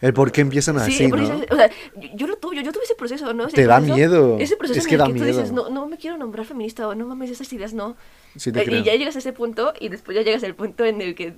[0.00, 2.84] El por qué empiezan así, sí, o sea, yo, yo lo tuve, yo, yo tuve
[2.84, 3.46] ese proceso, ¿no?
[3.46, 4.36] Ese Te da proceso- miedo.
[4.38, 5.28] Ese proceso Es en que el da que tú miedo.
[5.38, 7.96] dices, no, no me quiero nombrar feminista o no mames, esas ideas no.
[8.36, 8.80] Sí te Eh, creo.
[8.80, 11.32] y ya llegas a ese punto y después ya llegas al punto en el que,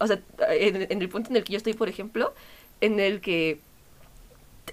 [0.00, 0.20] o sea,
[0.50, 2.34] en, en el punto en el que yo estoy, por ejemplo,
[2.82, 3.60] en el que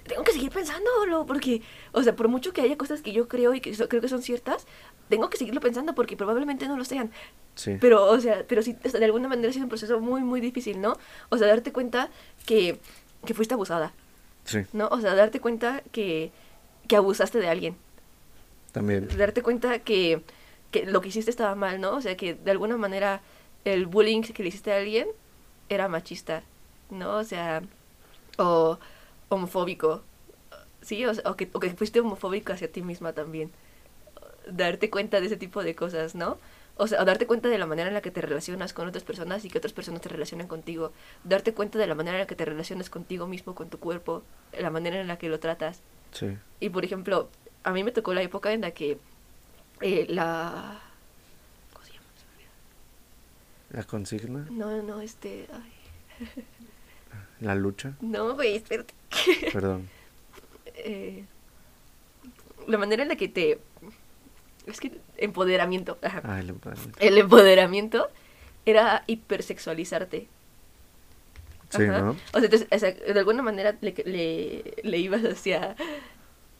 [0.00, 1.62] tengo que seguir pensándolo, porque,
[1.92, 4.08] o sea, por mucho que haya cosas que yo creo y que so- creo que
[4.08, 4.66] son ciertas,
[5.08, 7.10] tengo que seguirlo pensando porque probablemente no lo sean.
[7.54, 7.76] Sí.
[7.80, 10.22] Pero, o sea, pero sí, o sea, de alguna manera ha sido un proceso muy,
[10.22, 10.96] muy difícil, ¿no?
[11.28, 12.10] O sea, darte cuenta
[12.46, 12.78] que,
[13.26, 13.92] que fuiste abusada,
[14.44, 14.88] Sí, ¿no?
[14.88, 16.32] O sea, darte cuenta que,
[16.88, 17.76] que abusaste de alguien
[18.72, 19.08] también.
[19.16, 20.22] darte cuenta que,
[20.70, 21.92] que lo que hiciste estaba mal, ¿no?
[21.96, 23.20] O sea, que de alguna manera
[23.64, 25.06] el bullying que le hiciste a alguien
[25.68, 26.42] era machista,
[26.90, 27.16] ¿no?
[27.18, 27.62] O sea,
[28.38, 28.78] o
[29.34, 30.02] homofóbico,
[30.80, 31.04] ¿sí?
[31.06, 33.50] O, o que, o que fuiste homofóbico hacia ti misma también.
[34.50, 36.38] Darte cuenta de ese tipo de cosas, ¿no?
[36.76, 39.04] O sea, o darte cuenta de la manera en la que te relacionas con otras
[39.04, 40.92] personas y que otras personas te relacionan contigo.
[41.22, 44.22] Darte cuenta de la manera en la que te relacionas contigo mismo, con tu cuerpo,
[44.58, 45.80] la manera en la que lo tratas.
[46.12, 46.36] Sí.
[46.60, 47.28] Y por ejemplo,
[47.62, 48.98] a mí me tocó la época en la que
[49.82, 50.80] eh, la...
[51.74, 52.06] ¿Cómo se llama?
[53.70, 55.46] La consigna, No, no, este...
[55.52, 56.44] ay,
[57.40, 58.94] la lucha, no, güey, espérate.
[59.52, 59.88] perdón.
[60.74, 61.24] Eh,
[62.66, 63.58] la manera en la que te...
[64.66, 65.98] Es que empoderamiento.
[66.02, 66.98] Ah, el empoderamiento.
[67.00, 68.10] El empoderamiento
[68.64, 70.28] era hipersexualizarte.
[71.70, 72.00] Sí, Ajá.
[72.00, 72.10] ¿no?
[72.10, 75.74] O sea, entonces, o sea, de alguna manera le, le, le ibas hacia...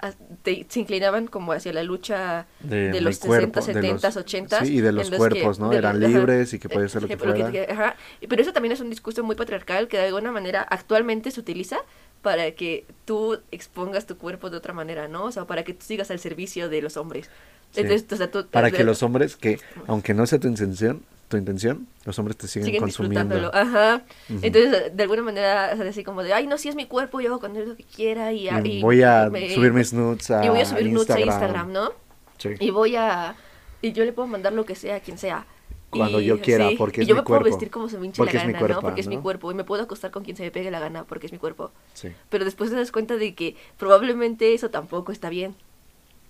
[0.01, 0.13] a-
[0.43, 4.65] te- se inclinaban como hacia la lucha De los cuerpo, 60, de los- 70, 80.
[4.65, 5.73] sí, y de los cuerpos, ¿no?
[5.73, 7.53] Eran libres y que podías hacer lo que fuera.
[7.71, 7.97] Ajá.
[8.27, 11.79] Pero eso también es un discurso muy patriarcal que de alguna manera actualmente se utiliza
[12.23, 15.25] para que tú expongas tu cuerpo de otra manera, ¿no?
[15.25, 17.29] O sea, para que tú sigas al servicio de los hombres.
[17.73, 17.81] Sí.
[17.81, 21.37] Entonces, o sea, tú- Para que los hombres, que aunque no sea tu intención, tu
[21.39, 23.35] intención, los hombres te siguen, siguen consumiendo.
[23.37, 23.79] disfrutándolo.
[23.79, 24.03] Ajá.
[24.29, 24.41] Ujú.
[24.43, 27.21] Entonces, de alguna manera, o sea, así como de, ay, no, si es mi cuerpo,
[27.21, 28.49] yo hago con él lo que quiera y,
[28.83, 31.29] voy a me- subir mis nudes a y voy a subir nudes a Instagram.
[31.29, 31.93] Instagram, ¿no?
[32.39, 32.51] Sí.
[32.61, 33.35] Y voy a...
[33.81, 35.47] Y yo le puedo mandar lo que sea a quien sea.
[35.93, 37.55] Cuando Y- yo quiera, porque y es yo mi me puedo cuerpo.
[37.57, 38.81] vestir como se me hinche Porque la es mi gana, cuerpo, ¿no?
[38.81, 39.53] Porque es mi cuerpo.
[39.53, 41.71] Y me puedo acostar con quien se me pegue la gana, porque es mi cuerpo.
[41.93, 42.09] Sí.
[42.31, 45.55] Pero después te das cuenta de que probablemente eso tampoco está bien.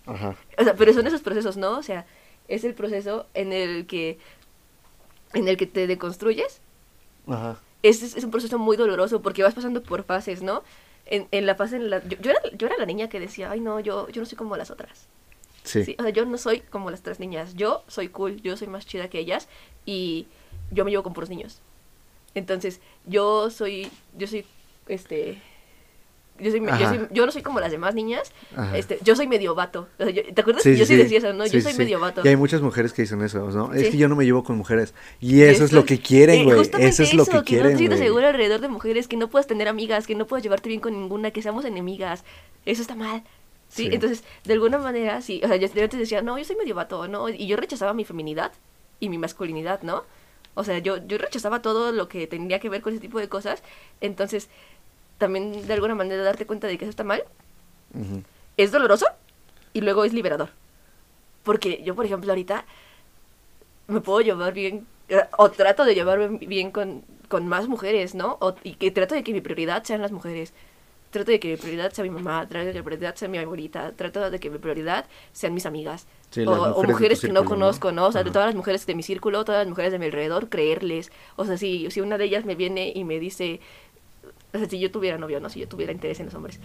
[0.05, 0.35] Ajá.
[0.59, 1.79] O sea, pero son esos procesos, ¿no?
[1.79, 2.07] O sea,
[2.49, 4.19] es el proceso en el que...
[5.33, 6.61] En el que te deconstruyes
[7.29, 7.57] Ajá.
[7.85, 10.65] es, es, es un proceso muy doloroso porque vas pasando por fases, ¿no?
[11.07, 12.03] En, en la fase en la...
[12.07, 14.37] Yo, yo era, yo era la niña que decía, ay, no, yo, yo no soy
[14.37, 15.07] como las otras.
[15.65, 15.85] Sí.
[15.85, 17.55] Sí, o sea, yo no soy como las tres niñas.
[17.55, 19.49] Yo soy cool, yo soy más chida que ellas
[19.87, 20.27] y
[20.71, 21.61] yo me llevo con puros niños.
[22.35, 24.45] Entonces, yo soy, yo soy,
[24.89, 25.41] este...
[26.41, 26.89] Yo, soy, yo, Ajá.
[26.89, 28.77] soy- yo no soy como las demás niñas, Ajá.
[28.77, 29.87] este, yo soy medio vato.
[29.99, 30.63] O sea, yo- ¿Te acuerdas?
[30.65, 31.45] Sí, yo sí, sí, decía eso, ¿no?
[31.47, 32.23] Sí, yo soy medio vato.
[32.25, 33.73] Y hay muchas mujeres que dicen eso, ¿no?
[33.75, 34.95] Es que yo no me llevo con mujeres.
[35.21, 36.57] Y eso es lo que quieren, Eh, güey.
[36.57, 38.09] justamente Eso es lo que no quieren, sientes güey.
[38.09, 40.95] seguro alrededor de mujeres, que no puedas tener amigas, que no puedas llevarte bien con
[40.95, 42.25] ninguna, que seamos enemigas.
[42.65, 43.23] Eso está mal.
[43.73, 43.85] ¿Sí?
[43.85, 43.91] Sí.
[43.93, 45.41] Entonces, de alguna manera, sí.
[45.45, 47.29] O sea, yo, yo antes decía, no, yo soy medio vato, ¿no?
[47.29, 48.53] Y yo rechazaba mi feminidad
[49.01, 50.05] y mi masculinidad, ¿no?
[50.55, 53.29] O sea, yo, yo rechazaba todo lo que tenía que ver con ese tipo de
[53.29, 53.63] cosas.
[54.01, 54.49] Entonces,
[55.19, 57.25] también de alguna manera darte cuenta de que eso está mal
[57.95, 58.23] Ujú.
[58.57, 59.07] es doloroso
[59.73, 60.51] y luego es liberador.
[61.43, 62.65] Porque yo, por ejemplo, ahorita
[63.89, 68.37] me puedo llevar bien, eh, o trato de llevarme bien con, con más mujeres, ¿no?
[68.41, 70.53] O, y que trato de que mi prioridad sean las mujeres.
[71.13, 73.39] Trato de que mi prioridad sea mi mamá, trato de que mi prioridad sea mi
[73.39, 76.07] abuelita, trato de que mi prioridad sean mis amigas.
[76.31, 77.49] Sí, o, las o mujeres mujeres que no círculo, ¿no?
[77.67, 78.07] conozco, ¿no?
[78.07, 80.49] O sea, de todas las mujeres de mi círculo, todas las mujeres de mi alrededor,
[80.49, 81.13] creerles.
[81.37, 83.61] O sea, si, si una de ellas me viene y me dice,
[84.55, 85.51] o sea, si yo tuviera novio, ¿no?
[85.51, 86.59] Si yo tuviera interés en los hombres,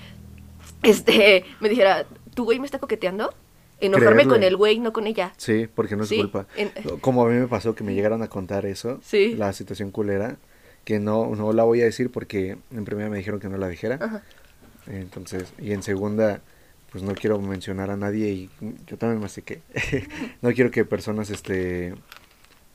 [0.83, 3.33] este, me dijera, tu güey me está coqueteando,
[3.79, 4.33] enojarme Creerle.
[4.33, 5.33] con el güey, no con ella.
[5.37, 6.47] Sí, porque no es Sí, culpa.
[6.55, 6.71] en-
[7.01, 9.35] Como a mí me pasó que me llegaron a contar eso, Sí.
[9.35, 10.37] la situación culera,
[10.87, 13.67] que no, no la voy a decir porque en primera me dijeron que no la
[13.67, 13.99] dijera.
[13.99, 14.23] Ajá.
[14.85, 16.39] Entonces, y en segunda,
[16.93, 18.49] pues no quiero mencionar a nadie y
[18.87, 19.59] yo también me sé que
[20.41, 21.93] no quiero que personas este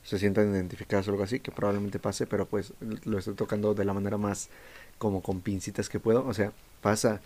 [0.03, 2.73] se sientan identificadas o algo así, que probablemente pase, pero pues
[3.03, 4.49] lo estoy tocando de la manera más
[4.99, 6.51] como con pincitas que puedo, o sea,
[6.83, 7.19] pasa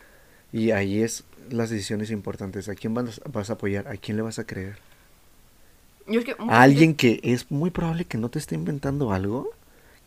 [0.53, 4.23] y ahí es las decisiones importantes, a quién vas, vas a apoyar, a quién le
[4.23, 4.77] vas a creer.
[6.07, 9.51] Yo es que A alguien que es muy probable que no te esté inventando algo,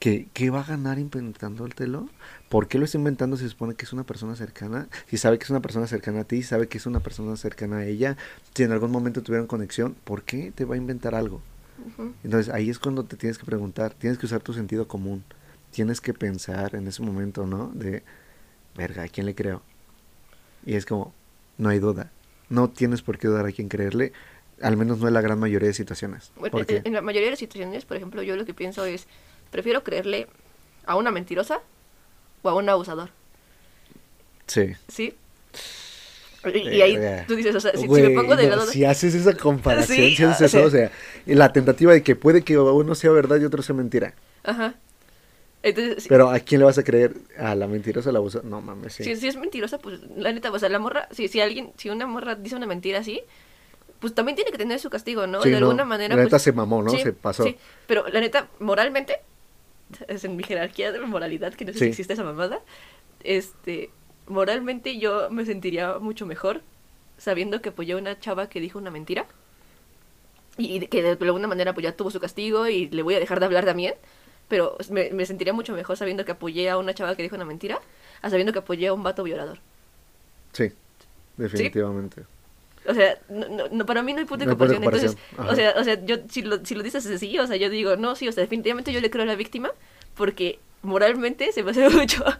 [0.00, 2.08] que, que va a ganar inventándotelelo.
[2.48, 4.88] ¿Por qué lo está inventando si se supone que es una persona cercana?
[5.08, 7.76] Si sabe que es una persona cercana a ti, sabe que es una persona cercana
[7.78, 8.16] a ella,
[8.54, 11.40] si en algún momento tuvieron conexión, ¿por qué te va a inventar algo?
[12.24, 15.22] Entonces ahí es cuando te tienes que preguntar, tienes que usar tu sentido común,
[15.70, 17.70] tienes que pensar en ese momento, ¿no?
[17.74, 18.02] De,
[18.76, 19.62] verga, ¿a quién le creo?
[20.66, 21.14] Y es como,
[21.56, 22.10] no hay duda,
[22.50, 24.12] no tienes por qué dudar a quién creerle,
[24.60, 26.32] al menos no en la gran mayoría de situaciones.
[26.36, 26.82] Bueno, ¿Por en- qué?
[26.84, 29.06] en la mayoría de las situaciones, por ejemplo, yo lo que pienso es,
[29.50, 30.26] prefiero creerle
[30.86, 31.60] a una mentirosa
[32.42, 33.10] o a un abusador,
[34.46, 34.72] Sí.
[34.88, 35.14] ¿sí?
[36.54, 36.98] Y, y ahí
[37.28, 38.72] tú dices, o sea, si, me pongo de lado de...
[38.72, 40.90] Si haces esa comparación, Sí, si haces eso, o sea,
[41.26, 44.14] la tentativa de que puede que uno sea verdad y otro sea mentira.
[44.42, 44.74] Ajá.
[45.62, 47.14] Entonces, Pero ¿a quién le vas a creer?
[47.38, 48.48] ¿A la mentirosa o la abusadora?
[48.48, 49.04] No mames, sí.
[49.04, 51.90] si, si es mentirosa, pues la neta, o sea, la morra, si, si alguien, si
[51.90, 53.20] una morra dice una mentira así,
[53.98, 55.42] pues también tiene que tener su castigo, ¿no?
[55.42, 56.16] Sí, de no, alguna manera.
[56.16, 56.90] la neta pues, se mamó, ¿no?
[56.90, 57.44] sí, Se pasó.
[57.44, 59.20] sí, pero la neta, moralmente,
[60.08, 61.84] es en mi jerarquía de moralidad, que no sé Sí.
[61.86, 62.60] si existe esa mamada,
[63.22, 63.90] este,
[64.26, 66.62] moralmente yo me sentiría mucho mejor
[67.18, 69.26] sabiendo que apoyé a una chava que dijo una mentira
[70.56, 73.40] y que de alguna manera pues ya tuvo su castigo y le voy a dejar
[73.40, 73.94] de hablar también,
[74.48, 77.44] pero me, me sentiría mucho mejor sabiendo que apoyé a una chava que dijo una
[77.44, 77.80] mentira
[78.22, 79.58] a sabiendo que apoyé a un vato violador.
[80.52, 80.72] Sí,
[81.36, 82.24] definitivamente.
[82.88, 84.82] O sea, no, no, para mí no hay punto de No comparación.
[84.84, 85.50] Entonces, ajá.
[85.50, 87.96] o sea, o sea, yo si lo, si lo dices así, o sea, yo digo,
[87.96, 89.70] no, sí, o sea, definitivamente yo le creo a la víctima
[90.14, 92.34] porque moralmente se me hace mucho, mucho,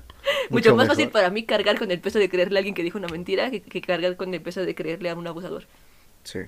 [0.50, 0.96] Mucho más mejor.
[0.96, 3.50] fácil para mí cargar con el peso de creerle a alguien que dijo una mentira
[3.50, 5.66] que, que cargar con el peso de creerle a un abusador.
[6.24, 6.40] Sí.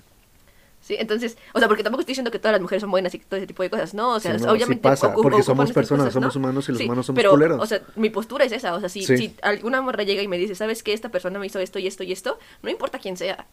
[0.80, 3.18] Sí, entonces, o sea, porque tampoco estoy diciendo que todas las mujeres son buenas y
[3.20, 5.42] todo ese tipo de cosas, no, o sea, Sí, no, sí obviamente pasa, ocu- porque
[5.44, 6.40] somos personas, cosas, somos ¿no?
[6.40, 7.60] humanos y los Sí, humanos somos pero, culeros.
[7.62, 9.16] O sea, mi postura es esa, o sea, si, Sí.
[9.16, 10.92] si alguna morra llega y me dice, ¿sabes qué?
[10.92, 13.46] Esta persona me hizo esto y esto y esto, no importa quién sea.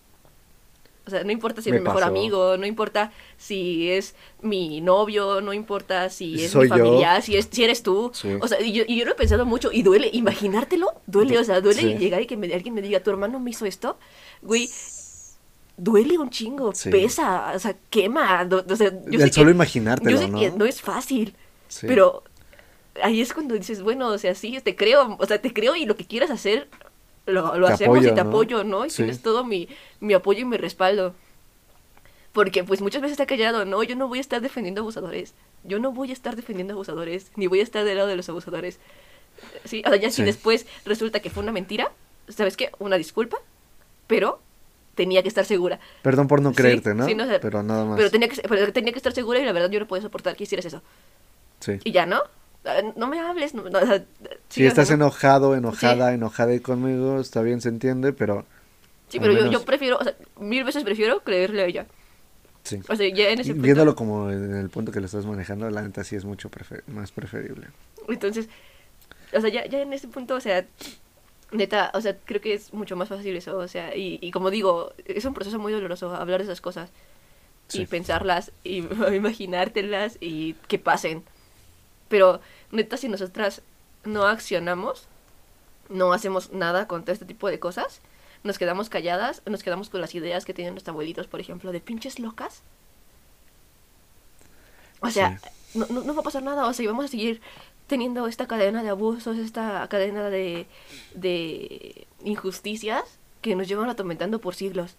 [1.10, 2.11] O sea, no importa si es Me mi mejor pasó.
[2.11, 6.84] amigo, no importa si es mi novio, no importa si es soy mi yo.
[6.86, 8.11] familiar, si, es, si eres tú.
[8.14, 8.30] Sí.
[8.41, 11.44] O sea, y yo, y yo lo he pensado mucho y duele, imaginártelo, duele, o
[11.44, 11.94] sea, duele Sí.
[11.98, 13.98] llegar y que me- alguien me diga, tu hermano me hizo esto,
[14.41, 14.69] güey,
[15.77, 16.90] duele un chingo, Sí.
[16.90, 18.45] pesa, o sea, quema.
[18.45, 20.40] do- o sea, yo El sé solo que, imaginártelo, yo sé ¿no?
[20.40, 21.34] que no es fácil,
[21.81, 22.23] pero
[23.02, 25.86] ahí es cuando dices, bueno, o sea, sí, te creo, o sea, te creo y
[25.86, 26.68] lo que quieras hacer,
[27.30, 28.30] lo, lo hacemos apoyo, y te ¿no?
[28.30, 28.85] apoyo, ¿no?
[28.85, 28.97] Y Sí.
[28.97, 29.68] tienes todo mi,
[29.99, 31.14] mi apoyo y mi respaldo.
[32.34, 35.34] Porque pues muchas veces te ha callado, no, yo no voy a estar defendiendo abusadores.
[35.64, 38.30] Yo no voy a estar defendiendo abusadores, ni voy a estar del lado de los
[38.30, 38.80] abusadores.
[39.65, 40.23] Sí, o sea, ya si Sí.
[40.23, 41.91] después resulta que fue una mentira,
[42.27, 42.72] ¿sabes qué?
[42.80, 43.38] Una disculpa,
[44.07, 44.39] pero
[44.95, 45.80] tenía que estar segura.
[46.03, 47.06] Perdón por no Sí, creerte, ¿no?
[47.06, 47.97] sí, no, o sea, pero nada más.
[47.97, 50.35] Pero tenía, que, pero tenía que estar segura y la verdad yo no podía soportar
[50.35, 50.81] que hicieras eso.
[51.61, 51.80] Sí.
[51.84, 52.22] Y ya, ¿no?
[52.65, 53.80] Ah, No me hables, no, no,
[54.49, 58.45] Si sí, estás enojado, enojada, enojada y conmigo, está bien, se entiende, pero...
[59.07, 61.86] Sí, pero yo, prefiero, o sea, mil veces prefiero creerle a ella.
[62.64, 62.80] Sí.
[62.88, 63.64] O sea, ya en ese punto.
[63.64, 66.84] Viéndolo como en el punto que lo estás manejando, la neta sí es mucho prefer-
[66.88, 67.68] más preferible.
[68.07, 68.49] Entonces,
[69.34, 70.65] o sea, ya, ya en ese punto, o sea,
[71.52, 74.52] neta, o sea, creo que es mucho más fácil eso, o sea, y, y como
[74.52, 76.91] digo, es un proceso muy doloroso hablar de esas cosas
[77.68, 77.81] Sí.
[77.84, 78.84] y pensarlas y
[79.15, 81.23] imaginártelas y que pasen.
[82.10, 82.41] Pero,
[82.72, 83.61] neta, si nosotras
[84.03, 85.07] no accionamos,
[85.88, 88.02] no hacemos nada contra este tipo de cosas,
[88.44, 91.80] nos quedamos calladas, nos quedamos con las ideas que tienen nuestros abuelitos, por ejemplo, de
[91.80, 92.61] pinches locas.
[95.02, 95.40] O sea,
[95.73, 97.41] no, no, no va a pasar nada, o sea, y vamos a seguir
[97.88, 100.68] teniendo esta cadena de abusos, esta cadena de,
[101.15, 103.03] de injusticias
[103.41, 104.95] que nos llevan atormentando por siglos.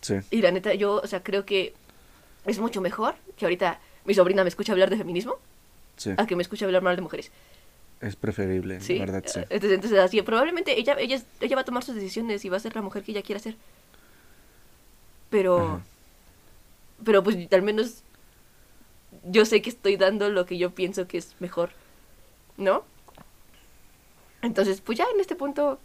[0.00, 0.14] Sí.
[0.30, 1.74] Y la neta, yo, o sea, creo que
[2.44, 5.38] es mucho mejor que ahorita mi sobrina me escuche hablar de feminismo
[5.96, 6.12] Sí.
[6.16, 7.30] a que me escuche hablar mal de mujeres.
[8.00, 8.98] Es preferible, ¿sí?
[8.98, 9.40] verdad, sí.
[9.40, 12.60] Entonces, entonces así, probablemente ella, ella, ella va a tomar sus decisiones y va a
[12.60, 13.56] ser la mujer que ella quiera ser.
[15.30, 15.80] Pero, Ajá.
[17.04, 18.02] pero pues al menos
[19.24, 21.70] yo sé que estoy dando lo que yo pienso que es mejor,
[22.56, 22.84] ¿no?
[24.42, 25.80] Entonces, pues ya en este punto,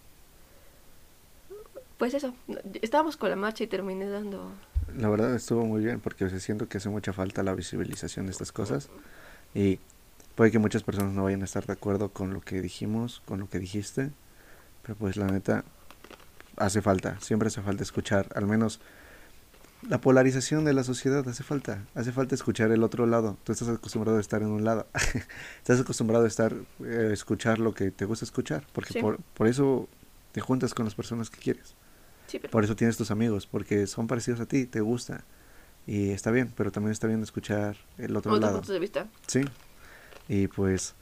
[1.97, 2.33] pues eso,
[2.81, 4.51] estábamos con la marcha y terminé dando...
[4.95, 8.51] La verdad estuvo muy bien porque siento que hace mucha falta la visibilización de estas
[8.51, 8.89] cosas
[9.55, 9.79] y
[10.35, 13.39] puede que muchas personas no vayan a estar de acuerdo con lo que dijimos, con
[13.39, 14.11] lo que dijiste,
[14.83, 15.63] pero pues la neta
[16.57, 18.79] hace falta, siempre hace falta escuchar al menos
[19.87, 23.37] la polarización de la sociedad hace falta, hace falta escuchar el otro lado.
[23.43, 24.85] Tú estás acostumbrado a estar en un lado,
[25.57, 26.53] estás acostumbrado a estar,
[26.85, 29.01] eh, escuchar lo que te gusta escuchar, porque Sí.
[29.01, 29.89] por, por eso
[30.33, 31.75] te juntas con las personas que quieres,
[32.27, 35.23] Sí, pero por eso tienes tus amigos, porque son parecidos a ti, te gusta
[35.87, 39.07] y está bien, pero también está bien escuchar el otro otros lado, puntos de vista.
[39.27, 39.41] sí.
[40.33, 40.95] Y pues,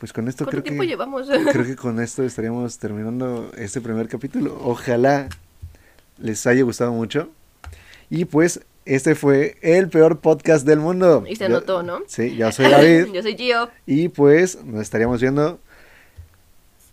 [0.00, 1.28] pues con esto ¿Cuánto creo que llevamos?
[1.52, 4.58] creo que con esto estaríamos terminando este primer capítulo.
[4.64, 5.28] Ojalá
[6.18, 7.28] les haya gustado mucho.
[8.10, 11.22] Y pues este fue el peor podcast del mundo.
[11.28, 12.00] Y se Yo- notó, ¿no?
[12.08, 13.12] Sí, yo soy David.
[13.12, 13.70] Yo soy Gio.
[13.86, 15.60] y pues nos estaríamos viendo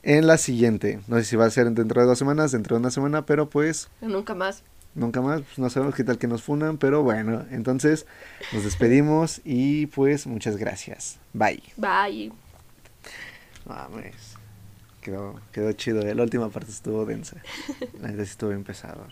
[0.04, 1.00] en la siguiente.
[1.08, 3.50] No sé si va a ser dentro de dos semanas, dentro de una semana, pero
[3.50, 4.62] pues Nunca más.
[4.96, 5.42] Nunca más.
[5.42, 7.46] Pues no sabemos qué tal que nos funan, pero bueno.
[7.52, 8.06] Entonces
[8.52, 11.20] nos despedimos y pues muchas gracias.
[11.34, 11.64] Bye.
[11.78, 12.32] Bye.
[13.66, 14.36] Mames.
[15.02, 16.02] Quedó, quedó chido.
[16.02, 16.14] eh.
[16.14, 17.38] La última parte estuvo densa.
[18.02, 19.08] La sí estuvo bien pesado.